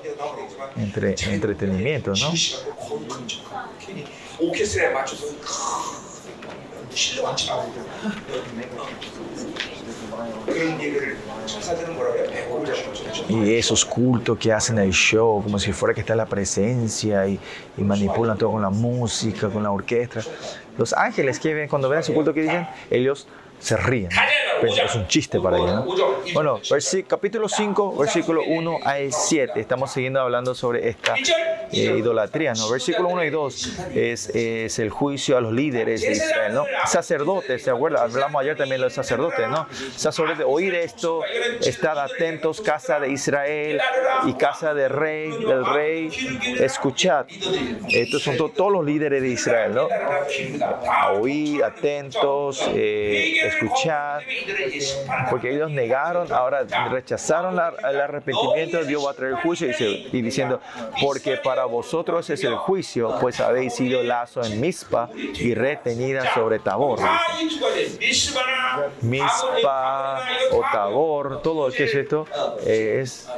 entre, 0.77 1.15
entretenimiento, 1.31 2.11
¿no? 2.11 2.31
오케스트라에 4.38 4.90
맞춰서 4.92 5.26
실로만 6.94 7.36
치라고 7.36 7.72
그런 10.46 10.80
얘기를 10.80 11.16
천사들은 11.46 11.94
뭐라고 11.94 12.18
해요? 12.18 12.30
배고를 12.30 12.74
잡고 12.74 12.94
Y 13.28 13.54
esos 13.54 13.84
cultos 13.84 14.38
que 14.38 14.52
hacen 14.52 14.78
el 14.78 14.92
show, 14.92 15.42
como 15.42 15.58
si 15.58 15.72
fuera 15.72 15.94
que 15.94 16.00
está 16.00 16.14
la 16.14 16.26
presencia 16.26 17.26
y, 17.26 17.38
y 17.76 17.82
manipulan 17.82 18.38
todo 18.38 18.52
con 18.52 18.62
la 18.62 18.70
música, 18.70 19.48
con 19.48 19.62
la 19.62 19.70
orquesta. 19.70 20.20
Los 20.78 20.92
ángeles 20.92 21.38
que 21.38 21.54
ven, 21.54 21.68
cuando 21.68 21.88
ven 21.88 22.00
ese 22.00 22.12
culto 22.12 22.32
que 22.32 22.42
dicen, 22.42 22.66
ellos 22.90 23.26
se 23.59 23.77
ríen. 23.77 24.09
Que 24.61 24.67
es 24.67 24.95
un 24.95 25.07
chiste 25.07 25.39
para 25.39 25.55
ellos. 25.57 25.85
¿no? 25.85 25.95
Bueno, 26.33 26.59
versi- 26.59 27.05
capítulo 27.07 27.47
5, 27.47 27.95
versículo 27.95 28.41
1 28.45 28.79
al 28.83 29.13
7. 29.13 29.53
Estamos 29.59 29.91
siguiendo 29.93 30.19
hablando 30.19 30.53
sobre 30.53 30.89
esta 30.89 31.15
eh, 31.71 31.95
idolatría. 31.97 32.53
¿no? 32.55 32.69
Versículo 32.69 33.07
1 33.09 33.23
y 33.23 33.29
2 33.29 33.79
es, 33.95 34.29
es 34.35 34.79
el 34.79 34.89
juicio 34.89 35.37
a 35.37 35.41
los 35.41 35.53
líderes 35.53 36.01
de 36.01 36.11
Israel. 36.11 36.53
¿no? 36.55 36.65
Sacerdotes, 36.85 37.63
¿se 37.63 37.69
acuerdan? 37.71 38.03
Hablamos 38.03 38.41
ayer 38.41 38.57
también 38.57 38.81
de 38.81 38.85
los 38.87 38.93
sacerdotes. 38.93 39.47
¿no? 39.47 39.65
Sacerdotes, 39.95 40.45
oír 40.45 40.75
esto, 40.75 41.21
estar 41.61 41.97
atentos, 41.97 42.59
casa 42.59 42.99
de 42.99 43.11
Israel 43.11 43.79
y 44.25 44.33
casa 44.33 44.73
del 44.73 44.89
rey, 44.89 45.29
del 45.29 45.65
rey, 45.65 46.09
escuchad. 46.59 47.27
Estos 47.89 48.23
son 48.23 48.35
to- 48.35 48.49
todos 48.49 48.73
los 48.73 48.83
líderes 48.85 49.21
de 49.21 49.29
Israel. 49.29 49.73
¿no? 49.73 49.87
a 50.89 51.13
oír, 51.13 51.63
atentos, 51.63 52.61
eh, 52.75 53.48
escuchar, 53.49 54.23
porque 55.29 55.53
ellos 55.53 55.69
negaron, 55.69 56.31
ahora 56.31 56.65
rechazaron 56.89 57.53
el 57.53 58.01
arrepentimiento, 58.01 58.83
Dios 58.83 59.05
va 59.05 59.11
a 59.11 59.13
traer 59.13 59.35
juicio 59.35 59.67
y, 59.69 60.21
diciendo, 60.21 60.61
porque 61.01 61.37
para 61.37 61.65
vosotros 61.65 62.29
es 62.29 62.43
el 62.43 62.55
juicio, 62.55 63.17
pues 63.19 63.39
habéis 63.39 63.75
sido 63.75 64.03
lazo 64.03 64.43
en 64.43 64.59
Mispa 64.59 65.09
y 65.15 65.53
retenida 65.53 66.33
sobre 66.33 66.59
Tabor. 66.59 66.99
Mispa 69.01 70.21
o 70.51 70.61
Tabor, 70.71 71.41
todo 71.41 71.67
lo 71.67 71.73
que 71.73 71.83
es 71.85 71.95
esto, 71.95 72.27
eh, 72.65 72.99
es 73.01 73.29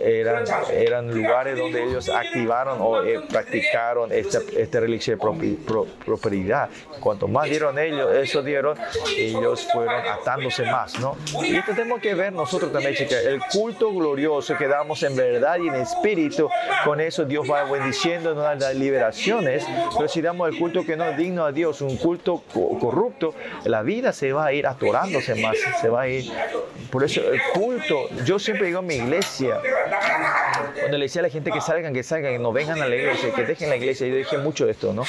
eran, 0.00 0.44
eran 0.72 1.14
lugares 1.14 1.58
donde 1.58 1.82
ellos 1.84 2.08
activaron 2.08 2.78
o 2.80 3.02
eh, 3.02 3.20
practicaron 3.28 4.12
esta, 4.12 4.38
esta 4.56 4.80
propi- 4.80 5.56
pro- 5.56 5.86
prosperidad. 6.04 6.68
Cuanto 7.00 7.28
más 7.28 7.48
dieron 7.48 7.78
ellos, 7.78 8.12
eso 8.14 8.42
dieron, 8.42 8.76
ellos 9.16 9.66
fueron 9.72 10.00
atándose 10.06 10.64
más, 10.64 10.98
¿no? 11.00 11.16
Y 11.42 11.56
esto 11.56 11.72
tenemos 11.74 12.00
que 12.00 12.14
ver 12.14 12.32
nosotros 12.32 12.72
también, 12.72 12.94
chicas. 12.94 13.24
El 13.24 13.40
culto 13.52 13.92
glorioso 13.92 14.56
que 14.56 14.68
damos 14.68 15.02
en 15.02 15.16
verdad 15.16 15.58
y 15.58 15.68
en 15.68 15.74
espíritu, 15.76 16.48
con 16.84 17.00
eso 17.00 17.24
Dios 17.24 17.50
va 17.50 17.64
bendiciendo, 17.64 18.34
da 18.34 18.72
liberaciones. 18.72 19.64
Pero 19.96 20.08
si 20.08 20.20
damos 20.22 20.48
el 20.48 20.58
culto 20.58 20.84
que 20.84 20.96
no 20.96 21.04
es 21.10 21.16
digno 21.16 21.44
a 21.44 21.52
Dios, 21.52 21.80
un 21.80 21.96
culto 21.96 22.42
co- 22.52 22.78
corrupto, 22.78 23.34
la 23.64 23.82
vida 23.82 24.12
se 24.12 24.32
va 24.32 24.46
a 24.46 24.52
ir 24.52 24.66
atorándose 24.66 25.34
más, 25.36 25.56
se 25.80 25.88
va 25.88 26.02
a 26.02 26.08
ir. 26.08 26.30
Por 26.90 27.02
eso 27.04 27.20
el 27.32 27.40
culto, 27.52 28.08
yo 28.24 28.38
siempre 28.38 28.66
digo 28.68 28.78
a 28.78 28.82
mi 28.82 28.94
iglesia, 28.96 29.23
cuando 30.80 30.98
le 30.98 31.04
decía 31.04 31.20
a 31.20 31.24
la 31.24 31.30
gente 31.30 31.50
que 31.50 31.60
salgan, 31.60 31.92
que 31.92 32.02
salgan, 32.02 32.32
que 32.32 32.38
no 32.38 32.52
vengan 32.52 32.80
a 32.80 32.86
la 32.86 32.94
iglesia, 32.94 33.32
que 33.32 33.44
dejen 33.44 33.70
la 33.70 33.76
iglesia, 33.76 34.06
yo 34.06 34.16
dije 34.16 34.38
mucho 34.38 34.66
de 34.66 34.72
esto, 34.72 34.92
¿no? 34.92 35.04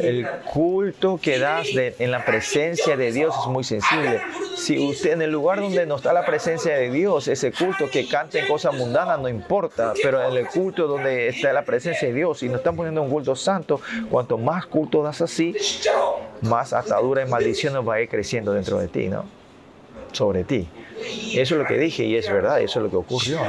El 0.00 0.26
culto 0.52 1.18
que 1.22 1.38
das 1.38 1.72
de, 1.74 1.94
en 1.98 2.10
la 2.10 2.24
presencia 2.24 2.96
de 2.96 3.12
Dios 3.12 3.34
es 3.40 3.46
muy 3.46 3.64
sensible. 3.64 4.20
Si 4.56 4.78
usted 4.78 5.12
en 5.12 5.22
el 5.22 5.30
lugar 5.30 5.60
donde 5.60 5.86
no 5.86 5.96
está 5.96 6.12
la 6.12 6.24
presencia 6.24 6.76
de 6.76 6.90
Dios, 6.90 7.28
ese 7.28 7.52
culto 7.52 7.88
que 7.90 8.08
canten 8.08 8.46
cosas 8.46 8.74
mundanas 8.74 9.20
no 9.20 9.28
importa, 9.28 9.92
pero 10.02 10.22
en 10.28 10.36
el 10.36 10.46
culto 10.48 10.86
donde 10.86 11.28
está 11.28 11.52
la 11.52 11.64
presencia 11.64 12.08
de 12.08 12.14
Dios 12.14 12.42
y 12.42 12.48
no 12.48 12.56
están 12.56 12.76
poniendo 12.76 13.02
un 13.02 13.10
culto 13.10 13.36
santo, 13.36 13.80
cuanto 14.10 14.38
más 14.38 14.66
culto 14.66 15.02
das 15.02 15.20
así, 15.20 15.54
más 16.42 16.72
ataduras 16.72 17.28
y 17.28 17.30
maldiciones 17.30 17.86
va 17.86 17.94
a 17.94 18.00
ir 18.00 18.08
creciendo 18.08 18.52
dentro 18.52 18.78
de 18.78 18.88
ti, 18.88 19.08
¿no? 19.08 19.41
Sobre 20.12 20.44
ti. 20.44 20.68
Eso 21.34 21.54
es 21.54 21.60
lo 21.60 21.66
que 21.66 21.78
dije 21.78 22.04
y 22.04 22.16
es 22.16 22.28
verdad, 22.30 22.60
eso 22.60 22.78
es 22.78 22.84
lo 22.84 22.90
que 22.90 22.96
ocurrió 22.96 23.40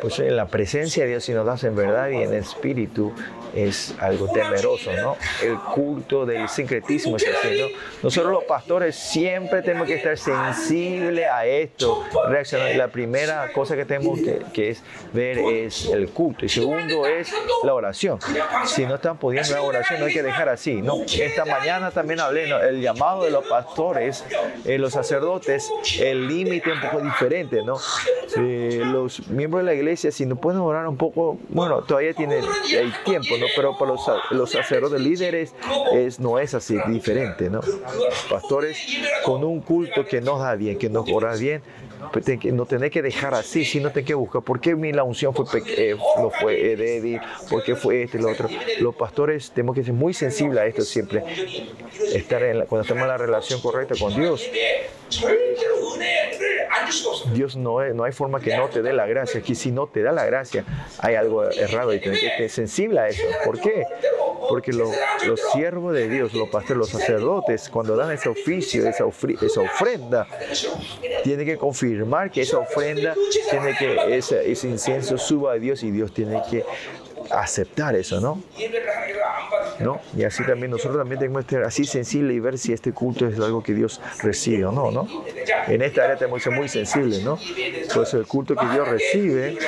pues 0.00 0.18
en 0.18 0.36
la 0.36 0.46
presencia 0.46 1.04
de 1.04 1.10
Dios, 1.10 1.24
si 1.24 1.32
nos 1.32 1.46
das 1.46 1.64
en 1.64 1.74
verdad 1.74 2.08
y 2.08 2.22
en 2.22 2.34
espíritu, 2.34 3.12
es 3.54 3.94
algo 3.98 4.28
temeroso, 4.28 4.92
¿no? 4.92 5.16
El 5.42 5.56
culto 5.58 6.26
del 6.26 6.48
sincretismo 6.48 7.16
es 7.16 7.26
así. 7.26 7.74
Nosotros 8.02 8.32
los 8.32 8.44
pastores 8.44 8.94
siempre 8.94 9.62
tenemos 9.62 9.86
que 9.86 9.94
estar 9.94 10.16
sensibles 10.16 11.26
a 11.26 11.46
esto, 11.46 12.04
reaccionar. 12.28 12.74
La 12.76 12.88
primera 12.88 13.52
cosa 13.52 13.76
que 13.76 13.84
tenemos 13.84 14.20
que, 14.52 14.70
es 14.70 14.82
ver 15.12 15.38
es 15.38 15.86
el 15.86 16.10
culto 16.10 16.44
y 16.44 16.48
segundo 16.48 17.06
es 17.06 17.32
la 17.64 17.74
oración. 17.74 18.18
Si 18.64 18.86
no 18.86 18.96
están 18.96 19.18
pudiendo 19.18 19.52
la 19.52 19.62
oración, 19.62 20.00
no 20.00 20.06
hay 20.06 20.12
que 20.12 20.22
dejar 20.22 20.48
así, 20.48 20.82
¿no? 20.82 21.02
Esta 21.02 21.44
mañana 21.44 21.90
también 21.90 22.20
hablé, 22.20 22.48
¿no? 22.48 22.58
el 22.60 22.80
llamado 22.80 23.24
de 23.24 23.30
los 23.30 23.46
pastores, 23.46 24.24
eh, 24.64 24.78
los 24.78 24.92
sacerdotes, 24.92 25.70
el 26.00 26.28
límite 26.28 26.72
un 26.72 26.80
poco 26.80 27.00
diferente, 27.00 27.62
¿no? 27.62 27.78
Eh, 28.36 28.82
los 28.84 29.28
miembros 29.28 29.64
de 29.64 29.66
la 29.66 29.74
iglesia 29.74 29.87
iglesia, 29.88 30.12
si 30.12 30.26
no 30.26 30.36
pueden 30.36 30.60
orar 30.60 30.86
un 30.86 30.96
poco, 30.96 31.38
bueno, 31.48 31.82
todavía 31.82 32.12
tienen, 32.12 32.44
hay 32.44 32.92
tiempo, 33.04 33.36
¿no? 33.38 33.46
Pero 33.56 33.76
para 33.78 33.92
los, 33.92 34.00
los 34.30 34.50
sacerdotes 34.50 35.00
líderes 35.00 35.54
es, 35.92 36.20
no 36.20 36.38
es 36.38 36.54
así, 36.54 36.76
diferente, 36.88 37.48
¿no? 37.48 37.60
Pastores 38.30 38.78
con 39.24 39.44
un 39.44 39.60
culto 39.60 40.04
que 40.04 40.20
nos 40.20 40.40
da 40.40 40.54
bien, 40.54 40.78
que 40.78 40.90
nos 40.90 41.10
ora 41.10 41.34
bien, 41.36 41.62
pues 42.12 42.26
no 42.52 42.66
tenés 42.66 42.90
que 42.90 43.02
dejar 43.02 43.34
así, 43.34 43.64
sino 43.64 43.90
tenés 43.90 44.06
que 44.06 44.14
buscar 44.14 44.42
por 44.42 44.60
qué 44.60 44.74
mi 44.74 44.92
la 44.92 45.02
unción 45.02 45.34
fue, 45.34 45.44
eh, 45.66 45.96
no 46.18 46.30
fue 46.30 46.72
eh, 46.72 46.76
débil, 46.76 47.20
por 47.50 47.62
qué 47.62 47.74
fue 47.74 48.02
este 48.02 48.18
y 48.18 48.20
lo 48.20 48.30
otro. 48.30 48.48
Los 48.80 48.94
pastores 48.94 49.50
tenemos 49.50 49.74
que 49.74 49.84
ser 49.84 49.94
muy 49.94 50.14
sensibles 50.14 50.58
a 50.58 50.66
esto 50.66 50.82
siempre. 50.82 51.24
Estar 52.12 52.42
en 52.42 52.60
la, 52.60 52.66
cuando 52.66 52.82
estamos 52.82 53.02
en 53.02 53.08
la 53.08 53.18
relación 53.18 53.60
correcta 53.60 53.94
con 53.98 54.14
Dios, 54.14 54.48
Dios 57.34 57.56
no, 57.56 57.82
es, 57.82 57.94
no 57.94 58.04
hay 58.04 58.12
forma 58.12 58.40
que 58.40 58.56
no 58.56 58.68
te 58.68 58.82
dé 58.82 58.92
la 58.92 59.06
gracia, 59.06 59.42
que 59.42 59.54
si 59.54 59.70
no 59.70 59.77
te 59.86 60.02
da 60.02 60.12
la 60.12 60.26
gracia, 60.26 60.64
hay 60.98 61.14
algo 61.14 61.44
errado 61.48 61.94
y 61.94 62.00
tienes 62.00 62.20
que 62.20 62.26
estar 62.26 62.48
sensible 62.50 63.00
a 63.00 63.08
eso. 63.08 63.22
¿Por 63.44 63.60
qué? 63.60 63.84
Porque 64.48 64.72
lo- 64.72 64.90
los 65.26 65.40
siervos 65.52 65.94
de 65.94 66.08
Dios, 66.08 66.32
los 66.34 66.48
pastores, 66.48 66.78
los 66.78 66.88
sacerdotes, 66.88 67.68
cuando 67.68 67.96
dan 67.96 68.10
ese 68.12 68.28
oficio, 68.28 68.88
esa, 68.88 69.04
esa 69.40 69.60
ofrenda, 69.60 70.26
tienen 71.24 71.46
que 71.46 71.56
confirmar 71.56 72.30
que 72.30 72.42
esa 72.42 72.58
ofrenda, 72.58 73.14
tiene 73.50 73.76
que 73.78 74.16
ese, 74.16 74.50
ese 74.50 74.68
incienso 74.68 75.18
suba 75.18 75.52
a 75.52 75.56
Dios 75.56 75.82
y 75.82 75.90
Dios 75.90 76.12
tiene 76.12 76.42
que 76.50 76.64
aceptar 77.30 77.94
eso, 77.94 78.20
¿no? 78.20 78.42
¿no? 79.80 80.00
Y 80.16 80.24
así 80.24 80.44
también 80.44 80.70
nosotros 80.70 80.98
también 80.98 81.20
tenemos 81.20 81.44
que 81.44 81.56
ser 81.56 81.64
así 81.64 81.84
sensible 81.84 82.34
y 82.34 82.40
ver 82.40 82.58
si 82.58 82.72
este 82.72 82.92
culto 82.92 83.26
es 83.26 83.38
algo 83.38 83.62
que 83.62 83.74
Dios 83.74 84.00
recibe 84.22 84.64
o 84.64 84.72
no, 84.72 84.90
¿no? 84.90 85.06
En 85.66 85.82
esta 85.82 86.04
área 86.04 86.16
tenemos 86.16 86.38
que 86.38 86.50
ser 86.50 86.58
muy 86.58 86.68
sensibles, 86.68 87.22
¿no? 87.22 87.38
Por 87.92 88.02
eso 88.04 88.18
el 88.18 88.26
culto 88.26 88.56
que 88.56 88.66
Dios 88.66 88.88
recibe, 88.88 89.58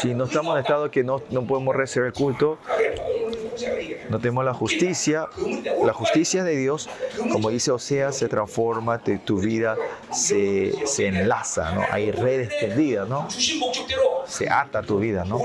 si 0.00 0.14
no 0.14 0.24
estamos 0.24 0.54
en 0.54 0.60
estado 0.60 0.90
que 0.90 1.02
no, 1.02 1.22
no 1.30 1.46
podemos 1.46 1.74
recibir 1.74 2.06
el 2.06 2.12
culto, 2.12 2.58
no 4.08 4.18
tenemos 4.18 4.44
la 4.44 4.54
justicia. 4.54 5.28
La 5.84 5.92
justicia 5.92 6.44
de 6.44 6.56
Dios, 6.56 6.88
como 7.32 7.50
dice 7.50 7.70
Oseas, 7.70 8.16
se 8.16 8.28
transforma, 8.28 8.98
tu 8.98 9.38
vida 9.38 9.76
se, 10.12 10.72
se 10.86 11.06
enlaza, 11.06 11.72
¿no? 11.72 11.84
Hay 11.90 12.10
redes 12.10 12.56
tendidas, 12.58 13.08
¿no? 13.08 13.28
Se 14.26 14.48
ata 14.48 14.82
tu 14.82 14.98
vida, 14.98 15.24
¿no? 15.24 15.40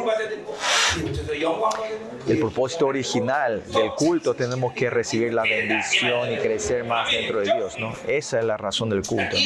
El 2.27 2.39
propósito 2.39 2.87
original 2.87 3.63
del 3.71 3.91
culto 3.91 4.33
tenemos 4.33 4.73
que 4.73 4.89
recibir 4.89 5.33
la 5.33 5.43
bendición 5.43 6.31
y 6.31 6.37
crecer 6.37 6.83
más 6.83 7.11
dentro 7.11 7.39
de 7.39 7.45
Dios, 7.45 7.77
¿no? 7.79 7.93
Esa 8.07 8.39
es 8.39 8.45
la 8.45 8.57
razón 8.57 8.89
del 8.89 9.03
culto. 9.05 9.37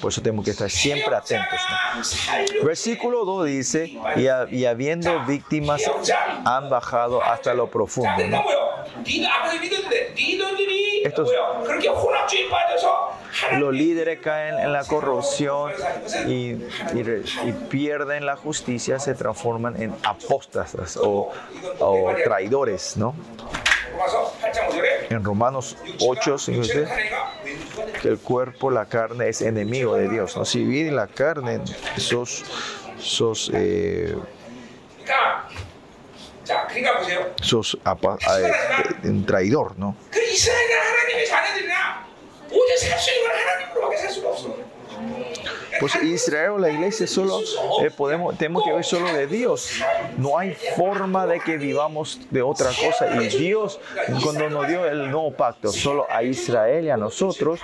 Por 0.00 0.12
eso 0.12 0.22
tenemos 0.22 0.44
que 0.44 0.52
estar 0.52 0.70
siempre 0.70 1.14
atentos. 1.14 1.58
Versículo 2.62 3.24
2 3.24 3.46
dice, 3.46 3.92
y, 4.16 4.56
y 4.56 4.64
habiendo 4.64 5.24
víctimas 5.26 5.82
han 6.44 6.70
bajado 6.70 7.22
hasta 7.22 7.54
lo 7.54 7.68
profundo. 7.68 8.07
Los 13.58 13.72
líderes 13.72 14.20
caen 14.20 14.58
en 14.58 14.72
la 14.72 14.84
corrupción 14.84 15.72
y, 16.26 16.54
pierden 17.68 18.26
la 18.26 18.36
justicia, 18.36 18.98
se 18.98 19.14
transforman 19.14 19.80
en 19.80 19.94
apóstatas 20.02 20.98
o, 21.00 21.30
traidores, 22.24 22.96
¿no? 22.96 23.14
En 25.10 25.24
Romanos 25.24 25.76
8, 26.00 26.34
usted? 26.34 26.88
que 28.00 28.08
el 28.08 28.18
cuerpo, 28.18 28.70
la 28.70 28.86
carne 28.86 29.28
es 29.28 29.42
enemigo 29.42 29.96
de 29.96 30.08
Dios. 30.08 30.36
¿no? 30.36 30.44
Si 30.44 30.64
bien 30.64 30.94
la 30.94 31.06
carne 31.06 31.60
sos, 31.96 32.44
sos 32.98 33.50
eh, 33.54 34.16
sos 37.42 37.78
a, 37.84 37.92
a, 37.92 38.40
eh, 38.40 38.52
un 39.04 39.24
traidor, 39.26 39.78
¿no? 39.78 39.96
Pues 45.80 45.94
Israel, 46.02 46.50
o 46.50 46.58
la 46.58 46.70
iglesia, 46.70 47.06
solo 47.06 47.40
eh, 47.82 47.90
podemos, 47.96 48.36
tenemos 48.36 48.64
que 48.64 48.72
ver 48.72 48.84
solo 48.84 49.12
de 49.12 49.26
Dios. 49.26 49.80
No 50.16 50.38
hay 50.38 50.54
forma 50.76 51.26
de 51.26 51.40
que 51.40 51.56
vivamos 51.56 52.20
de 52.30 52.42
otra 52.42 52.68
cosa. 52.68 53.22
Y 53.22 53.28
Dios, 53.28 53.80
cuando 54.22 54.48
nos 54.50 54.66
dio 54.66 54.84
el 54.86 55.10
nuevo 55.10 55.32
pacto, 55.32 55.70
solo 55.70 56.06
a 56.10 56.22
Israel 56.22 56.84
y 56.86 56.90
a 56.90 56.96
nosotros, 56.96 57.60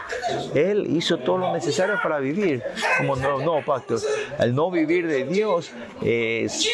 Él 0.55 0.97
hizo 0.97 1.19
todo 1.19 1.39
lo 1.39 1.53
necesario 1.53 1.99
para 2.03 2.19
vivir 2.19 2.63
como 2.99 3.17
nuevo, 3.17 3.39
nuevo 3.39 3.63
pacto. 3.65 3.97
El 4.39 4.55
no 4.55 4.71
vivir 4.71 5.07
de 5.07 5.25
Dios 5.25 5.71
es, 6.03 6.69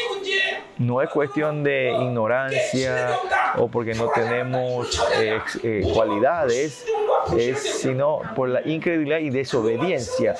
no 0.79 1.03
es 1.03 1.11
cuestión 1.11 1.63
de 1.63 1.91
ignorancia 1.91 3.19
o 3.57 3.69
porque 3.69 3.95
no 3.95 4.09
tenemos 4.11 5.01
eh, 5.21 5.41
eh, 5.63 5.91
cualidades, 5.93 6.87
es, 7.37 7.81
sino 7.81 8.23
por 8.35 8.49
la 8.49 8.67
incredulidad 8.67 9.19
y 9.19 9.31
desobediencia 9.31 10.37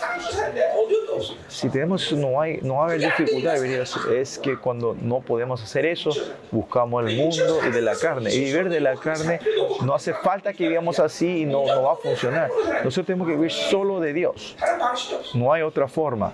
si 1.49 1.69
tenemos, 1.69 2.13
no, 2.13 2.41
hay, 2.41 2.59
no 2.63 2.77
va 2.77 2.93
dificultad, 2.93 3.57
es 4.13 4.39
que 4.39 4.57
cuando 4.57 4.97
no 5.01 5.21
podemos 5.21 5.63
hacer 5.63 5.87
eso, 5.87 6.11
buscamos 6.51 7.07
el 7.07 7.17
mundo 7.17 7.61
y 7.67 7.71
de 7.71 7.83
la 7.83 7.97
carne. 7.97 8.33
Y 8.33 8.41
vivir 8.41 8.69
de 8.69 8.81
la 8.81 8.97
carne 8.97 9.41
no 9.83 9.95
hace 9.95 10.15
falta 10.15 10.53
que 10.53 10.69
vivamos 10.69 10.99
así 10.99 11.43
y 11.43 11.45
no, 11.45 11.65
no 11.67 11.83
va 11.83 11.93
a 11.93 11.97
funcionar. 11.97 12.51
Nosotros 12.85 13.07
tenemos 13.07 13.29
que 13.29 13.35
vivir 13.35 13.53
solo 13.53 14.01
de 14.01 14.13
Dios. 14.13 14.57
No 15.35 15.53
hay 15.53 15.63
otra 15.63 15.89
forma. 15.89 16.33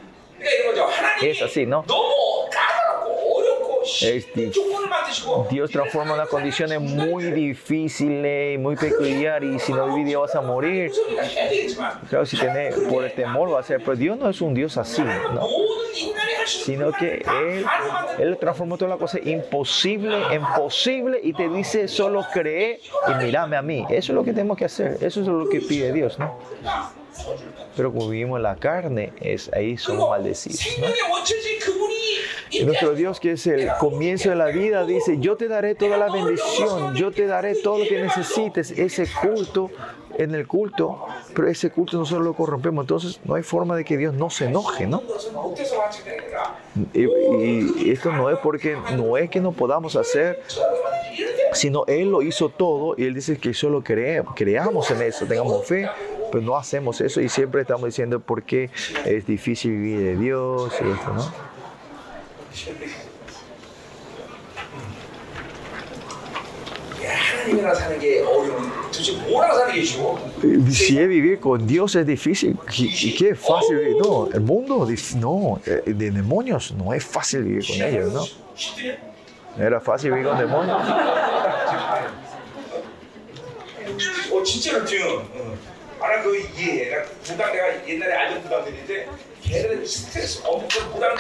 Es 1.23 1.43
así, 1.43 1.67
¿no? 1.67 1.85
Este, 4.03 4.51
Dios 5.51 5.71
transforma 5.71 6.15
una 6.15 6.27
condición 6.27 6.71
muy 6.83 7.25
difícil 7.25 8.25
y 8.25 8.59
muy 8.59 8.77
peculiar 8.77 9.45
y 9.45 9.59
si 9.59 9.73
no 9.73 9.95
vivís 9.95 10.17
vas 10.17 10.35
a 10.35 10.41
morir. 10.41 10.93
Claro, 12.09 12.27
si 12.27 12.37
tenés 12.37 12.75
por 12.75 13.05
el 13.05 13.13
temor 13.13 13.53
va 13.53 13.61
a 13.61 13.63
ser, 13.63 13.81
pero 13.81 13.97
Dios 13.97 14.19
no 14.19 14.29
es 14.29 14.41
un 14.41 14.55
Dios 14.55 14.77
así, 14.77 15.03
¿no? 15.03 15.47
sino 16.47 16.93
que 16.93 17.25
Él, 17.43 17.65
él 18.19 18.39
transformó 18.39 18.79
toda 18.79 18.91
la 18.91 18.97
cosa 18.97 19.19
imposible 19.19 20.17
en 20.31 20.43
posible 20.57 21.21
y 21.23 21.33
te 21.33 21.49
dice 21.49 21.89
solo 21.89 22.25
cree 22.33 22.81
y 23.09 23.25
mírame 23.25 23.57
a 23.57 23.63
mí. 23.63 23.85
Eso 23.89 24.13
es 24.13 24.17
lo 24.17 24.25
que 24.25 24.33
tenemos 24.33 24.57
que 24.57 24.67
hacer, 24.67 24.99
eso 25.01 25.21
es 25.21 25.27
lo 25.27 25.49
que 25.49 25.61
pide 25.61 25.93
Dios. 25.93 26.19
¿no? 26.19 26.39
Pero 27.77 27.93
como 27.93 28.09
vivimos 28.09 28.41
la 28.41 28.57
carne, 28.57 29.13
es, 29.21 29.51
ahí 29.53 29.77
somos 29.77 30.09
maldecidos. 30.09 30.67
nuestro 32.65 32.95
Dios, 32.95 33.21
que 33.21 33.33
es 33.33 33.47
el 33.47 33.69
comienzo 33.79 34.31
de 34.31 34.37
la 34.37 34.47
vida, 34.47 34.85
dice, 34.85 35.19
yo 35.19 35.37
te 35.37 35.49
daré 35.49 35.75
toda 35.75 35.97
la 35.97 36.11
bendición, 36.11 36.95
yo 36.95 37.11
te 37.11 37.27
daré 37.27 37.55
todo 37.55 37.79
lo 37.79 37.85
que 37.87 38.01
necesites, 38.01 38.71
ese 38.71 39.07
culto 39.21 39.71
en 40.19 40.35
el 40.35 40.47
culto, 40.47 41.05
pero 41.35 41.49
ese 41.49 41.71
culto 41.71 41.99
nosotros 41.99 42.25
lo 42.25 42.35
corrompemos, 42.35 42.85
entonces 42.85 43.21
no 43.25 43.35
hay 43.35 43.43
forma 43.43 43.77
de 43.77 43.85
que 43.85 43.97
Dios 43.97 44.15
no 44.15 44.31
se 44.31 44.47
enoje, 44.47 44.87
¿no? 44.87 45.03
Y, 46.95 47.05
y 47.87 47.91
esto 47.91 48.13
no 48.13 48.31
es 48.31 48.39
porque 48.39 48.77
no 48.97 49.17
es 49.17 49.29
que 49.29 49.41
no 49.41 49.53
podamos 49.53 49.97
hacer, 49.97 50.43
sino 51.53 51.85
Él 51.87 52.11
lo 52.11 52.23
hizo 52.23 52.49
todo 52.49 52.95
y 52.97 53.05
Él 53.05 53.15
dice 53.15 53.39
que 53.39 53.53
solo 53.53 53.83
cre 53.83 54.23
creamos 54.35 54.91
en 54.91 55.03
eso, 55.03 55.27
tengamos 55.27 55.67
fe 55.67 55.89
pero 56.31 56.43
no 56.43 56.57
hacemos 56.57 57.01
eso 57.01 57.21
y 57.21 57.29
siempre 57.29 57.63
estamos 57.63 57.87
diciendo 57.87 58.21
por 58.21 58.43
qué 58.43 58.71
es 59.05 59.27
difícil 59.27 59.73
vivir 59.73 60.01
de 60.01 60.17
Dios 60.17 60.73
y 60.81 60.91
esto, 60.91 61.13
¿no? 61.13 61.47
Si 70.71 70.97
vivir 71.07 71.39
con 71.39 71.67
Dios 71.67 71.95
es 71.95 72.07
difícil, 72.07 72.57
¿y 72.77 73.15
qué 73.15 73.31
es 73.31 73.39
fácil? 73.39 73.97
No, 74.03 74.29
el 74.33 74.41
mundo, 74.41 74.89
no, 75.17 75.61
eh, 75.67 75.83
de 75.87 76.11
demonios 76.11 76.73
no 76.73 76.93
es 76.93 77.05
fácil 77.05 77.45
vivir 77.45 77.67
con 77.67 77.83
ellos, 77.83 78.13
¿no? 78.13 78.25
Era 79.63 79.81
fácil 79.81 80.13
vivir 80.13 80.27
con 80.27 80.39
demonios. 80.39 80.83
어 86.06 86.06
진짜로 86.06 86.06
지금 86.06 86.06
어. 86.06 86.06
아나 86.06 86.24
그 86.24 86.38
이해 86.38 86.90
나 86.96 87.04
부담 87.24 87.52
내가 87.52 87.88
옛날에 87.88 88.14
알던 88.14 88.42
부담들인데 88.44 89.08
걔네들 89.44 89.86
스트레스 89.86 90.42
엄청 90.46 90.92
부담을 90.92 91.16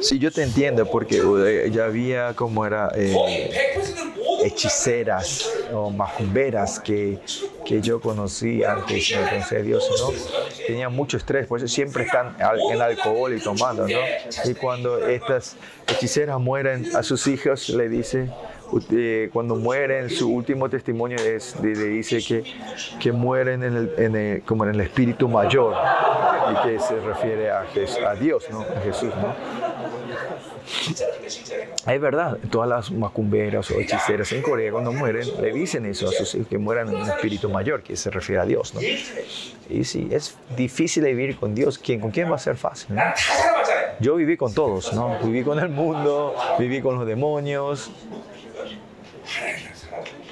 Sí, 0.00 0.18
yo 0.18 0.30
te 0.30 0.42
entiendo 0.42 0.84
porque 0.86 1.16
eh, 1.16 1.70
ya 1.70 1.84
había 1.86 2.34
como 2.34 2.66
era... 2.66 2.90
eh, 2.94 3.12
거의 3.12 3.48
100% 3.50 4.14
모든 4.16 4.46
hechiceras 4.46 5.48
o 5.72 5.90
macumberas 5.90 6.78
que, 6.80 7.18
que 7.64 7.80
yo 7.80 8.00
conocí 8.00 8.62
antes 8.62 9.08
de 9.08 9.26
conocer 9.30 9.60
a 9.60 9.62
Dios, 9.62 9.88
¿no? 9.98 10.12
Tenían 10.66 10.94
mucho 10.94 11.16
estrés, 11.16 11.46
por 11.46 11.58
eso 11.58 11.68
siempre 11.68 12.04
están 12.04 12.36
al- 12.40 12.60
en 12.70 12.82
alcohol 12.82 13.32
y 13.34 13.40
tomando, 13.40 13.88
¿no? 13.88 14.00
Y 14.44 14.54
cuando 14.54 14.98
estas 15.08 15.56
hechiceras 15.88 16.38
mueren 16.38 16.84
a 16.94 17.02
sus 17.02 17.26
hijos, 17.26 17.68
le 17.70 17.88
dice, 17.88 18.28
eh, 18.91 19.29
cuando 19.33 19.55
mueren, 19.55 20.09
su 20.09 20.33
último 20.33 20.69
testimonio 20.69 21.17
es, 21.17 21.55
le 21.61 21.73
dice 21.73 22.19
que, 22.19 22.43
que 22.99 23.11
mueren 23.11 23.63
en 23.63 23.75
el, 23.75 23.93
en 23.97 24.15
el, 24.15 24.41
como 24.43 24.65
en 24.65 24.75
el 24.75 24.81
espíritu 24.81 25.27
mayor 25.27 25.75
y 26.51 26.67
que 26.67 26.79
se 26.79 26.99
refiere 27.01 27.51
a, 27.51 27.65
a 28.07 28.15
Dios, 28.15 28.45
¿no? 28.49 28.61
a 28.61 28.81
Jesús. 28.83 29.13
¿no? 29.15 29.35
Es 31.87 31.99
verdad, 31.99 32.37
todas 32.49 32.69
las 32.69 32.91
macumberas 32.91 33.69
o 33.71 33.79
hechiceras 33.79 34.31
en 34.31 34.41
Corea 34.41 34.71
cuando 34.71 34.91
mueren 34.91 35.27
le 35.41 35.51
dicen 35.51 35.85
eso 35.85 36.07
a 36.07 36.11
sus 36.11 36.35
hijos, 36.35 36.47
que 36.47 36.57
mueran 36.57 36.89
en 36.89 36.95
un 36.95 37.09
espíritu 37.09 37.49
mayor, 37.49 37.81
que 37.81 37.95
se 37.95 38.09
refiere 38.11 38.41
a 38.41 38.45
Dios. 38.45 38.73
¿no? 38.73 38.81
Y 38.81 39.83
sí, 39.83 40.07
es 40.11 40.37
difícil 40.55 41.03
vivir 41.03 41.37
con 41.37 41.55
Dios, 41.55 41.77
¿Quién, 41.77 41.99
¿con 41.99 42.11
quién 42.11 42.31
va 42.31 42.35
a 42.35 42.39
ser 42.39 42.55
fácil? 42.55 42.95
¿no? 42.95 43.01
Yo 43.99 44.15
viví 44.15 44.37
con 44.37 44.53
todos, 44.53 44.93
¿no? 44.93 45.17
viví 45.23 45.43
con 45.43 45.59
el 45.59 45.69
mundo, 45.69 46.35
viví 46.59 46.81
con 46.81 46.97
los 46.97 47.07
demonios, 47.07 47.91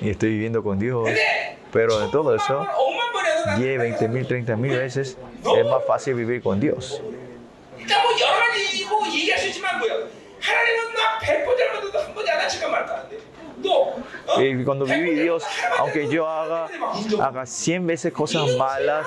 y 0.01 0.09
estoy 0.09 0.29
viviendo 0.29 0.63
con 0.63 0.79
Dios. 0.79 1.09
Pero 1.71 1.99
de 1.99 2.07
todo 2.09 2.35
eso, 2.35 2.65
10, 3.57 3.79
20 3.79 4.07
mil, 4.07 4.27
30 4.27 4.55
mil 4.55 4.71
veces 4.71 5.17
es 5.57 5.65
más 5.65 5.85
fácil 5.85 6.15
vivir 6.15 6.41
con 6.41 6.59
Dios. 6.59 7.01
Y 14.37 14.63
cuando 14.63 14.85
vive 14.85 15.21
Dios, 15.21 15.43
aunque 15.77 16.07
yo 16.07 16.27
haga, 16.27 16.67
haga 17.21 17.45
100 17.45 17.87
veces 17.87 18.13
cosas 18.13 18.55
malas, 18.57 19.05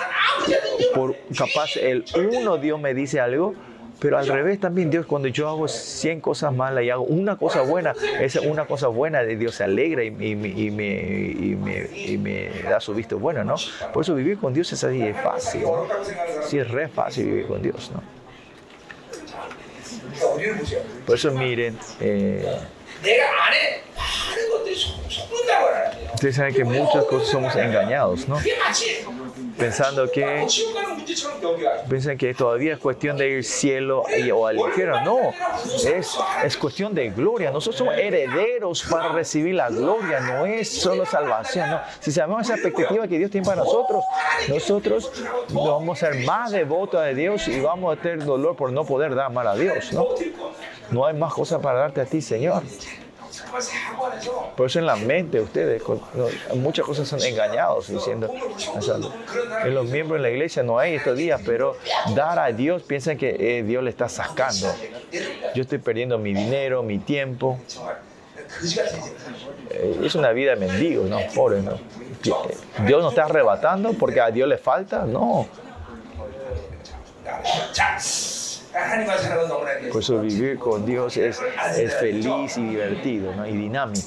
por 0.94 1.16
capaz 1.36 1.76
el 1.76 2.04
uno 2.14 2.58
Dios 2.58 2.78
me 2.78 2.92
dice 2.92 3.18
algo, 3.20 3.54
pero 4.02 4.18
al 4.18 4.26
revés 4.26 4.58
también, 4.58 4.90
Dios, 4.90 5.06
cuando 5.06 5.28
yo 5.28 5.48
hago 5.48 5.68
100 5.68 6.20
cosas 6.20 6.52
malas 6.52 6.82
y 6.82 6.90
hago 6.90 7.04
una 7.04 7.36
cosa 7.36 7.62
buena, 7.62 7.94
esa 8.20 8.40
una 8.40 8.64
cosa 8.64 8.88
buena 8.88 9.22
de 9.22 9.36
Dios 9.36 9.54
se 9.54 9.62
alegra 9.62 10.02
y, 10.02 10.08
y, 10.08 10.32
y, 10.66 10.70
me, 10.72 10.96
y 11.30 12.18
me, 12.18 12.18
me, 12.18 12.62
da 12.68 12.80
su 12.80 12.94
visto 12.94 13.20
bueno, 13.20 13.44
¿no? 13.44 13.54
Por 13.92 14.02
eso 14.02 14.16
vivir 14.16 14.38
con 14.38 14.52
Dios 14.52 14.72
es 14.72 14.82
así, 14.82 15.00
es 15.00 15.16
fácil. 15.16 15.62
Sí, 16.42 16.58
es 16.58 16.68
re 16.68 16.88
fácil 16.88 17.26
vivir 17.26 17.46
con 17.46 17.62
Dios, 17.62 17.92
¿no? 17.94 18.02
Por 21.06 21.14
eso 21.14 21.30
miren. 21.30 21.78
Eh, 22.00 22.44
Ustedes 26.14 26.36
saben 26.36 26.54
que 26.54 26.64
muchas 26.64 27.04
cosas 27.06 27.28
somos 27.28 27.56
engañados, 27.56 28.28
¿no? 28.28 28.38
Pensando 29.58 30.10
que, 30.10 30.46
piensan 31.88 32.16
que 32.16 32.32
todavía 32.32 32.74
es 32.74 32.78
cuestión 32.78 33.16
de 33.16 33.28
ir 33.28 33.44
cielo 33.44 34.04
y, 34.16 34.30
o 34.30 34.46
al 34.46 34.56
infierno. 34.56 35.02
No, 35.04 35.18
es, 35.84 36.16
es 36.44 36.56
cuestión 36.56 36.94
de 36.94 37.10
gloria. 37.10 37.50
Nosotros 37.50 37.76
somos 37.76 37.96
herederos 37.96 38.84
para 38.88 39.08
recibir 39.08 39.56
la 39.56 39.68
gloria, 39.68 40.20
no 40.20 40.46
es 40.46 40.68
solo 40.68 41.04
salvación. 41.04 41.70
No. 41.70 41.80
Si 42.00 42.12
sabemos 42.12 42.42
esa 42.42 42.54
expectativa 42.54 43.06
que 43.08 43.18
Dios 43.18 43.30
tiene 43.30 43.44
para 43.46 43.62
nosotros, 43.62 44.04
nosotros 44.48 45.12
vamos 45.50 46.02
a 46.02 46.12
ser 46.12 46.24
más 46.24 46.52
devotos 46.52 47.04
de 47.04 47.14
Dios 47.14 47.48
y 47.48 47.60
vamos 47.60 47.98
a 47.98 48.00
tener 48.00 48.24
dolor 48.24 48.56
por 48.56 48.72
no 48.72 48.84
poder 48.84 49.14
dar 49.14 49.30
mal 49.32 49.46
a 49.48 49.54
Dios, 49.54 49.92
¿no? 49.92 50.06
No 50.92 51.06
hay 51.06 51.14
más 51.14 51.32
cosas 51.32 51.60
para 51.60 51.80
darte 51.80 52.00
a 52.00 52.04
ti, 52.04 52.20
Señor. 52.20 52.62
Por 54.56 54.66
eso 54.66 54.78
en 54.78 54.86
la 54.86 54.96
mente 54.96 55.38
de 55.38 55.44
ustedes, 55.44 55.82
con, 55.82 56.00
no, 56.14 56.26
muchas 56.56 56.84
cosas 56.84 57.08
son 57.08 57.22
engañados 57.22 57.88
diciendo, 57.88 58.30
en 59.64 59.74
los 59.74 59.86
miembros 59.86 60.18
de 60.18 60.22
la 60.22 60.30
iglesia 60.30 60.62
no 60.62 60.78
hay 60.78 60.94
estos 60.94 61.16
días, 61.16 61.40
pero 61.44 61.76
dar 62.14 62.38
a 62.38 62.52
Dios 62.52 62.82
piensan 62.82 63.16
que 63.16 63.58
eh, 63.58 63.62
Dios 63.62 63.82
le 63.82 63.90
está 63.90 64.08
sacando. 64.08 64.72
Yo 65.54 65.62
estoy 65.62 65.78
perdiendo 65.78 66.18
mi 66.18 66.34
dinero, 66.34 66.82
mi 66.82 66.98
tiempo. 66.98 67.58
Eh, 69.70 70.00
es 70.04 70.14
una 70.14 70.32
vida 70.32 70.54
de 70.54 70.56
mendigos, 70.56 71.08
no, 71.08 71.18
pobre, 71.34 71.62
no. 71.62 71.78
Dios 72.86 73.02
nos 73.02 73.12
está 73.12 73.24
arrebatando 73.24 73.94
porque 73.94 74.20
a 74.20 74.30
Dios 74.30 74.46
le 74.48 74.58
falta, 74.58 75.04
no. 75.06 75.46
Por 79.92 80.00
eso 80.02 80.20
vivir 80.20 80.58
con 80.58 80.86
Dios 80.86 81.16
es, 81.16 81.40
es 81.76 81.94
feliz 81.96 82.56
y 82.56 82.62
divertido 82.62 83.34
¿no? 83.34 83.46
y 83.46 83.52
dinámico. 83.52 84.06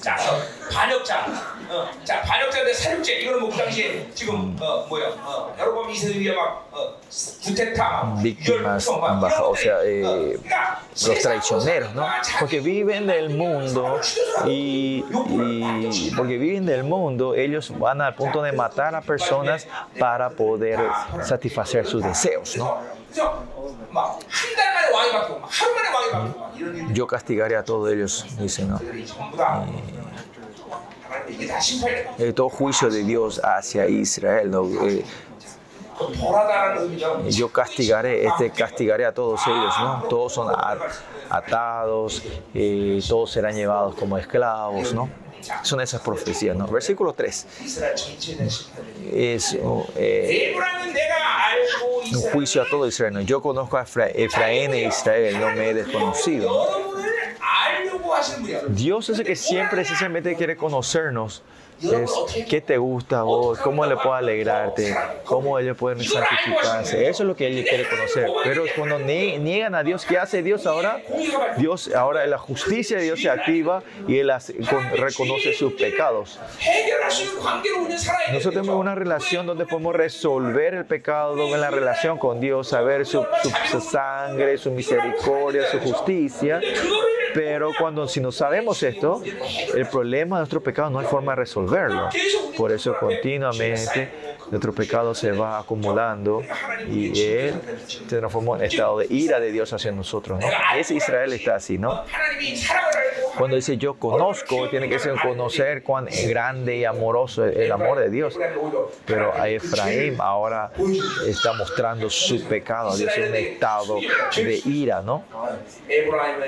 Víctimas, 8.21 8.87
o 8.87 9.55
sea, 9.55 9.77
los 11.07 11.19
traicioneros, 11.19 11.93
¿no? 11.93 12.07
Porque 12.39 12.59
viven 12.59 13.07
del 13.07 13.29
mundo 13.29 13.99
y, 14.45 15.03
y, 15.29 16.11
porque 16.15 16.37
viven 16.37 16.65
del 16.65 16.83
mundo, 16.83 17.35
ellos 17.35 17.77
van 17.77 18.01
al 18.01 18.15
punto 18.15 18.41
de 18.41 18.51
matar 18.51 18.95
a 18.95 19.01
personas 19.01 19.67
para 19.99 20.29
poder 20.31 20.79
satisfacer 21.23 21.85
sus 21.85 22.03
deseos, 22.03 22.55
¿no? 22.57 22.79
그래서 23.94 23.94
막한 23.94 24.56
달 24.56 24.74
만에 24.74 24.90
왕이 24.94 25.12
바뀌고 25.12 25.38
막 25.40 25.48
하루 25.50 25.74
만에 25.74 25.88
왕이 25.88 26.10
바뀌고 26.10 26.40
막 26.40 26.52
이런 26.58 26.76
일들이 26.76 26.98
Yo 27.00 27.06
castigaré 27.06 27.56
a 27.56 27.62
todos 27.64 27.92
ellos, 27.92 28.26
dice, 28.38 28.64
¿no? 28.66 28.78
전부 29.06 29.36
다 29.36 29.60
하나님 29.62 29.78
이게 31.28 31.46
다 31.46 31.58
심판이에요. 31.60 32.14
Eh, 32.18 32.32
todo 32.34 32.48
juicio 32.48 32.88
de 32.90 33.02
Dios 33.04 33.40
hacia 33.42 33.86
Israel, 33.86 34.50
¿no? 34.50 34.64
Eh, 34.86 35.04
벌하다라는 36.00 36.82
의미죠. 36.82 37.28
yo 37.38 37.48
castigaré, 37.52 38.24
este, 38.26 38.50
castigaré 38.50 39.04
a 39.04 39.12
todos 39.12 39.40
ellos, 39.46 39.74
¿no? 39.80 40.02
Todos 40.08 40.32
son 40.32 40.48
a- 40.50 40.78
atados, 41.28 42.22
eh, 42.54 43.00
todos 43.06 43.30
serán 43.32 43.54
llevados 43.54 43.94
como 43.96 44.16
esclavos, 44.18 44.94
¿no? 44.94 45.08
Son 45.63 45.81
esas 45.81 46.01
profecías, 46.01 46.55
¿no? 46.55 46.67
Versículo 46.67 47.13
3. 47.13 47.47
Es 49.13 49.57
oh, 49.63 49.87
eh, 49.95 50.55
un 52.13 52.21
juicio 52.31 52.61
a 52.61 52.69
todo 52.69 52.87
Israel. 52.87 53.13
¿no? 53.13 53.21
Yo 53.21 53.41
conozco 53.41 53.77
a 53.77 53.83
Efraín 53.83 54.73
e 54.73 54.83
Israel, 54.85 55.39
no 55.39 55.51
me 55.51 55.69
he 55.69 55.73
desconocido. 55.73 56.49
¿no? 56.49 56.95
Dios 58.69 59.09
es 59.09 59.19
el 59.19 59.25
que 59.25 59.35
siempre 59.35 59.81
esencialmente 59.81 60.35
quiere 60.35 60.55
conocernos 60.55 61.43
es 61.81 62.45
qué 62.49 62.61
te 62.61 62.77
gusta 62.77 63.19
a 63.19 63.23
vos, 63.23 63.59
cómo 63.59 63.85
le 63.85 63.95
puedo 63.95 64.13
alegrarte, 64.13 64.95
cómo 65.25 65.59
ellos 65.59 65.77
pueden 65.77 66.03
santificarse. 66.03 67.07
Eso 67.07 67.23
es 67.23 67.27
lo 67.27 67.35
que 67.35 67.47
él 67.47 67.65
quiere 67.67 67.87
conocer. 67.87 68.29
Pero 68.43 68.63
cuando 68.75 68.99
niegan 68.99 69.75
a 69.75 69.83
Dios, 69.83 70.05
¿qué 70.05 70.17
hace 70.17 70.41
Dios 70.41 70.65
ahora? 70.65 71.01
Dios 71.57 71.93
ahora 71.93 72.25
la 72.25 72.37
justicia 72.37 72.97
de 72.97 73.03
Dios 73.03 73.21
se 73.21 73.29
activa 73.29 73.83
y 74.07 74.19
él 74.19 74.31
reconoce 74.95 75.53
sus 75.53 75.73
pecados. 75.73 76.39
Nosotros 78.31 78.53
tenemos 78.53 78.75
una 78.75 78.95
relación 78.95 79.45
donde 79.45 79.65
podemos 79.65 79.95
resolver 79.95 80.73
el 80.73 80.85
pecado 80.85 81.53
en 81.53 81.61
la 81.61 81.71
relación 81.71 82.17
con 82.17 82.39
Dios, 82.39 82.69
saber 82.69 83.05
su, 83.05 83.25
su, 83.43 83.51
su 83.71 83.81
sangre, 83.81 84.57
su 84.57 84.71
misericordia, 84.71 85.69
su 85.69 85.79
justicia. 85.79 86.59
Pero 87.35 87.71
cuando 87.77 88.07
si 88.07 88.21
no 88.21 88.31
sabemos 88.31 88.81
esto, 88.81 89.21
el 89.75 89.85
problema 89.87 90.37
de 90.37 90.41
nuestro 90.41 90.63
pecado 90.63 90.89
no 90.89 90.99
hay 90.99 91.05
forma 91.05 91.33
de 91.33 91.35
resolverlo. 91.35 92.09
Por 92.57 92.71
eso 92.71 92.95
continuamente 92.97 94.09
nuestro 94.49 94.73
pecado 94.73 95.13
se 95.13 95.31
va 95.31 95.59
acumulando 95.59 96.41
y 96.89 97.21
él 97.21 97.61
se 97.87 98.17
transforma 98.19 98.57
en 98.57 98.63
estado 98.63 98.99
de 98.99 99.07
ira 99.09 99.39
de 99.39 99.51
Dios 99.51 99.73
hacia 99.73 99.91
nosotros. 99.91 100.39
¿no? 100.39 100.47
Ese 100.77 100.95
Israel 100.95 101.33
está 101.33 101.55
así, 101.55 101.77
¿no? 101.77 102.03
Cuando 103.37 103.55
dice 103.55 103.77
yo 103.77 103.95
conozco, 103.95 104.69
tiene 104.69 104.89
que 104.89 104.99
ser 104.99 105.15
conocer 105.21 105.83
cuán 105.83 106.07
grande 106.27 106.77
y 106.77 106.85
amoroso 106.85 107.45
es 107.45 107.55
el 107.57 107.71
amor 107.71 107.99
de 107.99 108.09
Dios. 108.09 108.37
Pero 109.05 109.33
a 109.33 109.49
Efraín 109.49 110.17
ahora 110.19 110.71
está 111.27 111.53
mostrando 111.53 112.09
su 112.09 112.43
pecado. 112.45 112.95
Dios 112.95 113.11
es 113.15 113.29
un 113.29 113.35
estado 113.35 113.97
de 114.35 114.61
ira, 114.65 115.01
¿no? 115.01 115.23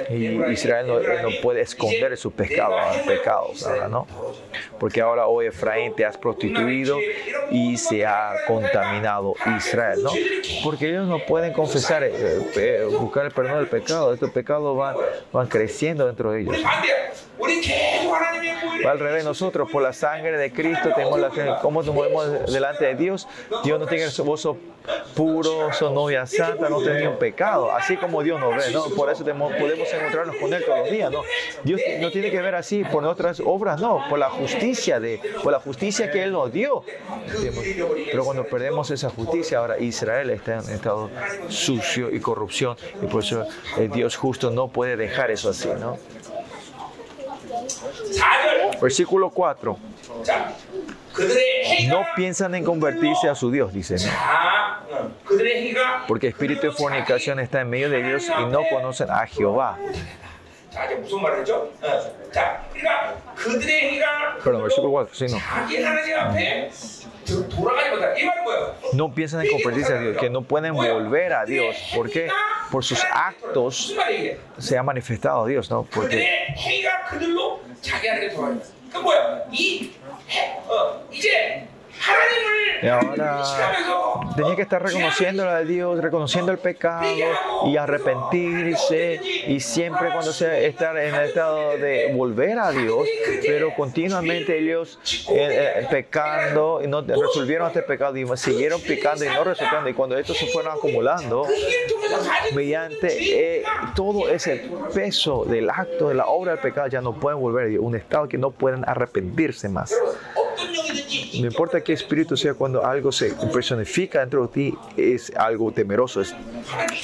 Y 0.09 0.51
Israel 0.51 0.87
no, 0.87 1.29
puede 1.41 1.61
esconder 1.61 2.17
sus 2.17 2.33
pecados, 2.33 2.97
pecados, 3.05 3.67
¿no? 3.89 4.07
porque 4.79 5.01
ahora 5.01 5.27
hoy 5.27 5.47
Efraín 5.47 5.93
te 5.95 6.05
has 6.05 6.17
prostituido 6.17 6.97
y 7.51 7.77
se 7.77 8.05
ha 8.05 8.31
contaminado 8.47 9.33
Israel, 9.57 10.03
¿no? 10.03 10.11
Porque 10.63 10.89
ellos 10.89 11.07
no 11.07 11.19
pueden 11.25 11.53
confesar, 11.53 12.03
eh, 12.03 12.11
eh 12.55 12.87
buscar 12.99 13.25
el 13.25 13.31
perdón 13.31 13.57
del 13.57 13.67
pecado, 13.67 14.13
estos 14.13 14.31
pecados 14.31 14.75
van, 14.77 14.95
van 15.31 15.47
creciendo 15.47 16.05
dentro 16.05 16.31
de 16.31 16.41
ellos. 16.41 16.57
Al 18.85 18.99
revés, 18.99 19.23
nosotros 19.23 19.69
por 19.71 19.81
la 19.81 19.93
sangre 19.93 20.37
de 20.37 20.51
Cristo 20.51 20.89
tenemos 20.95 21.19
la 21.19 21.59
cómo 21.61 21.83
nos 21.83 21.93
movemos 21.93 22.51
delante 22.51 22.85
de 22.85 22.95
Dios. 22.95 23.27
Dios 23.63 23.79
no 23.79 23.85
tiene 23.85 24.05
vos 24.23 24.47
puro, 25.15 25.73
sos 25.73 25.91
novia 25.91 26.25
santa, 26.25 26.69
no 26.69 26.81
tenés 26.81 27.07
un 27.07 27.17
pecado, 27.17 27.71
así 27.73 27.97
como 27.97 28.23
Dios 28.23 28.39
nos 28.39 28.55
ve, 28.55 28.71
¿no? 28.71 28.85
Por 28.95 29.11
eso 29.11 29.23
tenemos, 29.23 29.53
podemos 29.55 29.91
encontrarnos 29.93 30.35
con 30.37 30.53
Él 30.53 30.63
todos 30.65 30.79
los 30.79 30.91
días, 30.91 31.11
¿no? 31.11 31.21
Dios 31.63 31.81
no 31.99 32.11
tiene 32.11 32.31
que 32.31 32.41
ver 32.41 32.55
así 32.55 32.83
por 32.85 33.03
nuestras 33.03 33.41
obras, 33.41 33.81
no, 33.81 34.03
por 34.09 34.19
la 34.19 34.29
justicia 34.29 34.66
justicia 34.67 34.99
de, 34.99 35.21
por 35.43 35.51
la 35.51 35.59
justicia 35.59 36.11
que 36.11 36.23
Él 36.23 36.31
nos 36.31 36.51
dio. 36.51 36.83
Pero 38.11 38.23
cuando 38.23 38.45
perdemos 38.45 38.91
esa 38.91 39.09
justicia, 39.09 39.59
ahora 39.59 39.79
Israel 39.79 40.29
está 40.29 40.59
en 40.59 40.69
estado 40.69 41.09
sucio 41.47 42.13
y 42.13 42.19
corrupción, 42.19 42.77
y 43.01 43.05
por 43.07 43.23
eso 43.23 43.45
el 43.77 43.89
Dios 43.89 44.15
justo 44.15 44.51
no 44.51 44.67
puede 44.67 44.97
dejar 44.97 45.31
eso 45.31 45.49
así, 45.49 45.69
¿no? 45.79 45.97
Versículo 48.81 49.29
4. 49.29 49.77
No 51.87 52.05
piensan 52.15 52.55
en 52.55 52.63
convertirse 52.63 53.27
a 53.27 53.35
su 53.35 53.49
Dios, 53.49 53.73
dice. 53.73 53.95
¿no? 53.95 54.11
Porque 56.07 56.27
espíritu 56.27 56.67
de 56.67 56.71
fornicación 56.71 57.39
está 57.39 57.61
en 57.61 57.69
medio 57.69 57.89
de 57.89 58.07
ellos 58.07 58.25
y 58.27 58.45
no 58.45 58.61
conocen 58.69 59.09
a 59.09 59.25
Jehová. 59.25 59.77
자, 60.76 60.84
이제 60.86 60.94
무슨 60.94 61.20
말이죠? 61.22 61.70
어, 61.82 62.30
자, 62.32 62.64
그러니까 62.72 63.14
그들의 63.36 63.80
행위가 63.82 64.38
Perdón, 64.42 64.62
versículo 64.62 65.04
4. 65.04 65.12
Sí, 65.12 65.24
no. 65.26 65.38
자기 65.38 65.82
하나님 65.82 66.18
앞에 66.18 66.70
도- 67.26 67.48
돌아가지 67.48 67.90
못한다. 67.90 68.16
이 68.18 68.24
말은 68.24 68.44
뭐예요? 68.44 68.74
No 68.94 69.12
piensan 69.14 69.42
en 69.42 69.48
convertirse 69.50 69.92
a 69.94 69.98
Dios, 70.00 70.16
que 70.18 70.30
no 70.30 70.42
pueden 70.42 70.74
volver 70.74 71.32
a 71.32 71.44
Dios. 71.44 71.76
¿Por 71.94 72.08
qué? 72.10 72.28
Por 72.70 72.82
sus 72.82 73.04
actos 73.04 73.92
무슨 73.92 73.96
말이에요? 73.96 74.36
se 74.58 74.78
ha 74.78 74.82
manifestado 74.82 75.44
a 75.44 75.48
Dios, 75.48 75.70
¿no? 75.70 75.84
Porque 75.84 76.08
그들의 76.16 76.54
행위가 76.56 77.04
그들로 77.10 77.60
자기 77.82 78.08
하나님께 78.08 78.34
돌아간다. 78.34 78.64
그 78.92 78.98
뭐야? 78.98 79.44
이 79.52 79.90
해, 80.30 80.58
어, 80.68 81.02
이제 81.12 81.28
하나님을 81.30 81.68
y 82.81 82.87
ahora 82.87 83.41
tenía 84.35 84.55
que 84.55 84.61
estar 84.61 84.81
reconociendo 84.83 85.45
la 85.45 85.59
de 85.59 85.65
Dios, 85.65 85.99
reconociendo 85.99 86.51
el 86.51 86.59
pecado 86.59 87.07
y 87.65 87.77
arrepentirse 87.77 89.19
y 89.47 89.59
siempre 89.59 90.09
cuando 90.11 90.31
se 90.31 90.67
estar 90.67 90.95
en 90.97 91.15
el 91.15 91.27
estado 91.27 91.77
de 91.77 92.13
volver 92.13 92.59
a 92.59 92.71
Dios, 92.71 93.07
pero 93.41 93.73
continuamente 93.75 94.59
ellos 94.59 94.99
eh, 95.31 95.73
eh, 95.79 95.87
pecando 95.89 96.81
y 96.83 96.87
no 96.87 97.01
resolvieron 97.01 97.67
este 97.67 97.81
pecado 97.81 98.15
y 98.15 98.37
siguieron 98.37 98.79
pecando 98.81 99.25
y 99.25 99.29
no 99.29 99.43
resolviendo 99.43 99.89
y 99.89 99.93
cuando 99.93 100.17
estos 100.17 100.37
se 100.37 100.45
fueron 100.47 100.73
acumulando 100.73 101.47
mediante 102.53 103.57
eh, 103.57 103.63
todo 103.95 104.29
ese 104.29 104.69
peso 104.93 105.45
del 105.45 105.69
acto 105.69 106.09
de 106.09 106.15
la 106.15 106.27
obra 106.27 106.51
del 106.51 106.61
pecado 106.61 106.87
ya 106.87 107.01
no 107.01 107.13
pueden 107.13 107.39
volver 107.39 107.65
a 107.65 107.67
Dios, 107.69 107.83
un 107.83 107.95
estado 107.95 108.27
que 108.27 108.37
no 108.37 108.51
pueden 108.51 108.87
arrepentirse 108.87 109.67
más. 109.69 109.93
No 111.39 111.47
importa 111.47 111.83
qué 111.83 111.93
espíritu 111.93 112.35
sea, 112.35 112.53
cuando 112.53 112.85
algo 112.85 113.11
se 113.11 113.33
personifica 113.53 114.21
dentro 114.21 114.47
de 114.47 114.53
ti, 114.53 114.77
es 114.95 115.31
algo 115.35 115.71
temeroso. 115.71 116.21
Es 116.21 116.35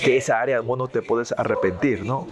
que 0.04 0.18
esa 0.18 0.40
área 0.42 0.58
del 0.58 0.66
mundo 0.66 0.88
te 0.88 1.02
puedes 1.02 1.32
arrepentir, 1.34 2.04
¿no? 2.04 2.28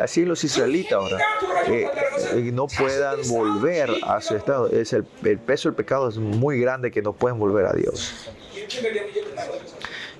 Así 0.00 0.24
los 0.24 0.42
israelitas 0.44 0.94
ahora 0.94 1.18
eh, 1.66 2.50
no 2.52 2.66
puedan 2.66 3.20
volver 3.28 3.90
a 4.02 4.20
su 4.20 4.34
estado. 4.34 4.68
Es 4.70 4.92
el, 4.92 5.04
peso 5.04 5.68
del 5.68 5.76
pecado 5.76 6.08
es 6.08 6.16
muy 6.16 6.58
grande 6.60 6.90
que 6.90 7.02
no 7.02 7.12
pueden 7.12 7.38
volver 7.38 7.66
a 7.66 7.72
Dios. 7.72 8.30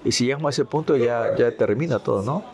Y 0.04 0.12
si 0.12 0.26
llegamos 0.26 0.46
a 0.46 0.50
ese 0.50 0.64
punto 0.66 0.96
ya, 0.96 1.34
ya 1.36 1.50
termina 1.56 1.98
todo, 1.98 2.22
¿no? 2.22 2.44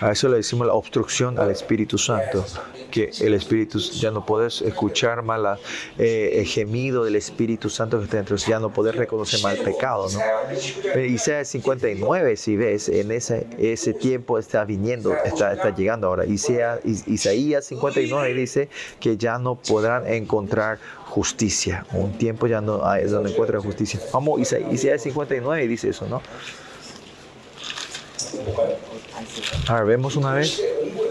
A 0.00 0.12
eso 0.12 0.28
le 0.28 0.36
decimos 0.36 0.66
la 0.66 0.74
obstrucción 0.74 1.38
al 1.38 1.50
Espíritu 1.50 1.96
Santo, 1.96 2.44
que 2.90 3.10
el 3.20 3.32
Espíritu 3.32 3.78
ya 3.78 4.10
no 4.10 4.26
puedes 4.26 4.60
escuchar 4.60 5.24
la, 5.24 5.58
eh, 5.98 6.32
el 6.34 6.46
gemido 6.46 7.04
del 7.04 7.16
Espíritu 7.16 7.70
Santo 7.70 7.98
que 7.98 8.04
está 8.04 8.18
dentro, 8.18 8.36
ya 8.36 8.60
no 8.60 8.70
puedes 8.70 8.94
reconocer 8.94 9.40
más 9.42 9.58
el 9.58 9.64
pecado, 9.64 10.08
¿no? 10.10 10.20
Eh, 10.94 11.06
Isaías 11.06 11.48
59, 11.48 12.36
si 12.36 12.56
ves, 12.56 12.90
en 12.90 13.10
ese, 13.10 13.46
ese 13.58 13.94
tiempo 13.94 14.38
está 14.38 14.64
viniendo, 14.64 15.14
está, 15.24 15.74
llegando 15.74 16.08
ahora. 16.08 16.26
Isaías, 16.26 16.80
Isaías 16.84 17.64
59 17.64 18.34
dice 18.34 18.68
que 19.00 19.16
ya 19.16 19.38
no 19.38 19.54
podrán 19.54 20.06
encontrar 20.06 20.78
justicia. 21.06 21.86
Un 21.92 22.18
tiempo 22.18 22.46
ya 22.46 22.60
no 22.60 22.86
hay 22.86 23.04
donde 23.04 23.30
encuentran 23.30 23.62
justicia. 23.62 23.98
Vamos, 24.12 24.40
Isaías 24.40 25.02
59 25.02 25.66
dice 25.66 25.88
eso, 25.88 26.06
¿no? 26.06 26.20
Ahora 29.68 29.84
vemos 29.84 30.16
una 30.16 30.32
vez 30.32 30.62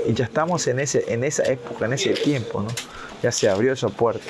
y 0.06 0.14
ya 0.14 0.26
estamos 0.26 0.68
en, 0.68 0.80
ese, 0.80 1.06
en 1.08 1.24
esa 1.24 1.44
época, 1.44 1.86
en 1.86 1.94
ese 1.94 2.12
tiempo, 2.12 2.62
¿no? 2.62 2.70
Ya 3.22 3.32
se 3.32 3.50
abrió 3.50 3.74
esa 3.74 3.90
puerta 3.90 4.26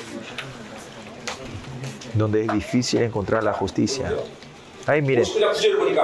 donde 2.14 2.42
es 2.42 2.52
difícil 2.52 3.02
encontrar 3.02 3.44
la 3.44 3.52
justicia. 3.52 4.12
Ahí 4.86 5.02
miren, 5.02 5.24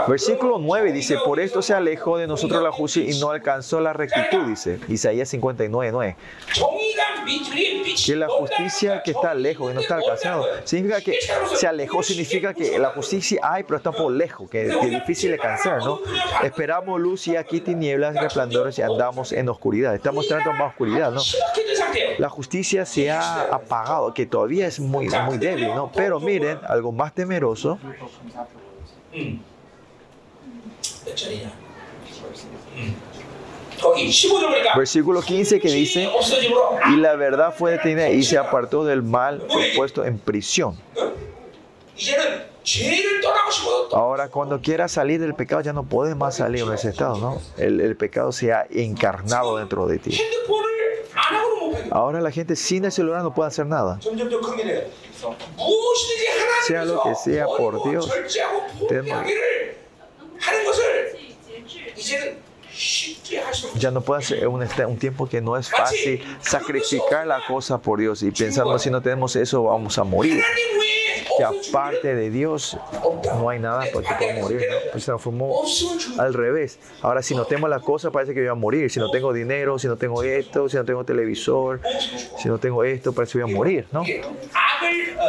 versículo 0.09 0.59
9 0.59 0.93
dice, 0.93 1.17
por 1.25 1.39
esto 1.39 1.63
se 1.63 1.73
alejó 1.73 2.19
de 2.19 2.27
nosotros 2.27 2.61
la 2.63 2.73
justicia 2.73 3.15
y 3.15 3.21
no 3.21 3.31
alcanzó 3.31 3.81
la 3.81 3.93
rectitud, 3.93 4.45
dice 4.47 4.81
Isaías 4.89 5.29
59, 5.29 5.93
9. 5.93 6.17
Que 8.05 8.17
la 8.17 8.29
justicia 8.29 9.03
que 9.05 9.13
está 9.13 9.35
lejos, 9.35 9.71
y 9.71 9.75
no 9.75 9.81
está 9.81 9.97
alcanzado, 9.97 10.45
significa 10.65 11.01
que 11.01 11.17
se 11.55 11.67
alejó, 11.69 12.03
significa 12.03 12.53
que 12.53 12.77
la 12.81 12.91
justicia 12.91 13.41
hay, 13.43 13.63
pero 13.63 13.77
está 13.77 13.93
por 13.93 14.11
lejos, 14.11 14.51
que, 14.51 14.67
es 14.67 14.91
difícil 14.91 15.33
alcanzar, 15.33 15.79
¿no? 15.85 16.01
Esperamos 16.43 17.01
luz 17.01 17.29
y 17.29 17.37
aquí 17.37 17.61
tinieblas, 17.61 18.17
resplandores 18.17 18.79
y 18.79 18.83
andamos 18.83 19.31
en 19.31 19.49
oscuridad. 19.49 19.95
Estamos 19.95 20.27
tratando 20.27 20.55
más 20.55 20.71
oscuridad, 20.71 21.13
¿no? 21.13 21.21
La 22.19 22.29
justicia 22.29 22.85
se 22.85 23.13
ha 23.13 23.43
apagado, 23.43 24.13
que 24.13 24.27
todavía 24.27 24.67
es 24.67 24.81
muy, 24.81 25.09
muy 25.09 25.39
débil, 25.39 25.69
¿no? 25.69 25.93
Pero 25.95 26.19
miren, 26.19 26.59
algo 26.67 26.91
más 26.91 27.15
temeroso 27.15 27.79
Versículo 34.77 35.23
15 35.23 35.61
que 35.61 35.69
dice, 35.69 36.09
y 36.91 36.97
la 36.97 37.17
verdad 37.17 37.55
fue 37.57 37.73
detenida 37.73 38.11
y 38.11 38.23
se 38.23 38.39
apartó 38.39 38.85
del 38.85 39.03
mal, 39.03 39.43
fue 39.49 39.73
puesto 39.77 40.05
en 40.05 40.19
prisión. 40.19 40.79
Ahora, 43.93 44.29
cuando 44.29 44.61
quiera 44.61 44.89
salir 44.89 45.21
del 45.21 45.35
pecado, 45.35 45.63
ya 45.63 45.73
no 45.73 45.85
puede 45.85 46.15
más 46.15 46.37
salir 46.37 46.63
en 46.63 46.73
ese 46.73 46.91
estado, 46.91 47.19
¿no? 47.19 47.41
El, 47.57 47.97
pecado 47.97 48.33
se 48.33 48.53
ha 48.53 48.67
encarnado 48.71 49.59
dentro 49.59 49.87
de 49.87 49.99
ti. 49.99 50.21
Ahora 51.91 52.21
la 52.21 52.31
gente 52.31 52.57
sin 52.57 52.85
el 52.85 52.93
celular 52.93 53.23
no 53.23 53.35
puede 53.35 53.49
hacer 53.49 53.67
nada. 53.67 53.99
Sea 56.67 56.85
lo 56.85 57.03
que 57.03 57.15
sea 57.15 57.47
por 57.47 57.89
Dios, 57.89 58.11
ya 63.77 63.91
no 63.91 64.01
puede 64.01 64.23
ser 64.23 64.49
un, 64.49 64.63
un, 64.63 64.99
tiempo 64.99 65.29
que 65.29 65.41
no 65.41 65.57
es 65.57 65.71
fácil 65.71 66.23
sacrificar 66.41 67.27
la 67.27 67.45
cosa 67.47 67.79
por 67.79 68.01
Dios 68.01 68.23
y 68.23 68.31
pensando 68.31 68.79
si 68.79 68.91
no 68.91 69.01
tenemos 69.03 69.37
eso 69.37 69.65
vamos 69.65 69.99
a 69.99 70.05
morir 70.05 70.43
aparte 71.43 72.15
de 72.15 72.31
Dios 72.31 72.77
no 73.25 73.49
hay 73.49 73.59
nada 73.59 73.85
porque 73.93 74.09
puedo 74.19 74.41
morir. 74.41 74.63
¿no? 74.71 74.77
Pues 74.93 75.05
se 75.05 75.07
transformó 75.07 75.63
al 76.19 76.35
revés. 76.35 76.79
Ahora, 77.01 77.23
si 77.23 77.35
no 77.35 77.45
tengo 77.45 77.69
la 77.69 77.81
cosa, 77.81 78.11
parece 78.11 78.35
que 78.35 78.41
voy 78.41 78.49
a 78.49 78.55
morir. 78.55 78.91
Si 78.91 78.99
no 78.99 79.11
tengo 79.11 79.33
dinero, 79.33 79.79
si 79.79 79.87
no 79.89 79.97
tengo 79.97 80.23
esto, 80.23 80.69
si 80.69 80.77
no 80.77 80.85
tengo 80.85 81.05
televisor, 81.05 81.81
si 82.39 82.49
no 82.49 82.59
tengo 82.59 82.85
esto, 82.85 83.13
parece 83.13 83.39
que 83.39 83.45
voy 83.45 83.53
a 83.53 83.57
morir. 83.57 83.87
¿no? 83.93 84.05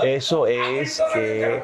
Eso 0.04 0.48
es 0.48 1.02
que, 1.14 1.64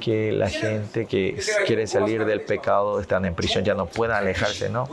que 0.00 0.32
la 0.32 0.48
gente 0.48 1.06
que 1.06 1.38
quiere 1.66 1.86
salir 1.86 2.24
del 2.24 2.42
pecado 2.42 3.00
están 3.00 3.24
en 3.24 3.34
prisión, 3.34 3.64
ya 3.64 3.74
no 3.74 3.86
pueden 3.86 4.14
alejarse. 4.14 4.68
¿no? 4.68 4.88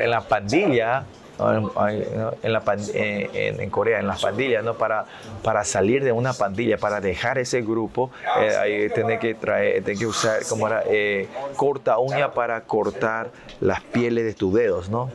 En 0.00 0.10
la 0.10 0.20
pandilla 0.20 1.06
en, 1.38 2.52
la, 2.52 2.62
eh, 2.94 3.56
en, 3.58 3.70
Corea, 3.70 3.98
en 3.98 4.06
las 4.06 4.22
pandillas, 4.22 4.64
¿no? 4.64 4.74
Para, 4.74 5.04
para 5.42 5.64
salir 5.64 6.04
de 6.04 6.12
una 6.12 6.32
pandilla, 6.32 6.78
para 6.78 7.00
dejar 7.00 7.38
ese 7.38 7.62
grupo, 7.62 8.10
eh, 8.40 8.56
hay 8.56 8.88
tener 8.90 9.18
que 9.18 9.34
traer, 9.34 9.82
tener 9.82 9.98
que 9.98 10.06
usar, 10.06 10.44
como 10.48 10.68
era, 10.68 10.84
eh, 10.86 11.28
corta 11.56 11.98
uña 11.98 12.32
para 12.32 12.60
cortar 12.62 13.30
las 13.60 13.80
pieles 13.80 14.24
de 14.24 14.34
tus 14.34 14.54
dedos, 14.54 14.88
¿no? 14.88 15.10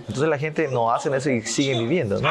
Entonces 0.00 0.28
la 0.28 0.38
gente 0.38 0.68
no 0.68 0.90
hace 0.92 1.14
eso 1.14 1.30
y 1.30 1.42
siguen 1.42 1.80
viviendo, 1.80 2.20
¿no? 2.20 2.28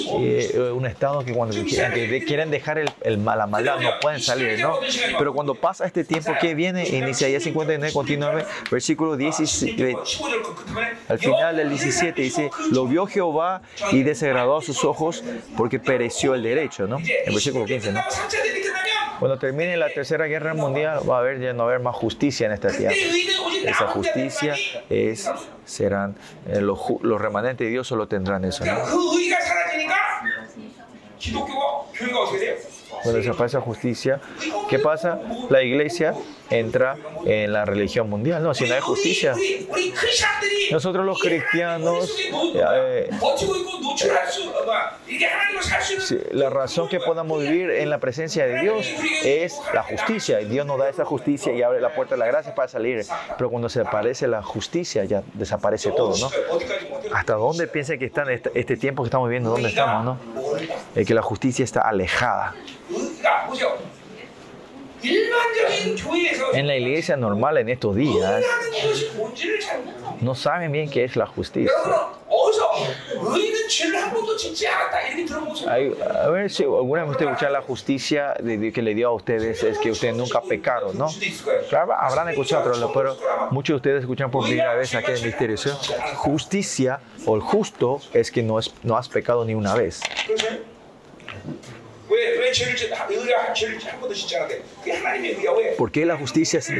Y, 0.00 0.56
un 0.58 0.86
estado 0.86 1.24
que 1.24 1.32
cuando 1.32 1.56
quieren 2.26 2.50
dejar 2.50 2.78
el, 2.78 2.90
el, 3.02 3.24
la 3.24 3.46
maldad 3.46 3.80
no 3.80 3.90
pueden 4.00 4.20
salir, 4.20 4.60
¿no? 4.60 4.78
Pero 5.18 5.32
cuando 5.32 5.54
pasa 5.54 5.84
este 5.86 6.04
tiempo 6.04 6.32
que 6.40 6.54
viene, 6.54 6.96
en 6.96 7.08
Isaías 7.08 7.42
59, 7.42 7.92
continuamente 7.92 8.48
versículo 8.70 9.16
17, 9.16 9.96
al 11.08 11.18
final 11.18 11.56
del 11.56 11.68
17, 11.68 12.20
dice, 12.20 12.50
lo 12.70 12.86
vio 12.86 13.06
Jehová 13.06 13.62
y 13.90 14.02
desagradó 14.02 14.58
a 14.58 14.62
sus 14.62 14.84
ojos 14.84 15.22
porque 15.56 15.78
pereció 15.78 16.34
el 16.34 16.42
derecho, 16.42 16.86
¿no? 16.86 16.98
En 16.98 17.32
versículo 17.32 17.64
15, 17.64 17.92
¿no? 17.92 18.00
Cuando 19.18 19.38
termine 19.38 19.76
la 19.76 19.88
tercera 19.88 20.26
guerra 20.26 20.52
mundial 20.52 21.08
va 21.08 21.16
a 21.16 21.20
haber 21.20 21.40
ya 21.40 21.52
no 21.52 21.62
haber 21.62 21.78
más 21.78 21.94
justicia 21.94 22.46
en 22.46 22.52
esta 22.52 22.70
tierra. 22.76 22.94
Esa 23.64 23.86
justicia 23.86 24.56
es 24.90 25.30
serán 25.64 26.16
eh, 26.48 26.60
los, 26.60 26.78
los, 27.02 27.20
remanentes 27.20 27.64
de 27.64 27.70
Dios 27.70 27.86
solo 27.86 28.08
tendrán 28.08 28.44
eso. 28.44 28.64
¿no? 28.64 28.72
기독교가 31.22 31.84
교회가 31.94 32.22
어떻게 32.22 32.38
돼요? 32.40 32.56
Cuando 33.02 33.20
desaparece 33.20 33.56
la 33.56 33.62
justicia, 33.62 34.20
¿qué 34.68 34.78
pasa? 34.78 35.18
La 35.50 35.62
iglesia 35.62 36.14
entra 36.50 36.96
en 37.24 37.52
la 37.52 37.64
religión 37.64 38.08
mundial. 38.08 38.42
No, 38.42 38.54
si 38.54 38.64
no 38.66 38.74
hay 38.74 38.80
justicia. 38.80 39.34
Nosotros 40.70 41.04
los 41.04 41.18
cristianos, 41.20 42.10
eh, 42.54 43.10
la 46.32 46.50
razón 46.50 46.88
que 46.88 47.00
podamos 47.00 47.42
vivir 47.42 47.70
en 47.70 47.90
la 47.90 47.98
presencia 47.98 48.46
de 48.46 48.60
Dios 48.60 48.86
es 49.24 49.60
la 49.74 49.82
justicia. 49.82 50.40
Y 50.40 50.46
Dios 50.46 50.66
nos 50.66 50.78
da 50.78 50.88
esa 50.88 51.04
justicia 51.04 51.52
y 51.52 51.62
abre 51.62 51.80
la 51.80 51.94
puerta 51.94 52.14
de 52.14 52.20
la 52.20 52.26
gracia 52.26 52.54
para 52.54 52.68
salir. 52.68 53.04
Pero 53.36 53.50
cuando 53.50 53.68
se 53.68 53.80
aparece 53.80 54.26
la 54.28 54.42
justicia, 54.42 55.04
ya 55.04 55.22
desaparece 55.34 55.90
todo, 55.90 56.16
¿no? 56.16 56.30
¿Hasta 57.12 57.34
dónde 57.34 57.66
piensa 57.66 57.96
que 57.98 58.06
está 58.06 58.22
en 58.22 58.30
este, 58.30 58.50
este, 58.54 58.76
tiempo 58.76 59.02
que 59.02 59.08
estamos 59.08 59.28
viviendo? 59.28 59.50
¿Dónde 59.50 59.68
estamos, 59.68 60.04
no? 60.04 60.18
Es 60.94 61.06
que 61.06 61.14
la 61.14 61.22
justicia 61.22 61.64
está 61.64 61.82
alejada. 61.82 62.54
En 66.52 66.66
la 66.66 66.76
iglesia 66.76 67.16
normal 67.16 67.58
en 67.58 67.68
estos 67.68 67.96
días 67.96 68.44
no 70.20 70.34
saben 70.34 70.70
bien 70.70 70.88
qué 70.88 71.04
es 71.04 71.16
la 71.16 71.26
justicia. 71.26 71.72
a 76.14 76.28
ver 76.28 76.50
si 76.50 76.62
alguna 76.62 77.02
vez 77.02 77.10
usted 77.12 77.26
escucha 77.26 77.50
la 77.50 77.62
justicia 77.62 78.34
que 78.34 78.82
le 78.82 78.94
dio 78.94 79.08
a 79.08 79.12
ustedes 79.12 79.62
es 79.62 79.78
que 79.78 79.90
ustedes 79.90 80.14
nunca 80.14 80.40
pecaron, 80.40 80.96
¿no? 80.96 81.08
Claro, 81.68 81.94
habrán 81.94 82.28
escuchado, 82.28 82.70
pero, 82.72 82.92
pero 82.92 83.16
muchos 83.50 83.74
de 83.74 83.76
ustedes 83.76 84.00
escuchan 84.02 84.30
por 84.30 84.44
primera 84.44 84.74
vez 84.74 84.94
aquí 84.94 85.10
en 85.10 85.16
el 85.16 85.24
misterio. 85.24 85.56
Justicia 86.16 87.00
o 87.26 87.34
el 87.34 87.42
justo 87.42 88.00
es 88.12 88.30
que 88.30 88.42
no, 88.42 88.58
es, 88.58 88.72
no 88.82 88.96
has 88.96 89.08
pecado 89.08 89.44
ni 89.44 89.54
una 89.54 89.74
vez. 89.74 90.00
¿Por 95.76 95.90
qué 95.90 96.06
la 96.06 96.16
justicia 96.16 96.58
es 96.58 96.72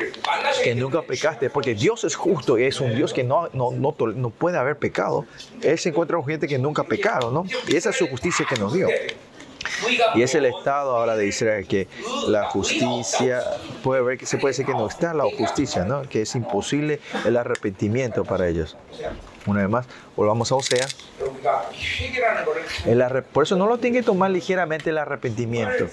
que 0.62 0.74
nunca 0.74 1.02
pecaste? 1.02 1.50
Porque 1.50 1.74
Dios 1.74 2.04
es 2.04 2.14
justo 2.14 2.58
y 2.58 2.64
es 2.64 2.80
un 2.80 2.94
Dios 2.94 3.12
que 3.12 3.24
no, 3.24 3.48
no, 3.52 3.70
no, 3.70 3.94
no 3.98 4.30
puede 4.30 4.58
haber 4.58 4.76
pecado. 4.76 5.26
Él 5.62 5.78
se 5.78 5.90
encuentra 5.90 6.16
con 6.16 6.26
gente 6.26 6.46
que 6.46 6.58
nunca 6.58 6.84
pecaron, 6.84 7.34
¿no? 7.34 7.44
Y 7.68 7.76
esa 7.76 7.90
es 7.90 7.96
su 7.96 8.06
justicia 8.08 8.46
que 8.48 8.56
nos 8.56 8.72
dio. 8.72 8.88
Y 10.14 10.22
es 10.22 10.34
el 10.34 10.46
Estado 10.46 10.96
ahora 10.96 11.16
de 11.16 11.26
Israel 11.26 11.66
que 11.66 11.88
la 12.28 12.44
justicia, 12.44 13.42
puede 13.82 14.02
ver 14.02 14.18
que 14.18 14.26
se 14.26 14.38
puede 14.38 14.52
decir 14.52 14.66
que 14.66 14.72
no 14.72 14.86
está 14.86 15.14
la 15.14 15.24
justicia, 15.24 15.84
¿no? 15.84 16.02
Que 16.02 16.22
es 16.22 16.34
imposible 16.34 17.00
el 17.24 17.36
arrepentimiento 17.36 18.24
para 18.24 18.48
ellos. 18.48 18.76
Una 19.46 19.60
vez 19.62 19.70
más, 19.70 19.86
volvamos 20.16 20.52
a 20.52 20.54
Osea. 20.54 20.86
por 23.32 23.44
eso 23.44 23.56
no 23.56 23.66
lo 23.66 23.78
tiene 23.78 23.98
que 23.98 24.02
tomar 24.04 24.30
ligeramente 24.30 24.90
el 24.90 24.98
arrepentimiento. 24.98 25.88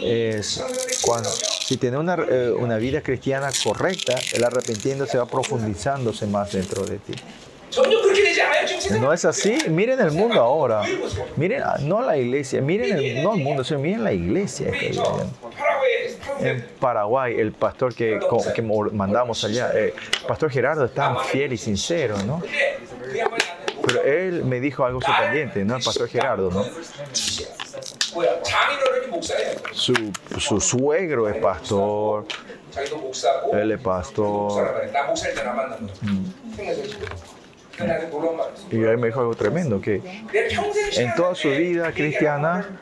Es 0.00 0.62
cuando, 1.02 1.28
si 1.30 1.76
tiene 1.76 1.98
una, 1.98 2.14
eh, 2.14 2.52
una 2.56 2.76
vida 2.76 3.02
cristiana 3.02 3.50
correcta, 3.62 4.14
el 4.32 4.44
arrepentimiento 4.44 5.06
se 5.06 5.18
va 5.18 5.26
profundizándose 5.26 6.26
más 6.26 6.52
dentro 6.52 6.84
de 6.84 6.98
ti. 6.98 7.14
Eh, 8.64 8.98
no 9.00 9.12
es 9.12 9.24
así. 9.24 9.58
Miren 9.68 10.00
el 10.00 10.12
mundo 10.12 10.40
ahora. 10.40 10.82
Miren, 11.36 11.62
ah, 11.62 11.76
no 11.80 12.02
la 12.02 12.16
iglesia, 12.16 12.60
miren 12.60 12.98
el, 12.98 13.22
no 13.22 13.34
el 13.34 13.42
mundo, 13.42 13.64
sino 13.64 13.80
miren 13.80 14.04
la 14.04 14.12
iglesia. 14.12 14.70
En 16.40 16.66
Paraguay, 16.80 17.38
el 17.38 17.52
pastor 17.52 17.94
que, 17.94 18.18
que 18.54 18.62
mandamos 18.62 19.44
allá, 19.44 19.70
eh, 19.74 19.94
pastor 20.26 20.50
Gerardo, 20.50 20.84
es 20.84 20.94
tan 20.94 21.18
fiel 21.20 21.52
y 21.52 21.56
sincero, 21.56 22.16
¿no? 22.26 22.42
Pero 23.86 24.02
él 24.02 24.44
me 24.44 24.60
dijo 24.60 24.84
algo 24.84 25.00
sorprendente, 25.00 25.64
¿no? 25.64 25.76
El 25.76 25.84
pastor 25.84 26.08
Gerardo, 26.08 26.50
¿no? 26.50 26.64
Su, 29.72 29.94
su 30.38 30.60
suegro 30.60 31.28
es 31.28 31.36
pastor. 31.36 32.26
Él 33.52 33.72
es 33.72 33.80
pastor. 33.80 34.82
Mm. 36.02 36.24
Y 38.70 38.84
ahí 38.84 38.96
me 38.96 39.08
dijo 39.08 39.20
algo 39.20 39.34
tremendo, 39.34 39.80
que 39.80 40.00
en 40.96 41.14
toda 41.14 41.34
su 41.34 41.50
vida 41.50 41.92
cristiana, 41.92 42.78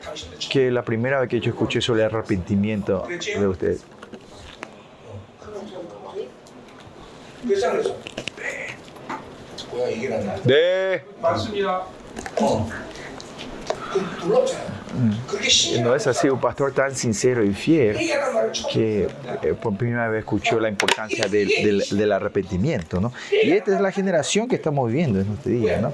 que 0.49 0.69
la 0.71 0.83
primera 0.83 1.19
vez 1.19 1.29
que 1.29 1.39
yo 1.39 1.51
escuché 1.51 1.81
sobre 1.81 2.01
el 2.01 2.07
arrepentimiento 2.07 3.07
de 3.07 3.47
usted. 3.47 3.77
De... 10.43 11.03
No 15.81 15.95
es 15.95 16.07
así, 16.07 16.29
un 16.29 16.39
pastor 16.39 16.71
tan 16.71 16.95
sincero 16.95 17.43
y 17.43 17.53
fiel 17.53 17.97
que 18.71 19.07
eh, 19.41 19.53
por 19.59 19.75
primera 19.75 20.07
vez 20.09 20.19
escuchó 20.19 20.59
la 20.59 20.69
importancia 20.69 21.25
del, 21.27 21.83
del, 21.89 22.11
arrepentimiento, 22.11 23.01
¿no? 23.01 23.11
Y 23.31 23.51
esta 23.51 23.75
es 23.75 23.81
la 23.81 23.91
generación 23.91 24.47
que 24.47 24.55
estamos 24.55 24.87
viviendo 24.87 25.19
en 25.19 25.33
este 25.33 25.49
día, 25.49 25.81
¿no? 25.81 25.93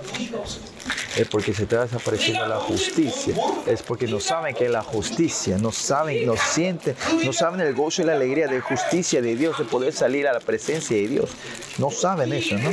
Es 1.17 1.27
porque 1.27 1.53
se 1.53 1.63
está 1.63 1.83
desapareciendo 1.83 2.45
la 2.47 2.57
justicia, 2.57 3.33
es 3.65 3.81
porque 3.81 4.07
no 4.07 4.19
saben 4.19 4.53
que 4.53 4.65
es 4.65 4.71
la 4.71 4.83
justicia, 4.83 5.57
no 5.57 5.71
saben, 5.71 6.25
no 6.25 6.35
sienten, 6.35 6.95
no 7.23 7.33
saben 7.33 7.61
el 7.61 7.73
gozo 7.73 8.01
y 8.01 8.05
la 8.05 8.13
alegría 8.13 8.47
de 8.47 8.59
justicia 8.59 9.21
de 9.21 9.35
Dios, 9.35 9.57
de 9.57 9.65
poder 9.65 9.93
salir 9.93 10.27
a 10.27 10.33
la 10.33 10.39
presencia 10.39 10.95
de 10.97 11.07
Dios, 11.07 11.29
no 11.77 11.89
saben 11.89 12.33
eso, 12.33 12.57
¿no? 12.57 12.69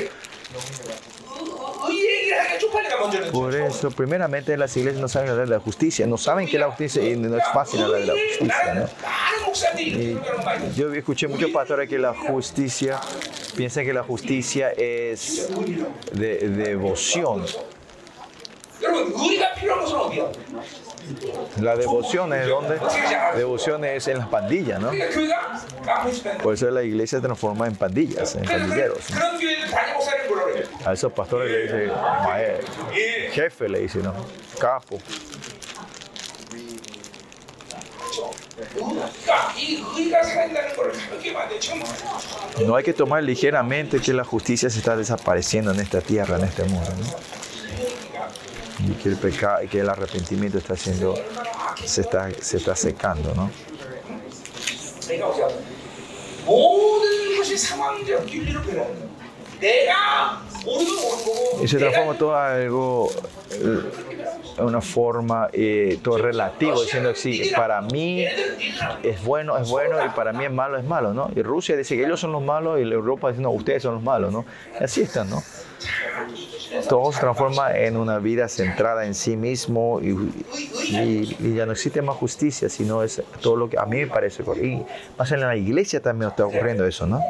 Por 3.33 3.55
eso, 3.55 3.91
primeramente, 3.91 4.57
las 4.57 4.77
iglesias 4.77 5.01
no 5.01 5.09
saben 5.09 5.31
hablar 5.31 5.47
de 5.47 5.55
la 5.55 5.61
justicia, 5.61 6.07
no 6.07 6.17
saben 6.17 6.47
que 6.47 6.59
la 6.59 6.67
justicia 6.69 7.03
y 7.03 7.17
no 7.17 7.37
es 7.37 7.45
fácil 7.53 7.83
hablar 7.83 8.01
de 8.01 8.07
la 8.07 8.15
justicia. 8.15 8.89
yo 10.77 10.93
escuché 10.93 11.29
muchos 11.29 11.51
pastores 11.51 11.89
que 11.89 11.99
la 11.99 12.15
justicia 12.15 13.01
piensan 13.57 13.85
que 13.85 13.93
la 13.93 14.03
justicia 14.03 14.71
es 14.71 15.49
de 16.13 16.49
devoción. 16.49 17.45
La 21.61 21.77
devoción 21.77 22.33
es 22.33 22.49
donde? 22.49 22.79
Devoción 23.37 23.85
es 23.85 24.09
en 24.09 24.19
las 24.19 24.29
pandillas, 24.29 24.81
¿no? 24.81 24.91
Pues 26.03 26.23
Por 26.43 26.55
eso 26.55 26.71
la 26.71 26.83
iglesia 26.83 27.19
se 27.19 27.23
transforma 27.23 27.67
en 27.67 27.77
pandillas, 27.77 28.35
en 28.35 28.45
pandilleros. 28.45 29.07
A 30.85 30.93
esos 30.93 31.13
pastores 31.13 31.51
le 31.51 31.63
dice 31.63 31.93
jefe, 33.33 33.69
le 33.69 33.81
dice, 33.81 33.99
¿no? 33.99 34.15
Capo. 34.59 34.99
No 42.65 42.77
hay 42.77 42.85
que 42.85 42.93
tomar 42.93 43.23
ligeramente 43.23 44.01
que 44.01 44.13
la 44.13 44.25
justicia 44.25 44.71
se 44.71 44.79
está 44.79 44.97
desapareciendo 44.97 45.73
en 45.73 45.81
esta 45.81 46.01
tierra, 46.01 46.37
en 46.37 46.45
este 46.45 46.65
mundo. 46.65 46.89
¿no? 46.99 47.46
y 48.81 48.93
que 48.93 49.09
el 49.11 49.17
pecado 49.17 49.67
que 49.71 49.81
el 49.81 49.89
arrepentimiento 49.89 50.59
está 50.59 50.77
siendo 50.77 51.15
se 51.85 52.01
está, 52.03 52.31
se 52.31 52.57
está 52.57 52.75
secando, 52.75 53.35
¿no? 53.35 53.51
Y 61.63 61.69
se 61.69 61.79
transforma 61.79 62.15
todo 62.19 62.37
algo, 62.37 63.11
en 64.59 64.65
una 64.65 64.81
forma, 64.81 65.49
eh, 65.53 65.99
todo 66.03 66.19
relativo, 66.19 66.83
diciendo 66.83 67.15
sí, 67.15 67.51
para 67.57 67.81
mí 67.81 68.25
es 69.03 69.25
bueno, 69.25 69.57
es 69.57 69.69
bueno, 69.69 70.05
y 70.05 70.09
para 70.11 70.33
mí 70.33 70.45
es 70.45 70.51
malo, 70.51 70.77
es 70.77 70.85
malo, 70.85 71.15
¿no? 71.15 71.31
Y 71.35 71.43
Rusia 71.43 71.77
dice 71.77 71.97
que 71.97 72.05
ellos 72.05 72.21
son 72.21 72.33
los 72.33 72.43
malos, 72.43 72.79
y 72.79 72.83
Europa 72.83 73.31
dice, 73.31 73.41
no, 73.41 73.51
ustedes 73.51 73.83
son 73.83 73.95
los 73.95 74.03
malos, 74.03 74.33
¿no? 74.33 74.45
Y 74.79 74.85
así 74.85 75.03
están, 75.03 75.31
¿no? 75.31 75.43
Todo 76.89 77.13
se 77.13 77.21
transforma 77.21 77.73
en 77.77 77.97
una 77.97 78.19
vida 78.19 78.49
centrada 78.49 79.07
en 79.07 79.15
sí 79.15 79.37
mismo 79.37 80.01
y, 80.01 80.11
y- 80.91 81.37
y 81.39 81.55
ya 81.55 81.67
no 81.67 81.73
existe 81.73 82.03
más 82.03 82.17
justicia, 82.17 82.69
sino 82.69 83.03
es 83.03 83.23
todo 83.41 83.57
lo 83.57 83.69
que 83.69 83.79
a 83.79 83.85
mí 83.87 83.99
me 83.99 84.07
parece. 84.07 84.43
Y 84.63 84.83
más 85.19 85.31
en 85.33 85.41
la 85.41 85.57
iglesia 85.57 86.01
también 86.01 86.31
está 86.31 86.47
ocurriendo 86.47 86.87
eso, 86.87 87.07
¿no? 87.07 87.21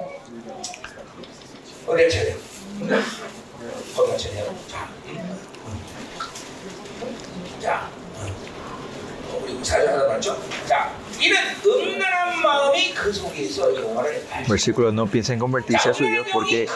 Versículo, 14.49 14.93
no 14.93 15.07
piensen 15.07 15.39
convertirse 15.39 15.91
a 15.91 15.95
su 15.95 16.05
Dios 16.05 16.27
porque 16.33 16.69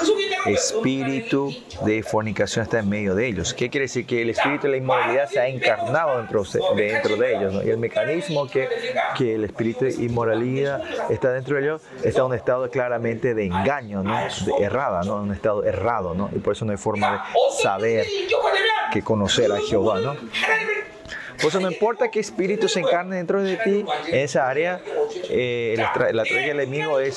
espíritu 0.47 1.55
de 1.85 2.03
fornicación 2.03 2.65
está 2.65 2.79
en 2.81 2.89
medio 2.89 3.15
de 3.15 3.27
ellos. 3.27 3.55
¿Qué 3.55 3.69
quiere 3.69 3.85
decir? 3.85 4.07
Que 4.07 4.23
el 4.23 4.31
espíritu 4.31 4.67
de 4.67 4.73
la 4.73 4.77
inmoralidad 4.79 5.29
se 5.29 5.41
ha 5.41 5.49
encarnado 5.49 6.19
dentro 6.19 6.43
de, 6.43 6.85
dentro 6.85 7.17
de 7.17 7.37
ellos. 7.37 7.55
¿no? 7.55 7.63
Y 7.63 7.71
el 7.71 7.79
mecanismo 7.79 8.47
que, 8.49 8.69
que 9.17 9.35
el 9.35 9.45
espíritu 9.45 9.85
de 9.85 9.93
inmoralidad 9.93 10.83
está 11.11 11.33
dentro 11.33 11.57
de 11.57 11.63
ellos 11.63 11.83
está 12.03 12.21
en 12.21 12.27
un 12.27 12.35
estado 12.35 12.71
claramente 12.71 13.35
de 13.35 13.47
engaño, 13.47 14.03
¿no? 14.03 14.17
de 14.19 14.65
errada, 14.65 15.03
¿no? 15.03 15.17
un 15.17 15.33
estado 15.33 15.65
errado. 15.65 16.15
¿no? 16.15 16.31
Y 16.35 16.39
por 16.39 16.55
eso 16.55 16.65
no 16.65 16.73
hay 16.73 16.79
forma 16.79 17.13
de 17.13 17.63
saber 17.63 18.07
que 18.93 19.03
conocer 19.03 19.53
a 19.53 19.59
Jehová. 19.61 20.01
¿no? 20.01 20.17
Entonces 21.41 21.63
no 21.63 21.71
importa 21.71 22.11
qué 22.11 22.21
espíritu 22.21 22.69
se 22.69 22.81
encarne 22.81 23.17
dentro 23.17 23.43
de 23.43 23.57
ti, 23.57 23.83
en 24.09 24.19
esa 24.19 24.47
área, 24.47 24.83
eh, 25.31 25.75
la 25.79 25.85
estrategia 25.85 26.49
del 26.49 26.61
enemigo 26.61 27.01
es 27.01 27.17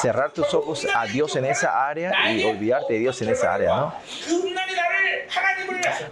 cerrar 0.00 0.30
tus 0.30 0.54
ojos 0.54 0.86
a 0.94 1.06
Dios 1.06 1.34
en 1.34 1.44
esa 1.44 1.88
área 1.88 2.30
y 2.30 2.44
olvidarte 2.44 2.92
de 2.92 3.00
Dios 3.00 3.20
en 3.22 3.30
esa 3.30 3.52
área, 3.52 3.74
¿no? 3.74 3.94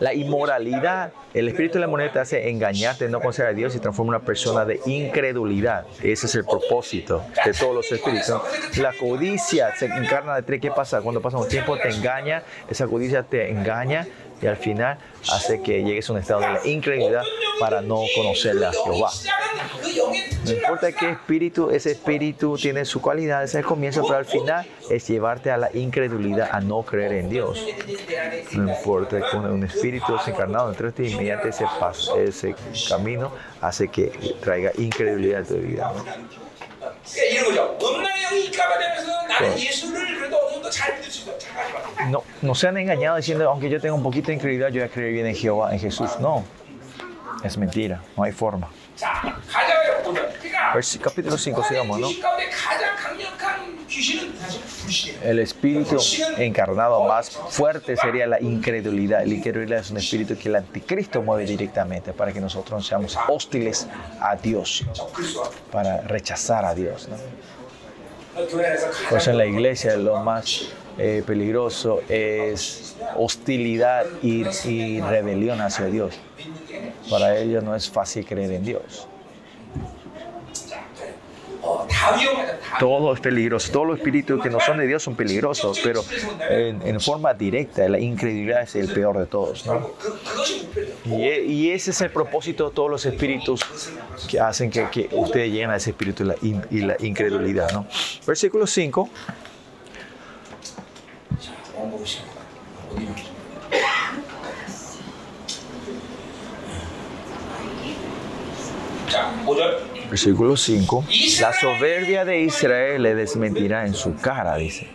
La 0.01 0.13
inmoralidad, 0.13 1.13
el 1.35 1.49
espíritu 1.49 1.75
de 1.75 1.81
la 1.81 1.87
moneda 1.87 2.13
te 2.13 2.19
hace 2.19 2.49
engañarte, 2.51 3.09
no 3.09 3.21
considerar 3.21 3.53
a 3.53 3.57
Dios 3.57 3.77
y 3.77 3.79
transforma 3.79 4.17
una 4.17 4.25
persona 4.25 4.65
de 4.65 4.81
incredulidad. 4.87 5.87
Ese 6.03 6.27
es 6.27 6.35
el 6.35 6.45
propósito 6.45 7.25
de 7.45 7.53
todos 7.53 7.75
los 7.75 7.93
espíritus. 7.93 8.35
La 8.79 8.93
codicia 8.93 9.75
se 9.77 9.87
encarna 9.87 10.35
de 10.35 10.43
tres. 10.43 10.61
¿Qué 10.61 10.71
pasa? 10.71 11.01
Cuando 11.01 11.23
pasa 11.23 11.39
un 11.39 11.49
tiempo 11.49 11.79
te 11.79 11.89
engaña, 11.89 12.43
esa 12.69 12.87
codicia 12.87 13.23
te 13.23 13.51
engaña, 13.51 14.07
y 14.43 14.47
al 14.47 14.57
final 14.57 14.99
hace 15.31 15.63
que 15.63 15.83
llegues 15.83 16.09
a 16.11 16.13
un 16.13 16.19
estado 16.19 16.41
de 16.41 16.49
la 16.49 16.67
incredulidad 16.67 17.23
para 17.61 17.81
no 17.81 18.03
conocerle 18.17 18.67
a 18.67 18.73
Jehová. 18.73 19.11
No 20.45 20.53
importa 20.53 20.91
qué 20.91 21.11
espíritu, 21.11 21.71
ese 21.71 21.93
espíritu 21.93 22.57
tiene 22.57 22.85
su 22.85 23.01
cualidad, 23.01 23.45
es 23.45 23.55
el 23.55 23.65
comienzo, 23.65 24.03
pero 24.03 24.19
al 24.19 24.25
final 24.25 24.67
es 24.91 25.07
llevarte 25.09 25.51
a 25.51 25.57
la 25.57 25.71
incredulidad, 25.73 26.49
a 26.51 26.61
no 26.61 26.83
creer 26.83 27.13
en 27.13 27.31
Dios. 27.31 27.65
No 28.53 28.69
importa 28.69 29.21
que 29.31 29.37
un 29.37 29.63
espíritu 29.63 30.13
desencarnado 30.13 30.71
entre 30.71 30.91
ti, 30.91 31.15
mediante 31.15 31.51
ese, 31.51 31.65
paso, 31.79 32.19
ese 32.19 32.57
camino, 32.89 33.31
hace 33.61 33.89
que 33.89 34.07
traiga 34.41 34.73
incredulidad 34.77 35.43
a 35.43 35.45
tu 35.45 35.55
vida. 35.55 35.93
그러니까 37.02 37.24
이런 37.32 37.46
거죠. 37.46 37.78
음란의 37.82 38.24
영이 38.24 38.46
입가가 38.46 38.78
되면서 38.80 39.28
나는 39.28 39.60
예수를 39.60 40.18
그래도 40.18 40.38
어느 40.38 40.54
정도 40.54 40.70
잘 40.70 40.96
믿을 40.96 41.10
수 41.10 41.22
있어. 41.22 41.38
착하지 41.38 41.74
마. 41.74 42.06
No, 42.10 42.24
no 42.44 42.52
sean 42.54 42.78
engañados 42.78 43.18
diciendo, 43.26 43.50
aunque 43.50 43.70
yo 43.70 43.80
tenga 43.80 43.94
un 43.96 44.04
poquito 44.04 44.28
de 44.28 44.34
incredulidad, 44.36 44.70
yo 44.70 44.82
voy 44.82 44.90
a 44.90 44.92
creer 44.92 45.14
bien 45.14 45.26
en 45.28 45.36
Jehová, 45.36 45.72
en 45.74 45.80
Jesús. 45.80 46.20
No, 46.20 46.46
es 47.44 47.58
mentira, 47.58 48.02
no 48.16 48.24
hay 48.24 48.32
forma. 48.32 48.68
자, 48.96 49.22
가자마자 49.52 50.04
보자. 50.04 50.22
그러니까 50.42 50.74
Vers- 50.74 51.00
capítulo 51.02 51.38
5, 51.38 51.64
sigamos, 51.64 52.00
¿no? 52.00 52.08
귀신 52.08 52.22
가운데 52.22 52.50
가장 52.50 52.96
강력한 52.96 53.71
El 55.23 55.39
espíritu 55.39 55.97
encarnado 56.39 57.05
más 57.05 57.31
fuerte 57.31 57.97
sería 57.97 58.27
la 58.27 58.41
incredulidad. 58.41 59.25
La 59.25 59.35
incredulidad 59.35 59.81
es 59.81 59.91
un 59.91 59.99
espíritu 59.99 60.37
que 60.37 60.49
el 60.49 60.57
anticristo 60.57 61.23
mueve 61.23 61.45
directamente 61.45 62.13
para 62.13 62.33
que 62.33 62.41
nosotros 62.41 62.87
seamos 62.87 63.19
hostiles 63.29 63.87
a 64.21 64.37
Dios, 64.37 64.85
para 65.71 66.01
rechazar 66.03 66.65
a 66.65 66.75
Dios. 66.75 67.09
¿no? 67.09 67.17
Por 69.09 69.19
eso 69.19 69.31
en 69.31 69.39
la 69.39 69.47
iglesia 69.47 69.97
lo 69.97 70.21
más 70.21 70.69
eh, 70.99 71.23
peligroso 71.27 72.01
es 72.09 72.97
hostilidad 73.17 74.07
y, 74.23 74.45
y 74.67 75.01
rebelión 75.01 75.61
hacia 75.61 75.87
Dios. 75.87 76.15
Para 77.11 77.39
ellos 77.39 77.63
no 77.63 77.75
es 77.75 77.91
fácil 77.91 78.25
creer 78.25 78.53
en 78.53 78.65
Dios. 78.65 79.07
todo 82.83 83.15
es 83.15 83.21
peligroso, 83.21 83.71
todos 83.71 83.87
los 83.87 83.99
espíritus 83.99 84.43
que 84.43 84.51
no 84.51 84.59
son 84.59 84.79
de 84.79 84.89
Dios 84.89 85.05
son 85.05 85.15
peligrosos, 85.15 85.79
pero 85.85 86.05
en, 86.51 87.01
forma 87.01 87.33
directa 87.33 87.89
la 87.89 88.01
incredulidad 88.01 88.63
es 88.63 88.75
el 88.75 88.93
peor 88.93 89.21
de 89.21 89.27
todos. 89.27 89.65
¿no? 89.67 89.93
Y, 91.05 91.23
e, 91.23 91.75
ese 91.75 91.93
es 91.93 92.01
el 92.01 92.11
propósito 92.11 92.71
de 92.71 92.75
todos 92.75 92.91
los 92.91 93.07
espíritus 93.07 93.65
que 94.29 94.41
hacen 94.41 94.69
que, 94.69 95.09
ustedes 95.13 95.53
lleguen 95.53 95.71
a 95.71 95.77
ese 95.77 95.91
espíritu 95.91 96.25
y 96.25 96.27
la, 96.27 96.35
in, 96.43 96.63
y 96.73 96.81
la 96.81 96.97
incredulidad. 96.99 97.71
¿no? 97.71 97.87
Versículo 98.27 98.67
5 98.67 99.09
versículo 110.13 110.59
5, 110.59 111.07
la 111.41 111.55
soberbia 111.55 112.27
de 112.27 112.41
Israel 112.43 113.03
le 113.03 113.15
desmentirá 113.15 113.87
en 113.87 113.95
su 113.95 114.15
cara, 114.15 114.57
dice. 114.57 114.87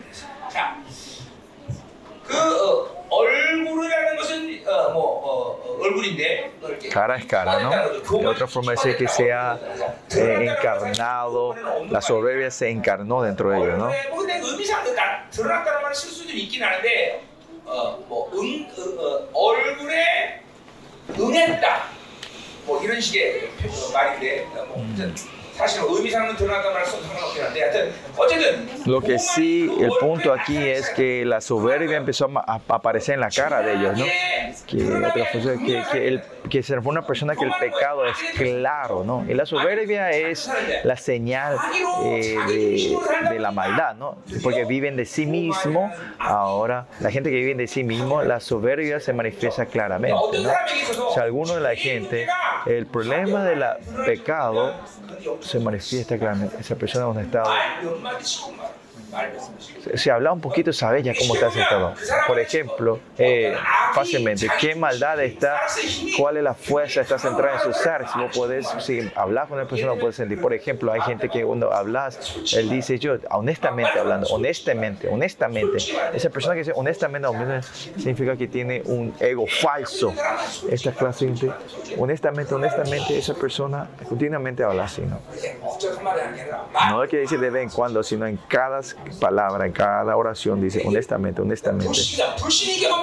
Cara 6.92 7.16
es 7.16 7.26
cara, 7.26 7.60
¿no? 7.62 8.20
De 8.20 8.28
otra 8.28 8.46
forma 8.46 8.74
decir 8.74 8.96
que 8.96 9.08
se 9.08 9.34
ha 9.34 9.58
eh, 10.12 10.56
encarnado, 10.56 11.56
la 11.90 12.02
soberbia 12.02 12.52
se 12.52 12.70
encarnó 12.70 13.24
dentro 13.24 13.50
de 13.50 13.58
ellos, 13.58 13.78
¿no? 13.80 13.90
얼굴에 22.67 22.67
뭐 22.67 22.79
근데 22.79 22.83
의미상 22.83 22.83
나- 22.83 22.83
드러났다는 22.83 22.83
말을 22.83 22.83
쓸 22.83 22.83
수도 22.83 22.83
있긴 22.83 22.83
하는데 22.83 22.83
어뭐 22.83 22.83
응, 22.83 22.83
어, 22.83 22.83
어, 22.83 22.83
얼굴에 22.83 22.83
응했다 22.83 22.83
뭐 22.83 22.83
이런 22.83 23.01
식의 23.01 23.51
표- 23.61 23.69
어, 23.69 23.93
말인데 23.93 24.47
어, 24.57 24.65
뭐 24.67 24.85
하여튼 24.87 25.15
사실 25.57 25.83
의미상은 25.87 26.37
드러났다는 26.37 26.73
말을 26.73 26.87
써도 26.87 27.03
상관없긴 27.05 27.43
한데 27.45 27.61
하여튼 27.61 27.93
어쨌든 28.17 28.69
Lo 28.87 29.01
que 29.01 29.19
sí, 29.19 29.69
el 29.81 29.91
punto 30.01 30.33
aquí 30.33 30.57
es 30.67 30.89
que 30.97 31.25
la 31.25 31.41
soberbia 31.41 31.97
empezó 31.99 32.25
a 32.25 32.29
ma- 32.29 32.45
a 32.47 32.59
aparecer 32.69 33.15
en 33.15 33.21
la 33.21 33.31
cara 33.31 33.63
de 33.63 33.75
ellos, 33.75 33.97
¿no? 33.99 34.05
Que, 34.67 34.83
otra 34.83 35.31
cosa 35.31 35.53
es 35.53 35.61
que, 35.61 35.83
que, 35.93 36.09
el, 36.09 36.23
que 36.50 36.64
se 36.64 36.80
fue 36.82 36.92
una 36.92 37.06
persona 37.06 37.36
que 37.36 37.46
el 37.46 37.52
pecado 37.60 38.06
es 38.06 38.18
claro, 38.36 39.04
¿no? 39.04 39.26
Y 39.28 39.34
la 39.34 39.46
soberbia 39.46 40.12
es 40.12 40.50
la 40.84 40.98
señal 40.98 41.58
eh, 42.06 42.98
de, 43.30 43.40
la 43.40 43.52
maldad, 43.52 43.96
¿no? 43.96 44.18
Porque 44.44 44.66
viven 44.66 44.96
de 44.96 45.06
sí 45.06 45.26
mismo, 45.26 45.92
ahora 46.20 46.88
la 47.00 47.12
gente 47.12 47.30
que 47.30 47.36
vive 47.36 47.56
de 47.56 47.68
sí 47.68 47.84
mismo, 47.84 48.24
la 48.24 48.40
soberbia 48.40 49.00
se 49.00 49.14
manifiesta 49.14 49.66
claramente, 49.66 50.40
¿no? 50.40 50.52
O 51.08 51.14
sea, 51.14 51.24
alguno 51.24 51.54
de 51.54 51.62
la 51.62 51.76
gente, 51.76 52.28
el 52.66 52.86
problema 52.88 53.44
del 53.44 53.64
pecado 54.06 54.74
se 55.42 55.60
manifiesta 55.60 56.18
claramente, 56.18 56.58
esa 56.60 56.76
persona 56.76 57.10
es 57.10 57.16
un 57.16 57.22
estado 57.22 57.52
si 59.96 60.10
hablas 60.10 60.34
un 60.34 60.42
poquito, 60.42 60.74
sabes 60.74 61.04
ya 61.04 61.14
cómo 61.18 61.36
está 61.36 61.50
todo. 61.70 61.94
Por 62.28 62.40
ejemplo, 62.40 63.00
eh, 63.18 63.56
fácilmente, 63.94 64.48
qué 64.60 64.76
maldad 64.76 65.22
está, 65.24 65.62
cuál 66.18 66.38
es 66.38 66.44
la 66.44 66.54
fuerza 66.54 67.02
está 67.02 67.18
centrada 67.18 67.56
en 67.58 67.62
su 67.62 67.74
ser. 67.74 68.08
Si 68.08 68.20
vos 68.20 68.36
podés, 68.36 68.68
si 68.80 69.12
hablas 69.16 69.48
con 69.48 69.58
una 69.58 69.68
persona, 69.68 69.94
lo 69.94 70.00
puedes 70.00 70.16
sentir. 70.16 70.42
Por 70.42 70.54
ejemplo, 70.54 70.92
hay 70.92 71.02
gente 71.02 71.30
que 71.30 71.44
cuando 71.44 71.74
hablas, 71.74 72.36
él 72.54 72.70
dice, 72.70 73.00
yo, 73.00 73.16
honestamente 73.32 73.98
hablando, 74.00 74.28
honestamente, 74.28 75.08
honestamente. 75.08 75.78
Esa 76.14 76.30
persona 76.30 76.56
que 76.56 76.60
dice 76.60 76.74
honestamente, 76.76 77.28
honestamente 77.28 77.68
significa 77.98 78.36
que 78.36 78.48
tiene 78.48 78.82
un 78.86 79.14
ego 79.20 79.46
falso. 79.48 80.14
Esta 80.70 80.92
clase 80.92 81.26
de 81.28 81.38
gente, 81.38 81.56
honestamente, 81.98 82.54
honestamente, 82.54 83.18
esa 83.18 83.34
persona 83.34 83.88
continuamente 84.08 84.64
habla 84.64 84.84
así, 84.84 85.02
¿no? 85.02 85.20
No 86.90 87.04
es 87.04 87.10
que 87.10 87.20
dice 87.20 87.38
de 87.38 87.50
vez 87.50 87.64
en 87.64 87.70
cuando, 87.70 88.04
sino 88.04 88.28
en 88.28 88.38
cada 88.48 88.82
palabra, 89.20 89.66
en 89.66 89.72
cada 89.72 90.16
oración, 90.16 90.62
dice 90.62 90.84
honestamente, 90.86 91.42
honestamente. 91.42 92.00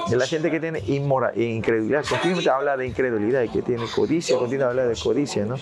De 0.09 0.15
la 0.15 0.27
gente 0.27 0.51
que 0.51 0.59
tiene 0.59 0.79
inmoral, 0.87 1.39
incredulidad, 1.39 2.03
continuamente 2.07 2.49
habla 2.49 2.77
de 2.77 2.87
incredulidad 2.87 3.43
y 3.43 3.49
que 3.49 3.61
tiene 3.61 3.85
codicia, 3.93 4.37
continuamente 4.37 4.81
habla 4.81 4.85
de 4.85 4.95
codicia, 5.01 5.45
¿no? 5.45 5.57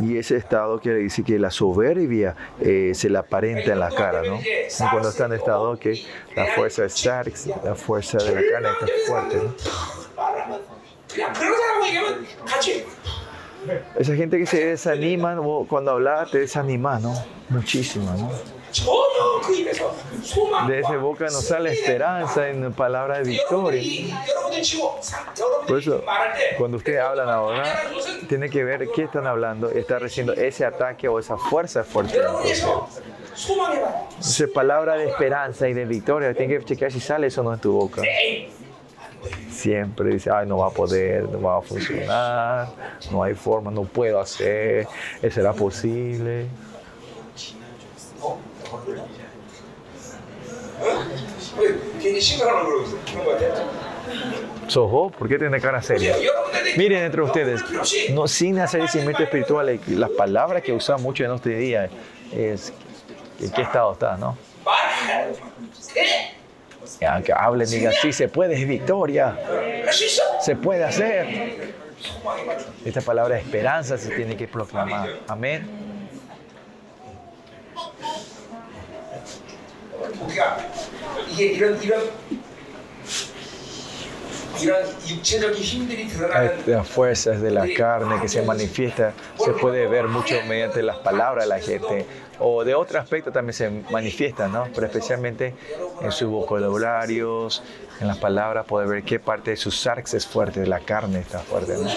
Y 0.00 0.18
ese 0.18 0.36
estado 0.36 0.80
quiere 0.80 0.98
decir 0.98 1.24
que 1.24 1.38
la 1.38 1.50
soberbia 1.50 2.34
eh, 2.60 2.92
se 2.94 3.08
le 3.08 3.18
aparenta 3.18 3.72
en 3.72 3.78
la 3.78 3.90
cara, 3.90 4.22
¿no? 4.22 4.40
Y 4.40 4.90
cuando 4.90 5.10
está 5.10 5.26
en 5.26 5.34
estado 5.34 5.78
que 5.78 6.04
la 6.34 6.46
fuerza 6.46 6.84
es 6.84 7.04
la 7.04 7.74
fuerza 7.74 8.18
de 8.18 8.34
la 8.34 8.42
cara 8.52 8.72
está 8.72 8.86
fuerte, 9.06 9.36
¿no? 9.36 9.54
Esa 13.98 14.14
gente 14.14 14.38
que 14.38 14.46
se 14.46 14.66
desanima, 14.66 15.36
cuando 15.68 15.90
hablaba 15.92 16.26
te 16.26 16.38
desanima, 16.38 16.98
¿no? 16.98 17.14
Muchísimo, 17.48 18.12
¿no? 18.12 18.30
De 20.66 20.80
ese 20.80 20.96
boca 20.96 21.26
nos 21.26 21.44
sale 21.44 21.72
esperanza 21.72 22.48
en 22.48 22.72
palabras 22.72 23.18
de 23.18 23.24
victoria. 23.24 23.80
Por 25.68 25.78
eso, 25.78 26.02
cuando 26.58 26.78
ustedes 26.78 27.00
hablan 27.00 27.28
ahora, 27.28 27.62
tiene 28.28 28.50
que 28.50 28.64
ver 28.64 28.88
qué 28.94 29.04
están 29.04 29.28
hablando, 29.28 29.70
está 29.70 30.00
recibiendo 30.00 30.32
ese 30.32 30.64
ataque 30.64 31.06
o 31.08 31.20
esa 31.20 31.36
fuerza 31.36 31.84
fuerte. 31.84 32.18
Entonces, 32.18 32.66
palabra 34.52 34.96
de 34.96 35.06
esperanza 35.06 35.68
y 35.68 35.74
de 35.74 35.84
victoria, 35.84 36.34
tienen 36.34 36.58
que 36.58 36.64
chequear 36.64 36.90
si 36.90 37.00
sale 37.00 37.28
eso 37.28 37.42
no 37.42 37.54
en 37.54 37.60
tu 37.60 37.72
boca 37.72 38.02
siempre 39.64 40.10
dice, 40.10 40.30
ay, 40.30 40.46
no 40.46 40.58
va 40.58 40.66
a 40.66 40.70
poder, 40.70 41.22
no 41.30 41.40
va 41.40 41.56
a 41.56 41.62
funcionar, 41.62 42.68
no 43.10 43.22
hay 43.22 43.34
forma, 43.34 43.70
no 43.70 43.84
puedo 43.84 44.20
hacer, 44.20 44.86
será 45.30 45.54
posible. 45.54 46.46
Soho, 54.66 55.10
¿por 55.10 55.28
qué 55.28 55.38
tiene 55.38 55.58
cara 55.60 55.80
seria? 55.80 56.14
Miren 56.76 57.04
entre 57.04 57.22
ustedes, 57.22 57.62
no, 58.10 58.28
sin 58.28 58.58
hacer 58.58 58.82
discernimiento 58.82 59.22
espiritual, 59.22 59.70
eh, 59.70 59.80
las 59.88 60.10
palabras 60.10 60.62
que 60.62 60.72
usan 60.74 61.00
mucho 61.02 61.24
en 61.24 61.30
nuestro 61.30 61.52
día 61.52 61.88
es 62.32 62.70
en 63.40 63.50
qué 63.50 63.62
estado 63.62 63.92
está, 63.92 64.18
¿no? 64.18 64.36
Ya, 67.00 67.20
que 67.22 67.32
hablen, 67.32 67.68
digan, 67.68 67.92
sí 68.00 68.12
se 68.12 68.28
puede, 68.28 68.54
es 68.54 68.66
victoria. 68.66 69.36
Se 70.40 70.56
puede 70.56 70.84
hacer. 70.84 71.74
Esta 72.84 73.00
palabra 73.00 73.36
de 73.36 73.40
esperanza 73.40 73.98
se 73.98 74.14
tiene 74.14 74.36
que 74.36 74.46
proclamar. 74.46 75.08
Amén. 75.28 75.66
Las 86.66 86.88
fuerzas 86.88 87.40
de 87.40 87.50
la 87.50 87.66
carne 87.76 88.20
que 88.20 88.28
se 88.28 88.42
manifiesta 88.42 89.12
se 89.42 89.52
puede 89.52 89.86
ver 89.86 90.08
mucho 90.08 90.34
mediante 90.48 90.82
las 90.82 90.98
palabras 90.98 91.44
de 91.44 91.48
la 91.48 91.58
gente 91.60 92.06
o 92.38 92.64
de 92.64 92.74
otro 92.74 92.98
aspecto 92.98 93.30
también 93.32 93.54
se 93.54 93.70
manifiestan, 93.90 94.52
¿no? 94.52 94.68
Pero 94.74 94.86
especialmente 94.86 95.54
en 96.00 96.12
sus 96.12 96.28
vocabularios, 96.28 97.62
en 98.00 98.08
las 98.08 98.18
palabras, 98.18 98.66
poder 98.66 98.88
ver 98.88 99.02
qué 99.02 99.18
parte 99.18 99.52
de 99.52 99.56
su 99.56 99.70
sarx 99.70 100.14
es 100.14 100.26
fuerte, 100.26 100.60
de 100.60 100.66
la 100.66 100.80
carne 100.80 101.20
está 101.20 101.38
fuerte, 101.38 101.74
¿no? 101.76 101.88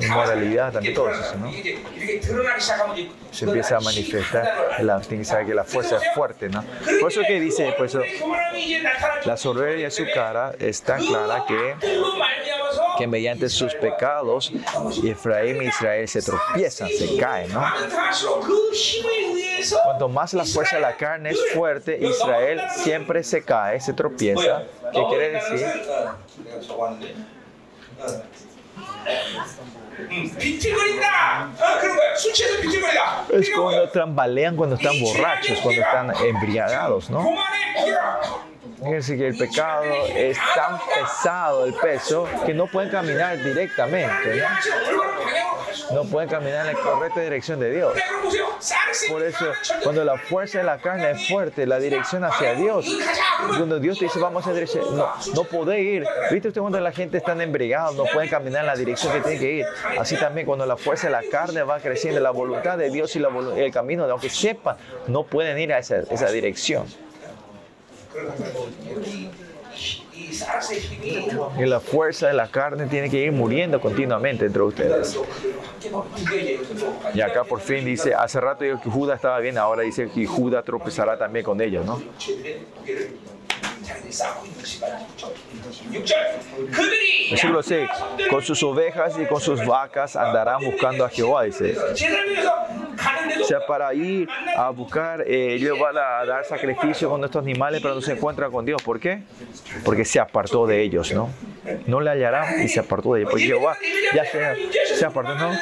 En 0.00 0.10
moralidad 0.10 0.72
también, 0.72 0.94
todo 0.94 1.10
eso, 1.10 1.36
¿no? 1.38 1.50
Se 3.30 3.44
empieza 3.44 3.76
a 3.76 3.80
manifestar, 3.80 4.76
la, 4.80 5.00
tiene 5.00 5.22
que 5.22 5.28
saber 5.28 5.46
que 5.46 5.54
la 5.54 5.64
fuerza 5.64 5.96
es 5.96 6.14
fuerte, 6.14 6.48
¿no? 6.48 6.64
Por 7.00 7.10
eso 7.10 7.22
que 7.26 7.40
dice, 7.40 7.72
por 7.76 7.86
eso 7.86 8.00
la 9.24 9.36
soberbia 9.36 9.84
de 9.84 9.90
su 9.90 10.04
cara 10.14 10.54
es 10.58 10.82
tan 10.82 11.04
clara 11.04 11.44
que 11.46 11.74
que 12.96 13.06
mediante 13.06 13.48
sus 13.48 13.74
pecados 13.74 14.52
Efraín 15.04 15.60
e 15.62 15.66
Israel 15.66 16.08
se 16.08 16.22
tropiezan, 16.22 16.88
se 16.88 17.16
caen, 17.16 17.52
¿no? 17.52 17.64
Cuanto 19.84 20.08
más 20.08 20.34
la 20.34 20.44
fuerza 20.44 20.76
de 20.76 20.82
la 20.82 20.96
carne 20.96 21.30
es 21.30 21.40
fuerte, 21.54 21.98
Israel 22.00 22.62
siempre 22.70 23.22
se 23.22 23.42
cae, 23.42 23.80
se 23.80 23.92
tropieza. 23.92 24.62
¿Qué 24.92 25.04
quiere 25.08 25.30
decir? 25.30 25.66
Es 33.30 33.50
cuando 33.50 33.88
tambalean, 33.90 34.56
cuando 34.56 34.76
están 34.76 35.00
borrachos, 35.00 35.58
cuando 35.60 35.80
están 35.80 36.12
embriagados, 36.24 37.10
¿no? 37.10 37.36
Fíjense 38.78 39.16
que 39.16 39.28
el 39.28 39.36
pecado 39.36 39.84
es 40.14 40.38
tan 40.54 40.78
pesado 40.78 41.66
el 41.66 41.74
peso 41.74 42.28
que 42.44 42.54
no 42.54 42.66
pueden 42.66 42.90
caminar 42.90 43.42
directamente. 43.42 44.36
¿no? 44.36 44.46
no 45.92 46.04
pueden 46.04 46.28
caminar 46.28 46.66
en 46.66 46.74
la 46.74 46.80
correcta 46.80 47.20
dirección 47.20 47.60
de 47.60 47.72
Dios. 47.72 47.94
Por 49.08 49.22
eso, 49.22 49.46
cuando 49.82 50.04
la 50.04 50.18
fuerza 50.18 50.58
de 50.58 50.64
la 50.64 50.78
carne 50.78 51.10
es 51.12 51.28
fuerte, 51.28 51.66
la 51.66 51.78
dirección 51.78 52.24
hacia 52.24 52.54
Dios, 52.54 52.86
cuando 53.48 53.78
Dios 53.78 53.98
te 53.98 54.06
dice 54.06 54.18
vamos 54.18 54.46
a 54.46 54.52
dirección, 54.52 54.96
no, 54.96 55.08
no 55.34 55.44
podéis 55.44 56.00
ir. 56.00 56.06
¿Viste 56.30 56.48
usted 56.48 56.60
cuando 56.60 56.80
la 56.80 56.92
gente 56.92 57.18
está 57.18 57.32
embrigada, 57.40 57.92
no 57.92 58.04
pueden 58.04 58.28
caminar 58.28 58.62
en 58.62 58.66
la 58.66 58.76
dirección 58.76 59.12
que 59.12 59.20
tiene 59.20 59.38
que 59.38 59.52
ir? 59.52 59.66
Así 59.98 60.16
también 60.16 60.46
cuando 60.46 60.66
la 60.66 60.76
fuerza 60.76 61.06
de 61.08 61.12
la 61.12 61.22
carne 61.30 61.62
va 61.62 61.78
creciendo, 61.80 62.20
la 62.20 62.30
voluntad 62.30 62.78
de 62.78 62.90
Dios 62.90 63.14
y 63.16 63.18
la, 63.18 63.28
el 63.56 63.72
camino, 63.72 64.04
aunque 64.04 64.30
sepan, 64.30 64.76
no 65.06 65.24
pueden 65.24 65.58
ir 65.58 65.72
a 65.72 65.78
esa, 65.78 65.98
esa 66.10 66.30
dirección. 66.30 66.86
Y 71.58 71.66
la 71.66 71.80
fuerza 71.80 72.28
de 72.28 72.34
la 72.34 72.48
carne 72.48 72.86
tiene 72.86 73.10
que 73.10 73.18
ir 73.18 73.32
muriendo 73.32 73.80
continuamente 73.80 74.46
entre 74.46 74.62
ustedes. 74.62 75.18
Y 77.14 77.20
acá 77.20 77.44
por 77.44 77.60
fin 77.60 77.84
dice, 77.84 78.14
hace 78.14 78.40
rato 78.40 78.64
dijo 78.64 78.80
que 78.80 78.90
Judas 78.90 79.16
estaba 79.16 79.38
bien, 79.40 79.58
ahora 79.58 79.82
dice 79.82 80.08
que 80.08 80.26
Judas 80.26 80.64
tropezará 80.64 81.18
también 81.18 81.44
con 81.44 81.60
ellos, 81.60 81.84
¿no? 81.84 82.02
Versículo 87.30 87.62
6. 87.62 87.90
Con 88.30 88.42
sus 88.42 88.62
ovejas 88.62 89.14
y 89.20 89.26
con 89.26 89.40
sus 89.40 89.64
vacas 89.64 90.16
andarán 90.16 90.64
buscando 90.64 91.04
a 91.04 91.08
Jehová, 91.08 91.44
dice. 91.44 91.76
O 93.40 93.44
sea, 93.44 93.64
para 93.66 93.94
ir 93.94 94.28
a 94.56 94.70
buscar, 94.70 95.22
eh, 95.22 95.54
ellos 95.54 95.78
van 95.78 95.96
a 95.96 96.24
dar 96.24 96.44
sacrificio 96.44 97.08
con 97.08 97.22
estos 97.24 97.42
animales, 97.42 97.80
pero 97.80 97.94
no 97.94 98.00
se 98.00 98.12
encuentran 98.12 98.50
con 98.50 98.64
Dios. 98.64 98.82
¿Por 98.82 98.98
qué? 98.98 99.22
Porque 99.84 100.04
se 100.04 100.18
apartó 100.18 100.66
de 100.66 100.82
ellos, 100.82 101.12
¿no? 101.12 101.30
No 101.86 102.00
le 102.00 102.10
hallarán 102.10 102.62
y 102.62 102.68
se 102.68 102.80
apartó 102.80 103.14
de 103.14 103.20
ellos. 103.20 103.30
Porque 103.30 103.46
Jehová 103.46 103.76
ya 104.14 104.24
se, 104.24 104.96
se 104.96 105.04
apartó, 105.04 105.34
¿no? 105.34 105.52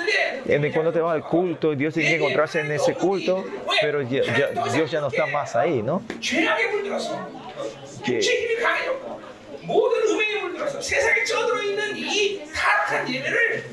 Cuando 0.72 0.92
te 0.92 1.00
va 1.00 1.12
al 1.12 1.24
culto, 1.24 1.74
Dios 1.74 1.94
tiene 1.94 2.10
que 2.10 2.16
encontrarse 2.16 2.60
en 2.60 2.70
ese 2.72 2.94
culto, 2.94 3.44
pero 3.80 4.00
Dios 4.00 4.90
ya 4.90 5.00
no 5.00 5.08
está 5.08 5.26
más 5.26 5.56
ahí, 5.56 5.82
¿no? 5.82 6.02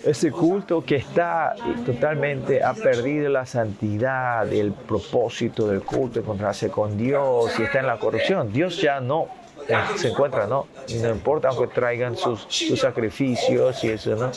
Ese 0.05 0.31
culto 0.31 0.83
que 0.83 0.95
está 0.95 1.55
totalmente, 1.85 2.63
ha 2.63 2.73
perdido 2.73 3.29
la 3.29 3.45
santidad, 3.45 4.51
el 4.51 4.71
propósito 4.71 5.67
del 5.67 5.81
culto, 5.81 6.19
encontrarse 6.19 6.69
con 6.69 6.97
Dios 6.97 7.53
y 7.59 7.63
está 7.63 7.79
en 7.79 7.87
la 7.87 7.99
corrupción. 7.99 8.51
Dios 8.51 8.81
ya 8.81 8.99
no 8.99 9.27
eh, 9.67 9.75
se 9.95 10.09
encuentra, 10.09 10.47
¿no? 10.47 10.67
No 11.01 11.09
importa 11.09 11.49
aunque 11.49 11.67
traigan 11.67 12.17
sus, 12.17 12.45
sus 12.49 12.79
sacrificios 12.79 13.83
y 13.83 13.89
eso, 13.89 14.15
¿no? 14.15 14.31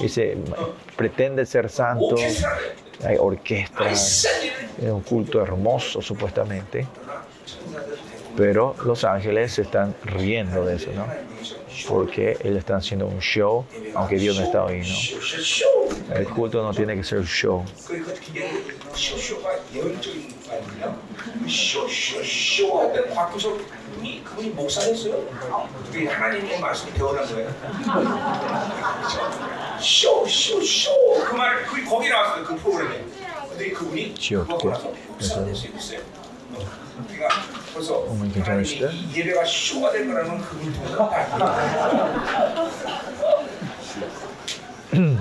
Y 0.00 0.08
se 0.08 0.36
pretende 0.96 1.44
ser 1.44 1.68
santo, 1.68 2.14
hay 3.04 3.16
orquestas, 3.18 4.28
es 4.80 4.90
un 4.90 5.02
culto 5.02 5.42
hermoso 5.42 6.00
supuestamente, 6.00 6.86
pero 8.38 8.76
los 8.84 9.02
ángeles 9.02 9.54
se 9.54 9.62
están 9.62 9.96
riendo 10.04 10.64
de 10.64 10.76
eso, 10.76 10.92
¿no? 10.94 11.06
porque 11.88 12.36
ellos 12.40 12.58
están 12.58 12.76
haciendo 12.76 13.08
un 13.08 13.18
show, 13.20 13.64
aunque 13.94 14.16
Dios 14.16 14.38
no 14.38 14.44
está 14.44 14.64
ahí, 14.64 14.80
¿no? 14.80 16.14
El 16.14 16.28
culto 16.28 16.62
no 16.62 16.72
tiene 16.72 16.94
que 16.94 17.02
ser 17.02 17.24
show. 17.24 17.64
Show, 36.98 38.10
어머니 38.10 38.32
괜찮으시대? 38.32 38.90
예배가 39.14 39.44
쇼가 39.44 39.92
될 39.92 40.08
거라는 40.08 40.40
그분이 40.40 40.74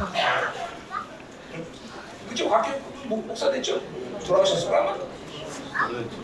그죠? 2.30 2.50
학교 2.50 2.80
목사 3.06 3.52
됐죠? 3.52 3.80
돌아가셨어 4.26 4.74
아마? 4.74 4.96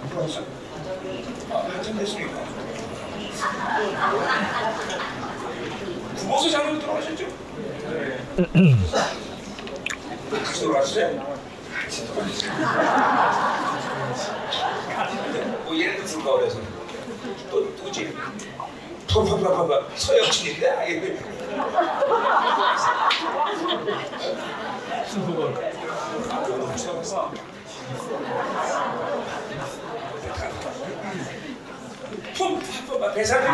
돌아가셨어? 0.09 0.41
아, 1.51 1.57
한참 1.71 1.97
됐으니까 1.99 2.43
구보수 6.17 6.49
장로도 6.49 6.79
돌아가셨죠? 6.79 7.27
같이 10.33 10.61
돌아가셨어요? 10.63 11.13
뭐 11.15 11.37
얘네도 15.83 16.03
불가 16.05 16.37
그래서 16.37 16.59
또 17.51 17.59
누구지? 17.61 18.15
봐봐봐봐 19.09 19.89
서영진인데 19.95 20.69
아예 20.71 21.17
품! 32.37 32.59
봐봐 32.87 33.13
배상이 33.13 33.45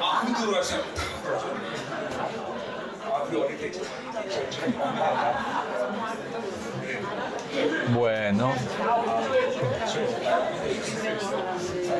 아무 0.00 0.34
들어왔어 0.34 0.76
아 3.04 3.22
우리 3.28 3.40
어릴 3.40 3.58
때 3.58 3.66
이제 3.68 3.80
Bueno. 7.94 8.52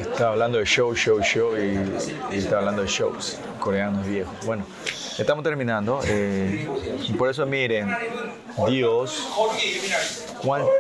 Está 0.01 0.29
hablando 0.29 0.59
de 0.59 0.65
show, 0.65 0.95
show, 0.95 1.21
show 1.23 1.57
y, 1.57 2.37
está 2.37 2.59
hablando 2.59 2.83
de 2.83 2.89
shows 2.89 3.39
coreanos 3.59 4.07
viejos. 4.07 4.35
Bueno, 4.45 4.65
estamos 5.19 5.43
terminando. 5.45 6.01
Eh, 6.07 6.69
por 7.19 7.29
eso 7.31 7.45
miren, 7.47 7.95
Dios 8.69 9.29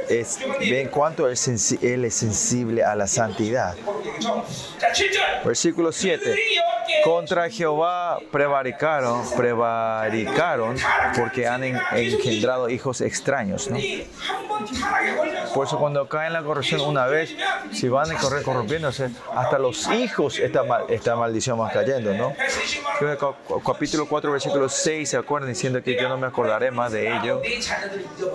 es, 0.08 0.38
ven 0.60 0.88
cuánto 0.88 1.28
Él 1.28 2.04
es 2.04 2.14
sensible 2.14 2.84
a 2.84 2.94
la 2.94 3.06
santidad. 3.06 3.76
Versículo 5.44 5.92
7. 5.92 6.36
Contra 7.04 7.48
Jehová 7.48 8.18
prevaricaron, 8.30 9.22
prevaricaron 9.36 10.76
porque 11.16 11.46
han 11.46 11.64
engendrado 11.64 12.68
hijos 12.68 13.00
extraños. 13.00 13.70
¿no? 13.70 13.78
Por 15.54 15.66
eso 15.66 15.78
cuando 15.78 16.08
caen 16.08 16.32
la 16.32 16.42
corrupción 16.42 16.80
una 16.82 17.06
vez, 17.06 17.34
si 17.72 17.88
van 17.88 18.10
a 18.10 18.18
correr 18.18 18.42
corrompiéndose, 18.42 19.10
hasta 19.34 19.58
los 19.58 19.88
hijos 19.88 20.38
esta, 20.38 20.62
esta 20.88 21.16
maldición 21.16 21.60
va 21.60 21.70
cayendo. 21.70 22.12
¿no? 22.14 22.34
Capítulo 23.64 24.06
4, 24.06 24.32
versículo 24.32 24.68
6, 24.68 25.08
¿se 25.08 25.16
acuerdan? 25.16 25.50
Diciendo 25.50 25.82
que 25.82 25.96
yo 25.96 26.08
no 26.08 26.18
me 26.18 26.26
acordaré 26.26 26.70
más 26.70 26.92
de 26.92 27.16
ello 27.16 27.40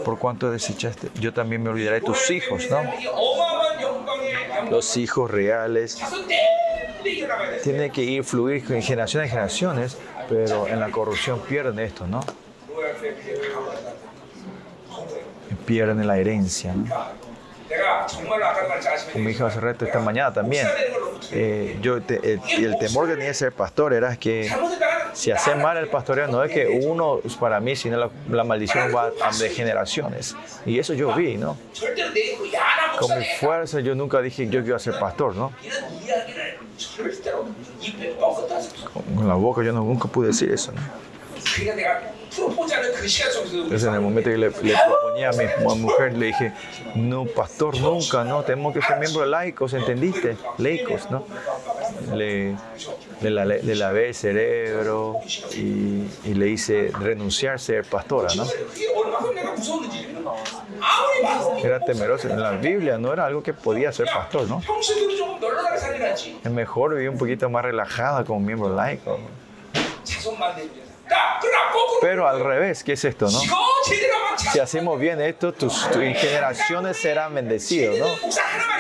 por 0.04 0.18
cuanto 0.18 0.50
desechaste. 0.50 1.10
Yo 1.16 1.34
también 1.34 1.62
me 1.62 1.70
olvidaré 1.70 2.00
de 2.00 2.06
tus 2.06 2.30
hijos. 2.32 2.68
¿no? 2.70 2.82
Los 4.70 4.98
hijos 4.98 5.30
reales 5.30 6.00
tiene 7.64 7.92
que 7.92 8.02
ir 8.02 8.24
fluir 8.24 8.64
en 8.70 8.82
generaciones 8.82 9.28
y 9.28 9.30
generaciones, 9.32 9.98
pero 10.30 10.68
en 10.68 10.80
la 10.80 10.90
corrupción 10.90 11.40
pierden 11.42 11.80
esto, 11.80 12.08
¿no? 12.08 12.22
Pierden 15.66 16.06
la 16.06 16.18
herencia. 16.18 16.74
¿no? 16.74 16.86
Como 19.12 19.28
dije 19.28 19.44
hace 19.44 19.60
rato 19.60 19.86
esta 19.86 20.00
mañana 20.00 20.34
también, 20.34 20.68
eh, 21.32 21.78
yo 21.82 21.96
el, 21.96 22.04
temor 22.80 23.08
que 23.08 23.14
tenía 23.14 23.28
de 23.28 23.34
ser 23.34 23.52
pastor 23.52 23.94
era 23.94 24.16
que 24.18 24.50
si 25.16 25.32
hace 25.32 25.56
mal 25.56 25.78
el 25.78 25.88
pastoreo 25.88 26.28
no 26.28 26.44
es 26.44 26.52
que 26.52 26.68
uno 26.68 27.22
para 27.40 27.60
mí, 27.60 27.76
sino 27.76 27.98
la, 27.98 28.10
la 28.30 28.44
maldición 28.44 28.94
va 28.94 29.12
de 29.40 29.50
generaciones. 29.50 30.36
Y 30.66 30.78
eso 30.78 30.94
yo 30.94 31.16
vi, 31.16 31.38
¿no? 31.38 31.58
Con 33.00 33.18
mi 33.18 33.26
fuerza 33.40 33.80
yo 33.80 33.96
nunca 33.96 34.22
dije 34.22 34.48
yo 34.48 34.62
quiero 34.62 34.78
ser 34.78 35.00
pastor, 35.00 35.36
¿no? 35.36 35.54
Con 39.16 39.28
la 39.28 39.36
boca 39.36 39.64
yo 39.64 39.72
nunca 39.72 40.08
pude 40.08 40.28
decir 40.28 40.52
eso, 40.52 40.72
¿no? 40.74 40.82
Entonces 42.38 43.84
en 43.84 43.94
el 43.94 44.02
momento 44.02 44.30
que 44.30 44.38
le, 44.38 44.52
proponía 44.52 45.30
a 45.30 45.32
mi, 45.32 45.46
mujer, 45.80 46.14
le 46.18 46.28
dije, 46.28 46.54
no, 46.96 47.26
pastor, 47.26 47.80
nunca, 47.80 48.24
no, 48.26 48.44
tenemos 48.44 48.74
que 48.74 48.82
ser 48.82 49.00
miembros 49.00 49.28
laicos, 49.28 49.74
¿entendiste? 49.74 50.36
Laicos, 50.58 51.10
¿no? 51.10 51.26
Le, 52.14 52.56
le, 53.22 53.76
lavé 53.76 54.10
el 54.10 54.16
cerebro 54.16 55.20
y, 55.54 56.08
y, 56.26 56.34
le 56.34 56.50
hice 56.50 56.92
renunciar 57.00 57.56
a 57.56 57.58
ser 57.58 57.86
pastora, 57.86 58.30
¿no? 58.36 58.46
Era 61.64 61.80
temeroso. 61.80 62.30
En 62.30 62.42
la 62.42 62.52
Biblia 62.52 62.98
no 62.98 63.14
era 63.14 63.26
algo 63.26 63.42
que 63.42 63.54
podía 63.54 63.92
ser 63.92 64.08
pastor, 64.08 64.48
¿no? 64.48 64.62
Es 66.44 66.52
mejor 66.52 66.94
vivir 66.94 67.10
un 67.10 67.18
poquito 67.18 67.50
más 67.50 67.64
relajada 67.64 68.24
como 68.24 68.40
miembro 68.40 68.74
laico. 68.74 69.20
Pero 72.02 72.28
al 72.28 72.40
revés, 72.40 72.84
¿qué 72.84 72.94
es 72.94 73.06
esto, 73.06 73.30
no? 73.30 73.40
si 74.56 74.62
hacemos 74.62 74.98
bien 74.98 75.20
esto, 75.20 75.52
tus, 75.52 75.86
generaciones 75.90 76.96
serán 76.96 77.36
bendecidos, 77.36 78.00
¿no? 78.00 78.08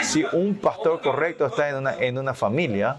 Si 0.01 0.23
un 0.31 0.55
pastor 0.55 1.01
correcto 1.01 1.47
está 1.47 1.67
en 1.67 1.75
una, 1.75 1.95
en 1.99 2.17
una 2.17 2.33
familia, 2.33 2.95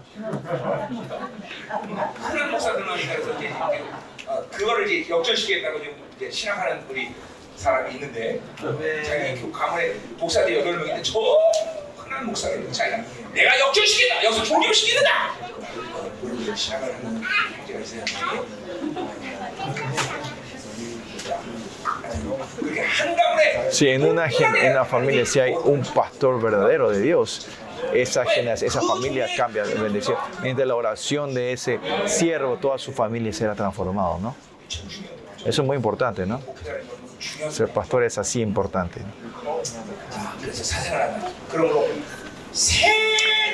Si 23.71 23.89
en 23.89 24.05
una, 24.05 24.27
en 24.27 24.71
una 24.71 24.85
familia 24.85 25.25
si 25.25 25.39
hay 25.39 25.53
un 25.53 25.83
pastor 25.83 26.41
verdadero 26.41 26.89
de 26.89 27.01
Dios, 27.01 27.47
esa, 27.93 28.23
esa 28.23 28.81
familia 28.81 29.27
cambia, 29.35 29.63
de 29.63 29.75
bendición. 29.75 30.17
Mediante 30.39 30.65
la 30.65 30.75
oración 30.75 31.33
de 31.33 31.53
ese 31.53 31.79
siervo, 32.05 32.57
toda 32.57 32.77
su 32.77 32.91
familia 32.91 33.31
será 33.33 33.55
transformada, 33.55 34.17
¿no? 34.19 34.35
Eso 35.45 35.61
es 35.61 35.67
muy 35.67 35.75
importante, 35.77 36.25
¿no? 36.25 36.41
Ser 37.49 37.69
pastor 37.69 38.03
es 38.03 38.17
así 38.17 38.41
importante. 38.41 39.01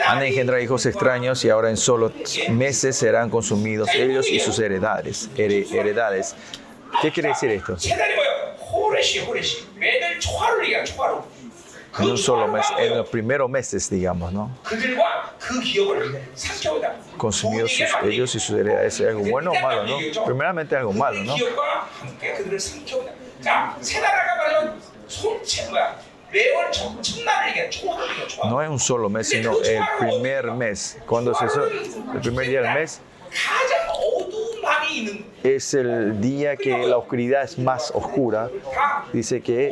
Han 0.06 0.24
engendrado 0.24 0.62
hijos 0.62 0.86
extraños 0.86 1.44
y 1.46 1.50
ahora 1.50 1.70
en 1.70 1.78
solo 1.78 2.12
meses 2.50 2.96
serán 2.98 3.30
consumidos 3.30 3.90
ellos 3.94 4.28
y 4.30 4.40
sus 4.40 4.60
heredades. 4.60 5.30
Heredades. 5.38 6.36
¿Qué 7.02 7.12
quiere 7.12 7.30
decir 7.30 7.50
esto? 7.52 7.78
En 12.00 12.10
un 12.10 12.18
solo 12.18 12.48
mes, 12.48 12.66
en 12.80 12.98
los 12.98 13.08
primeros 13.10 13.50
meses, 13.50 13.88
digamos, 13.90 14.34
¿no? 14.34 14.50
Consumidos 17.18 17.72
sus, 17.72 17.88
ellos 18.04 18.34
y 18.34 18.40
sus 18.40 18.58
heredades, 18.58 19.00
¿es 19.00 19.08
algo 19.08 19.22
bueno 19.30 19.52
o 19.52 19.62
malo, 19.62 19.86
no? 19.86 19.98
Primeramente 20.26 20.76
algo 20.76 20.92
malo, 20.94 21.24
¿no? 21.24 21.36
No 28.50 28.62
es 28.62 28.70
un 28.70 28.80
solo 28.80 29.10
mes, 29.10 29.30
sino 29.30 29.62
el 29.62 29.84
primer 30.00 30.46
mes. 30.52 30.98
Cuando 31.06 31.36
se 31.36 31.46
el 31.46 32.22
primer 32.22 32.48
día 32.48 32.62
del 32.62 32.74
mes, 32.74 33.02
es 35.44 35.74
el 35.74 36.22
día 36.22 36.56
que 36.56 36.88
la 36.88 36.98
oscuridad 36.98 37.44
es 37.44 37.60
más 37.60 37.92
oscura. 37.94 38.50
Dice 39.12 39.42
que 39.42 39.72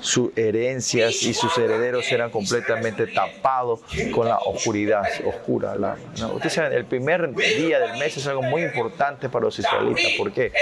sus 0.00 0.30
herencias 0.34 1.22
y 1.22 1.34
sus 1.34 1.56
herederos 1.58 2.06
serán 2.06 2.30
completamente 2.30 3.06
tapados 3.06 3.80
con 4.14 4.28
la 4.28 4.38
oscuridad 4.38 5.02
oscura. 5.26 5.74
La, 5.76 5.96
¿no? 6.18 6.32
Ustedes 6.32 6.54
saben, 6.54 6.72
el 6.72 6.86
primer 6.86 7.34
día 7.34 7.78
del 7.80 7.98
mes 7.98 8.16
es 8.16 8.26
algo 8.26 8.42
muy 8.42 8.62
importante 8.62 9.28
para 9.28 9.44
los 9.44 9.58
israelitas. 9.58 10.12
¿Por 10.16 10.32
qué? 10.32 10.52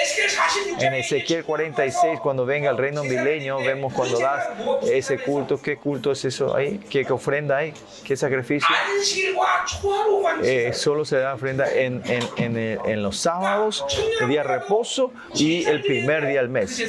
En 0.81 0.95
Ezequiel 0.95 1.45
46, 1.45 2.19
cuando 2.21 2.45
venga 2.45 2.71
el 2.71 2.79
reino 2.79 3.05
milenio, 3.05 3.59
vemos 3.59 3.93
cuando 3.93 4.19
das 4.19 4.49
ese 4.83 5.19
culto, 5.19 5.61
¿qué 5.61 5.77
culto 5.77 6.11
es 6.11 6.25
eso 6.25 6.55
ahí? 6.55 6.81
¿Qué, 6.91 7.05
qué 7.05 7.13
ofrenda 7.13 7.59
hay? 7.59 7.73
¿Qué 8.05 8.17
sacrificio? 8.17 8.69
Eh, 10.43 10.73
solo 10.73 11.05
se 11.05 11.19
da 11.19 11.35
ofrenda 11.35 11.71
en, 11.73 12.03
en, 12.07 12.29
en, 12.37 12.81
en 12.85 13.03
los 13.03 13.20
sábados, 13.21 13.85
el 14.21 14.29
día 14.29 14.43
de 14.43 14.49
reposo 14.49 15.13
y 15.35 15.65
el 15.65 15.83
primer 15.83 16.27
día 16.27 16.41
del 16.41 16.49
mes. 16.49 16.83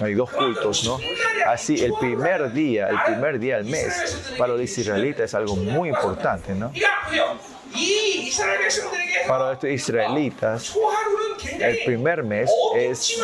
Hay 0.00 0.14
dos 0.14 0.30
cultos, 0.30 0.84
¿no? 0.84 0.98
Así, 1.46 1.82
el 1.84 1.94
primer 1.94 2.52
día, 2.52 2.88
el 2.88 2.98
primer 3.06 3.38
día 3.38 3.56
del 3.56 3.66
mes, 3.66 4.34
para 4.38 4.54
los 4.54 4.78
israelitas 4.78 5.24
es 5.26 5.34
algo 5.34 5.56
muy 5.56 5.88
importante, 5.88 6.54
¿no? 6.54 6.72
Para 9.26 9.52
estos 9.52 9.70
israelitas, 9.70 10.76
el 11.58 11.78
primer 11.84 12.22
mes 12.22 12.50
es 12.76 13.20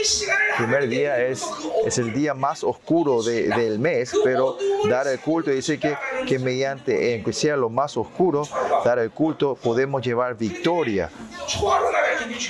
el 0.00 0.64
primer 0.64 0.88
día 0.88 1.20
es, 1.20 1.44
es 1.86 1.98
el 1.98 2.12
día 2.12 2.34
más 2.34 2.64
oscuro 2.64 3.22
del 3.22 3.78
mes, 3.78 4.12
pero 4.24 4.56
dar 4.88 5.06
el 5.08 5.18
culto 5.20 5.50
dice 5.50 5.78
que, 5.78 5.96
que 6.26 6.38
mediante, 6.38 7.12
eh, 7.12 7.16
aunque 7.16 7.32
sea 7.32 7.56
lo 7.56 7.68
más 7.68 7.96
oscuro, 7.96 8.46
dar 8.84 8.98
el 8.98 9.10
culto 9.10 9.54
podemos 9.54 10.02
llevar 10.02 10.36
victoria. 10.36 11.10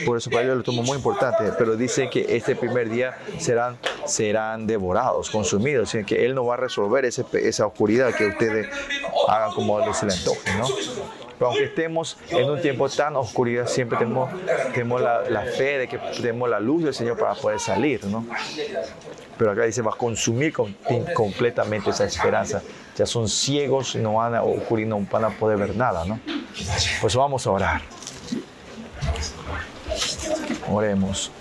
Por 0.05 0.18
eso 0.18 0.31
para 0.31 0.44
ellos 0.44 0.59
lo 0.59 0.62
tomo 0.62 0.82
muy 0.82 0.97
importante, 0.97 1.52
pero 1.59 1.77
dice 1.77 2.09
que 2.10 2.36
este 2.36 2.55
primer 2.55 2.89
día 2.90 3.18
serán, 3.39 3.78
serán 4.06 4.66
devorados, 4.66 5.31
consumidos, 5.31 5.97
que 6.06 6.24
Él 6.24 6.35
no 6.35 6.44
va 6.44 6.55
a 6.55 6.59
resolver 6.59 7.05
esa 7.05 7.66
oscuridad 7.66 8.14
que 8.14 8.27
ustedes 8.27 8.68
hagan 9.28 9.52
como 9.52 9.78
les 9.81 10.02
le 10.02 10.12
antoje, 10.12 10.55
¿no? 10.59 10.66
Pero 11.40 11.52
aunque 11.52 11.64
estemos 11.64 12.18
en 12.28 12.50
un 12.50 12.60
tiempo 12.60 12.86
tan 12.90 13.16
oscuridad, 13.16 13.66
siempre 13.66 13.96
tenemos, 13.96 14.30
tenemos 14.74 15.00
la, 15.00 15.40
fe 15.56 15.78
de 15.78 15.88
que 15.88 15.96
tenemos 15.96 16.50
la 16.50 16.60
luz 16.60 16.84
del 16.84 16.92
Señor 16.92 17.18
para 17.18 17.32
poder 17.34 17.58
salir, 17.58 18.04
¿no? 18.04 18.26
Pero 19.38 19.52
acá 19.52 19.64
dice, 19.64 19.80
va 19.80 19.92
a 19.92 19.96
consumir 19.96 20.52
con- 20.52 20.76
completamente 21.14 21.88
esa 21.88 22.04
esperanza. 22.04 22.60
Ya 22.94 23.06
son 23.06 23.26
ciegos, 23.26 23.96
no 23.96 24.16
van 24.16 24.34
a 24.34 24.42
ocurrir, 24.42 24.86
no 24.86 25.00
van 25.10 25.24
a 25.24 25.30
poder 25.30 25.56
ver 25.56 25.74
nada, 25.74 26.04
¿no? 26.04 26.20
Pues 27.00 27.16
vamos 27.16 27.46
a 27.46 27.50
orar. 27.52 27.80
Oremos. 30.70 31.32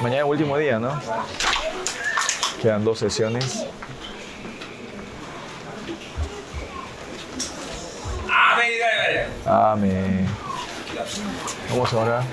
Mañana 0.00 0.16
es 0.16 0.24
el 0.24 0.30
último 0.30 0.58
día, 0.58 0.78
¿no? 0.78 1.00
Quedan 2.62 2.84
dos 2.84 2.98
sesiones. 2.98 3.66
Amén. 9.46 10.28
Vamos 11.70 11.92
a 11.92 11.96
orar. 11.98 12.24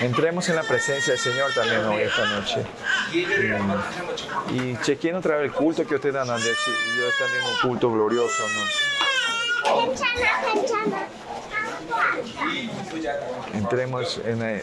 Entremos 0.00 0.48
en 0.48 0.56
la 0.56 0.62
presencia 0.62 1.12
del 1.12 1.22
Señor 1.22 1.52
también 1.54 1.84
hoy 1.84 2.02
esta 2.02 2.26
noche. 2.26 2.64
Y 4.52 4.76
chequen 4.82 5.16
otra 5.16 5.36
vez 5.36 5.44
el 5.46 5.52
culto 5.52 5.86
que 5.86 5.94
ustedes 5.94 6.14
dan, 6.14 6.28
Andrés. 6.30 6.56
Yo 6.96 7.04
también 7.18 7.44
un 7.44 7.68
culto 7.68 7.90
glorioso. 7.92 8.44
Entremos 13.54 14.20
en 14.24 14.40
la 14.40 14.60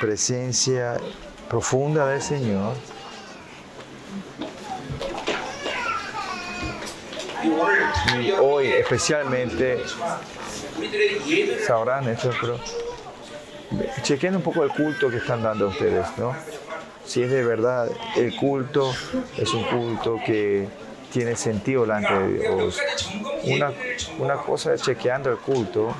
presencia 0.00 0.96
profunda 1.48 2.06
del 2.06 2.22
Señor. 2.22 2.74
Y 8.18 8.30
hoy 8.32 8.68
especialmente 8.68 9.82
sabrán 11.66 12.08
esto, 12.08 12.30
pero 12.40 12.58
chequen 14.02 14.36
un 14.36 14.42
poco 14.42 14.64
el 14.64 14.70
culto 14.70 15.10
que 15.10 15.18
están 15.18 15.42
dando 15.42 15.68
ustedes, 15.68 16.06
¿no? 16.16 16.34
Si 17.04 17.22
es 17.22 17.30
de 17.30 17.44
verdad 17.44 17.88
el 18.16 18.36
culto, 18.36 18.92
es 19.36 19.52
un 19.52 19.64
culto 19.64 20.18
que 20.24 20.68
tiene 21.12 21.36
sentido 21.36 21.82
delante 21.82 22.12
de 22.12 22.38
Dios. 22.38 22.78
Una, 23.44 23.72
una 24.18 24.36
cosa 24.36 24.74
es 24.74 24.82
chequeando 24.82 25.30
el 25.30 25.38
culto. 25.38 25.94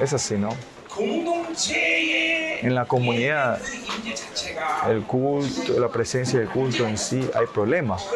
Es 0.00 0.12
así, 0.12 0.36
¿no? 0.36 0.50
En 2.60 2.74
la 2.74 2.86
comunidad, 2.86 3.60
el 4.88 5.02
culto, 5.02 5.78
la 5.78 5.88
presencia 5.88 6.38
del 6.38 6.48
culto 6.48 6.86
en 6.86 6.96
sí, 6.96 7.28
hay 7.34 7.46
problemas. 7.52 8.06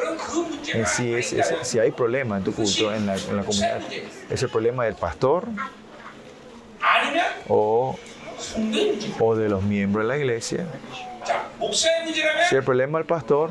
En 0.72 0.86
sí, 0.86 1.12
es, 1.12 1.34
si 1.62 1.78
hay 1.78 1.90
problema 1.90 2.38
en 2.38 2.44
tu 2.44 2.52
culto, 2.52 2.92
en 2.94 3.06
la, 3.06 3.16
en 3.16 3.36
la 3.36 3.42
comunidad, 3.42 3.80
es 4.30 4.42
el 4.42 4.48
problema 4.48 4.84
del 4.84 4.94
pastor, 4.94 5.46
o, 7.52 7.98
o 9.20 9.36
de 9.36 9.48
los 9.48 9.62
miembros 9.62 10.04
de 10.04 10.08
la 10.08 10.16
iglesia. 10.16 10.66
Si 12.48 12.56
el 12.56 12.64
problema 12.64 12.98
del 12.98 13.06
pastor 13.06 13.50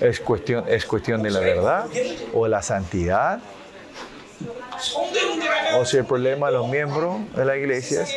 es 0.00 0.20
cuestión, 0.20 0.64
es 0.68 0.84
cuestión 0.84 1.22
de 1.22 1.30
la 1.30 1.40
verdad 1.40 1.86
o 2.34 2.46
la 2.46 2.62
santidad, 2.62 3.40
o 5.78 5.84
si 5.86 5.96
el 5.96 6.04
problema 6.04 6.48
de 6.48 6.52
los 6.52 6.68
miembros 6.68 7.16
de 7.34 7.44
la 7.46 7.56
iglesia 7.56 8.02
es 8.02 8.14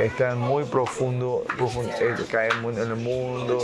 están 0.00 0.38
muy 0.38 0.64
profundo, 0.64 1.44
profundo 1.56 1.92
eh, 2.00 2.14
caen 2.30 2.52
en 2.64 2.78
el 2.78 2.96
mundo 2.96 3.58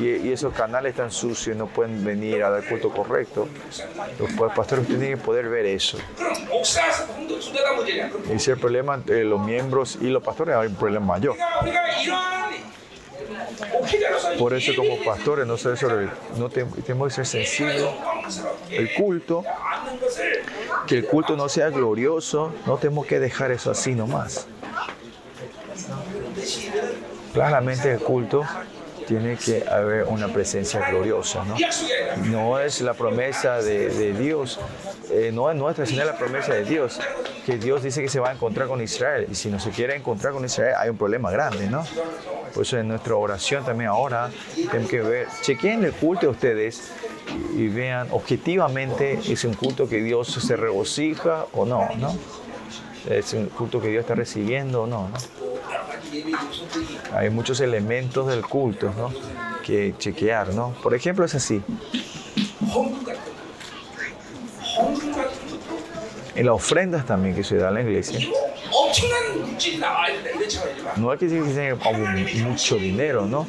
y, 0.00 0.32
esos 0.32 0.54
canales 0.54 0.90
están 0.90 1.10
sucios, 1.10 1.56
no 1.56 1.66
pueden 1.66 2.04
venir 2.04 2.42
a 2.42 2.50
dar 2.50 2.64
culto 2.64 2.90
correcto. 2.90 3.48
Los 4.18 4.52
pastores 4.52 4.86
tienen 4.86 5.10
que 5.10 5.16
poder 5.16 5.48
ver 5.48 5.66
eso. 5.66 5.98
Y 8.32 8.38
si 8.38 8.50
el 8.50 8.58
problema 8.58 8.94
entre 8.94 9.24
los 9.24 9.40
miembros 9.40 9.98
y 10.00 10.06
los 10.06 10.22
pastores, 10.22 10.54
hay 10.54 10.68
un 10.68 10.74
problema 10.74 11.06
mayor. 11.06 11.36
Por 14.38 14.54
eso 14.54 14.72
como 14.74 15.02
pastores 15.04 15.46
no, 15.46 15.56
no 16.38 16.48
tenemos 16.48 17.08
que 17.08 17.14
ser 17.14 17.26
sensibles. 17.26 17.84
El 18.70 18.94
culto, 18.94 19.44
que 20.86 20.98
el 20.98 21.06
culto 21.06 21.36
no 21.36 21.48
sea 21.48 21.68
glorioso, 21.70 22.52
no 22.66 22.76
tenemos 22.76 23.06
que 23.06 23.20
dejar 23.20 23.50
eso 23.50 23.70
así 23.70 23.94
nomás. 23.94 24.46
Claramente 27.32 27.92
el 27.92 28.00
culto 28.00 28.44
tiene 29.06 29.36
que 29.36 29.64
haber 29.68 30.04
una 30.04 30.28
presencia 30.28 30.88
gloriosa, 30.88 31.44
¿no? 31.44 31.56
No 32.24 32.58
es 32.58 32.80
la 32.80 32.94
promesa 32.94 33.60
de, 33.60 34.12
Dios, 34.12 34.58
eh, 35.10 35.30
no 35.32 35.50
es 35.50 35.56
nuestra, 35.56 35.86
sino 35.86 36.04
la 36.04 36.16
promesa 36.16 36.54
de 36.54 36.64
Dios, 36.64 37.00
que 37.44 37.58
Dios 37.58 37.82
dice 37.82 38.00
que 38.02 38.08
se 38.08 38.20
va 38.20 38.30
a 38.30 38.32
encontrar 38.32 38.68
con 38.68 38.80
Israel, 38.80 39.26
y 39.30 39.34
si 39.34 39.50
no 39.50 39.58
se 39.58 39.70
quiere 39.70 39.96
encontrar 39.96 40.32
con 40.32 40.44
Israel 40.44 40.74
hay 40.78 40.90
un 40.90 40.96
problema 40.96 41.30
grande, 41.30 41.68
¿no? 41.68 41.84
Por 42.54 42.64
eso 42.64 42.78
en 42.78 42.88
nuestra 42.88 43.16
oración 43.16 43.64
también 43.64 43.90
ahora 43.90 44.30
tenemos 44.70 44.90
que 44.90 45.00
ver, 45.00 45.28
chequen 45.40 45.84
el 45.84 45.92
culto 45.92 46.26
de 46.26 46.28
ustedes 46.28 46.92
y 47.56 47.68
vean 47.68 48.08
objetivamente, 48.10 49.18
¿es 49.26 49.44
un 49.44 49.54
culto 49.54 49.88
que 49.88 50.02
Dios 50.02 50.28
se 50.28 50.56
regocija 50.56 51.46
o 51.52 51.64
no, 51.64 51.88
¿no? 51.96 52.16
es 53.08 53.32
un 53.32 53.46
culto 53.46 53.80
que 53.80 53.88
Dios 53.88 54.02
está 54.02 54.14
recibiendo 54.14 54.82
o 54.82 54.86
no, 54.86 55.08
no, 55.08 55.16
Hay 57.16 57.30
muchos 57.30 57.60
elementos 57.60 58.26
del 58.28 58.42
culto 58.42 58.92
¿no? 58.96 59.12
que 59.62 59.94
chequear, 59.98 60.54
¿no? 60.54 60.74
Por 60.82 60.94
ejemplo, 60.94 61.24
es 61.24 61.34
así. 61.34 61.62
En 66.34 66.46
las 66.46 66.54
ofrendas 66.54 67.06
también 67.06 67.34
que 67.34 67.44
se 67.44 67.56
da 67.56 67.68
en 67.68 67.74
la 67.74 67.80
iglesia. 67.82 68.18
No 70.96 71.12
es 71.12 71.18
que 71.18 71.26
decir 71.26 71.44
que 71.44 71.54
se 71.54 72.42
mucho 72.42 72.76
dinero, 72.76 73.26
¿no? 73.26 73.46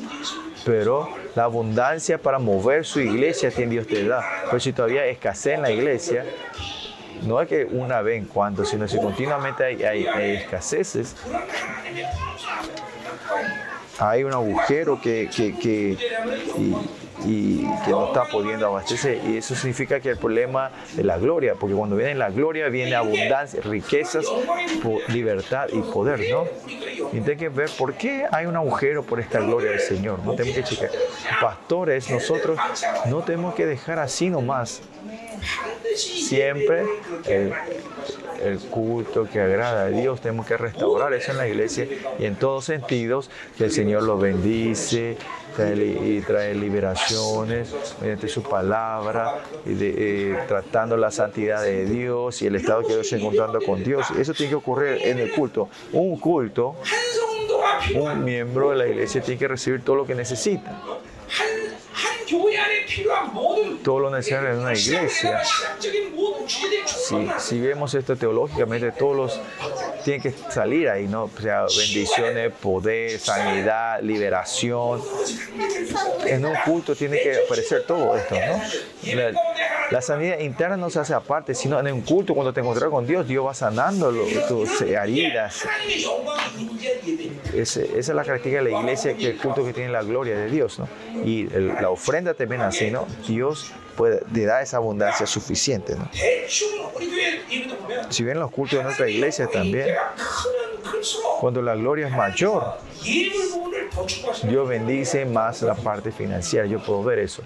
Pero 0.66 1.10
la 1.36 1.46
abundancia 1.46 2.18
para 2.18 2.40
mover 2.40 2.86
su 2.86 3.00
iglesia 3.00 3.52
que 3.52 3.66
Dios 3.68 3.88
te 3.88 4.08
da. 4.08 4.24
Pero 4.46 4.60
si 4.60 4.74
todavía 4.74 5.06
escasea 5.06 5.56
en 5.56 5.62
la 5.62 5.72
iglesia, 5.72 6.26
no 7.22 7.40
es 7.42 7.48
que 7.48 7.66
una 7.66 8.02
vez 8.02 8.18
en 8.20 8.26
cuando, 8.26 8.66
sino 8.66 8.88
si 8.88 8.98
continuamente 9.00 9.64
hay, 9.64 9.84
hay- 9.84 10.36
escaseces, 10.38 11.16
hay 14.00 14.24
un 14.24 14.34
agujero 14.34 15.00
que, 15.00 15.30
que, 15.34 15.98
y 17.26 17.66
que 17.86 17.92
no 17.92 18.08
está 18.08 18.26
pudiendo 18.26 18.68
abastecer. 18.68 19.22
Y 19.26 19.38
eso 19.38 19.56
significa 19.56 20.00
que 20.00 20.10
el 20.10 20.18
problema 20.18 20.72
de 20.94 21.04
la 21.04 21.18
gloria, 21.18 21.56
porque 21.56 21.76
cuando 21.76 21.96
viene 21.96 22.16
la 22.16 22.30
gloria 22.30 22.68
viene 22.70 22.96
abundancia, 22.96 23.62
riquezas, 23.62 24.26
libertad 25.10 25.68
y 25.72 25.80
poder, 25.80 26.22
¿no? 26.32 26.46
Y 27.12 27.22
tenemos 27.22 27.40
que 27.40 27.50
ver 27.50 27.70
por 27.78 27.94
qué 27.94 28.26
hay 28.32 28.46
un 28.46 28.56
agujero 28.56 29.04
por 29.04 29.20
esta 29.20 29.40
gloria 29.40 29.72
del 29.72 29.80
Señor. 29.80 30.20
No 30.26 30.36
tenemos 30.36 30.58
que 30.58 30.64
checar. 30.64 30.90
Pastores, 31.42 32.10
nosotros 32.10 32.58
no 33.06 33.22
tenemos 33.22 33.56
que 33.56 33.66
dejar 33.66 34.00
así 34.00 34.30
nomás. 34.30 34.82
Siempre 35.96 36.86
el, 37.26 37.54
el 38.44 38.60
culto 38.60 39.28
que 39.32 39.40
agrada 39.40 39.86
a 39.86 39.90
Dios, 39.90 40.22
tenemos 40.22 40.46
que 40.48 40.58
restaurar 40.58 41.14
eso 41.14 41.32
en 41.32 41.38
la 41.38 41.48
iglesia 41.48 41.88
y 42.18 42.26
en 42.26 42.36
todos 42.36 42.66
sentidos 42.66 43.30
que 43.58 43.66
el 43.66 43.72
Señor 43.72 44.04
lo 44.04 44.18
bendice 44.18 45.18
trae, 45.56 46.24
trae 46.26 46.54
liberaciones 46.56 47.74
mediante 48.02 48.28
su 48.28 48.44
palabra, 48.44 49.42
y 49.66 49.72
eh, 49.80 50.38
tratando 50.48 50.98
la 50.98 51.12
santidad 51.12 51.62
de 51.62 51.86
Dios 51.86 52.42
y 52.42 52.48
el 52.48 52.56
estado 52.56 52.82
que 52.82 52.94
Dios 52.94 53.08
se 53.08 53.18
encontrando 53.18 53.60
con 53.62 53.84
Dios. 53.84 54.08
Eso 54.12 54.34
tiene 54.34 54.52
que 54.52 54.56
ocurrir 54.56 55.00
en 55.04 55.20
el 55.20 55.32
culto. 55.32 55.70
Un 55.92 56.20
culto, 56.20 56.76
un 57.96 58.24
miembro 58.24 58.72
de 58.72 58.78
la 58.78 58.88
iglesia 58.88 59.22
tiene 59.22 59.40
que 59.40 59.48
recibir 59.48 59.84
todo 59.84 59.98
lo 59.98 60.06
que 60.06 60.16
necesita 60.16 60.80
todo 63.84 64.00
lo 64.00 64.10
necesario 64.10 64.52
en 64.52 64.60
una 64.60 64.74
iglesia. 64.74 65.42
Si, 66.86 67.30
si 67.38 67.60
vemos 67.60 67.94
esto 67.94 68.16
teológicamente, 68.16 68.92
todos 68.92 69.16
los 69.16 69.42
tiene 70.04 70.22
que 70.22 70.34
salir 70.50 70.90
ahí, 70.90 71.08
¿no? 71.08 71.24
O 71.24 71.42
sea, 71.42 71.62
bendiciones, 71.62 72.52
poder, 72.54 73.20
sanidad, 73.20 74.02
liberación. 74.02 75.02
En 76.26 76.46
un 76.46 76.54
culto 76.66 76.96
tiene 76.96 77.20
que 77.22 77.44
aparecer 77.46 77.86
todo 77.86 78.16
esto, 78.16 78.36
¿no? 78.36 78.62
La, 79.92 80.02
sanidad 80.02 80.40
interna 80.40 80.76
no 80.76 80.90
se 80.90 81.00
hace 81.00 81.14
aparte, 81.14 81.54
sino 81.54 81.80
en 81.80 81.94
un 81.94 82.02
culto, 82.02 82.34
cuando 82.34 82.52
te 82.52 82.62
encuentras 82.62 82.90
con 82.90 83.06
Dios, 83.06 83.28
Dios 83.28 83.46
va 83.46 83.54
sanando 83.54 84.12
tus 84.48 84.82
heridas. 84.82 85.66
Esa 87.54 87.82
es 87.82 88.08
la 88.10 88.24
característica 88.24 88.64
de 88.64 88.72
la 88.72 88.80
iglesia, 88.80 89.16
que 89.16 89.32
el 89.32 89.38
culto 89.38 89.64
que 89.64 89.74
tiene 89.74 89.92
la 89.92 90.02
gloria 90.02 90.36
de 90.36 90.50
Dios, 90.50 90.80
¿no? 90.80 90.88
Y 91.24 91.44
la 91.46 91.90
ofrenda 91.90 92.34
también 92.34 92.62
así, 92.62 92.90
¿no? 92.90 93.06
Dios 93.28 93.72
pues 93.96 94.22
le 94.34 94.46
da 94.46 94.62
esa 94.62 94.78
abundancia 94.78 95.26
suficiente. 95.26 95.96
¿no? 95.96 96.10
Si 98.10 98.24
bien 98.24 98.40
los 98.40 98.52
cultos 98.52 98.80
de 98.80 98.84
nuestra 98.84 99.10
iglesia 99.10 99.48
también, 99.48 99.96
cuando 101.40 101.62
la 101.62 101.76
gloria 101.76 102.08
es 102.08 102.14
mayor, 102.14 102.78
Dios 104.44 104.68
bendice 104.68 105.26
más 105.26 105.62
la 105.62 105.76
parte 105.76 106.12
financiera, 106.12 106.66
yo 106.66 106.80
puedo 106.80 107.04
ver 107.04 107.20
eso. 107.20 107.44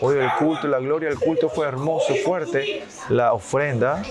Hoy 0.00 0.18
el 0.18 0.30
culto, 0.38 0.66
la 0.68 0.78
gloria 0.78 1.08
el 1.08 1.18
culto 1.18 1.48
fue 1.48 1.66
hermoso, 1.66 2.14
fuerte. 2.16 2.84
La 3.08 3.32
ofrenda 3.32 4.02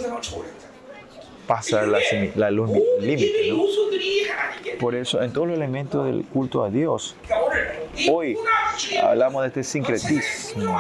pasa 1.48 1.86
la, 1.86 2.00
la 2.36 2.52
luz 2.52 2.70
límite. 3.00 3.50
¿no? 3.50 3.64
Por 4.80 4.96
eso, 4.96 5.22
en 5.22 5.34
todos 5.34 5.48
los 5.48 5.58
elementos 5.58 6.06
del 6.06 6.24
culto 6.26 6.64
a 6.64 6.70
Dios, 6.70 7.16
Hoy 8.08 8.38
hablamos 9.02 9.42
de 9.42 9.48
este 9.50 9.64
sincretismo. 9.64 10.80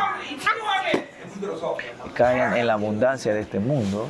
Caen 2.13 2.57
en 2.57 2.67
la 2.67 2.73
abundancia 2.73 3.33
de 3.33 3.41
este 3.41 3.59
mundo. 3.59 4.07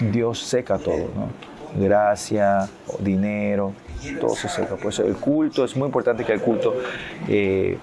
Dios 0.00 0.40
seca 0.40 0.78
todo, 0.78 1.10
¿no? 1.14 1.30
Gracia, 1.74 2.68
dinero, 2.98 3.72
todo 4.20 4.34
se 4.34 4.48
seca. 4.48 4.76
Por 4.76 4.92
eso 4.92 5.04
el 5.04 5.16
culto, 5.16 5.64
es 5.64 5.76
muy 5.76 5.86
importante 5.86 6.24
que 6.24 6.32
el 6.32 6.40
culto 6.40 6.74
eh, 7.28 7.78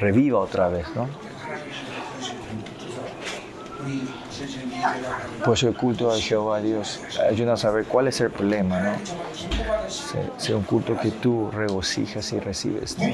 reviva 0.00 0.40
otra 0.40 0.68
vez, 0.68 0.86
¿no? 0.96 1.08
pues 5.44 5.62
el 5.62 5.74
culto 5.74 6.10
a 6.10 6.18
Jehová 6.18 6.60
Dios 6.60 7.00
ayuda 7.28 7.54
a 7.54 7.56
saber 7.56 7.84
cuál 7.84 8.08
es 8.08 8.20
el 8.20 8.30
problema, 8.30 8.80
¿no? 8.80 8.92
Sea 9.88 10.56
un 10.56 10.62
culto 10.62 10.96
que 10.98 11.10
tú 11.10 11.50
regocijas 11.50 12.32
y 12.32 12.38
recibes. 12.38 12.96
No, 12.98 13.06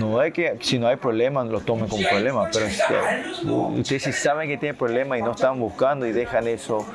no 0.00 0.20
hay 0.20 0.32
que, 0.32 0.56
si 0.60 0.78
no 0.78 0.88
hay 0.88 0.96
problema, 0.96 1.44
lo 1.44 1.60
tomen 1.60 1.88
como 1.88 2.02
problema, 2.08 2.48
pero 2.52 2.66
ustedes 3.76 4.02
si 4.02 4.12
saben 4.12 4.48
que 4.48 4.56
tienen 4.56 4.76
problema 4.76 5.18
y 5.18 5.22
no 5.22 5.32
están 5.32 5.58
buscando 5.58 6.06
y 6.06 6.12
dejan 6.12 6.46
eso 6.46 6.86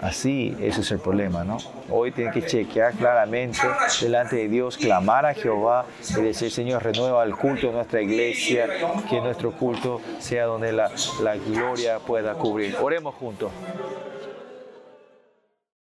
así, 0.00 0.56
ese 0.60 0.80
es 0.80 0.90
el 0.90 0.98
problema, 0.98 1.44
¿no? 1.44 1.58
Hoy 1.90 2.12
tienen 2.12 2.32
que 2.32 2.44
chequear 2.44 2.92
claramente 2.94 3.60
delante 4.00 4.36
de 4.36 4.48
Dios, 4.48 4.76
clamar 4.76 5.26
a 5.26 5.34
Jehová 5.34 5.86
y 6.10 6.20
decir, 6.20 6.50
Señor, 6.50 6.82
renueva 6.82 7.24
el 7.24 7.34
culto 7.34 7.68
de 7.68 7.72
nuestra 7.72 8.02
iglesia, 8.02 8.68
que 9.08 9.20
nuestro 9.20 9.52
culto 9.52 10.00
sea 10.18 10.44
donde 10.46 10.72
la, 10.72 10.90
la 11.22 11.36
gloria 11.36 11.98
pueda 11.98 12.34
cubrir. 12.34 12.76
Oremos 12.80 13.14
juntos. 13.14 13.50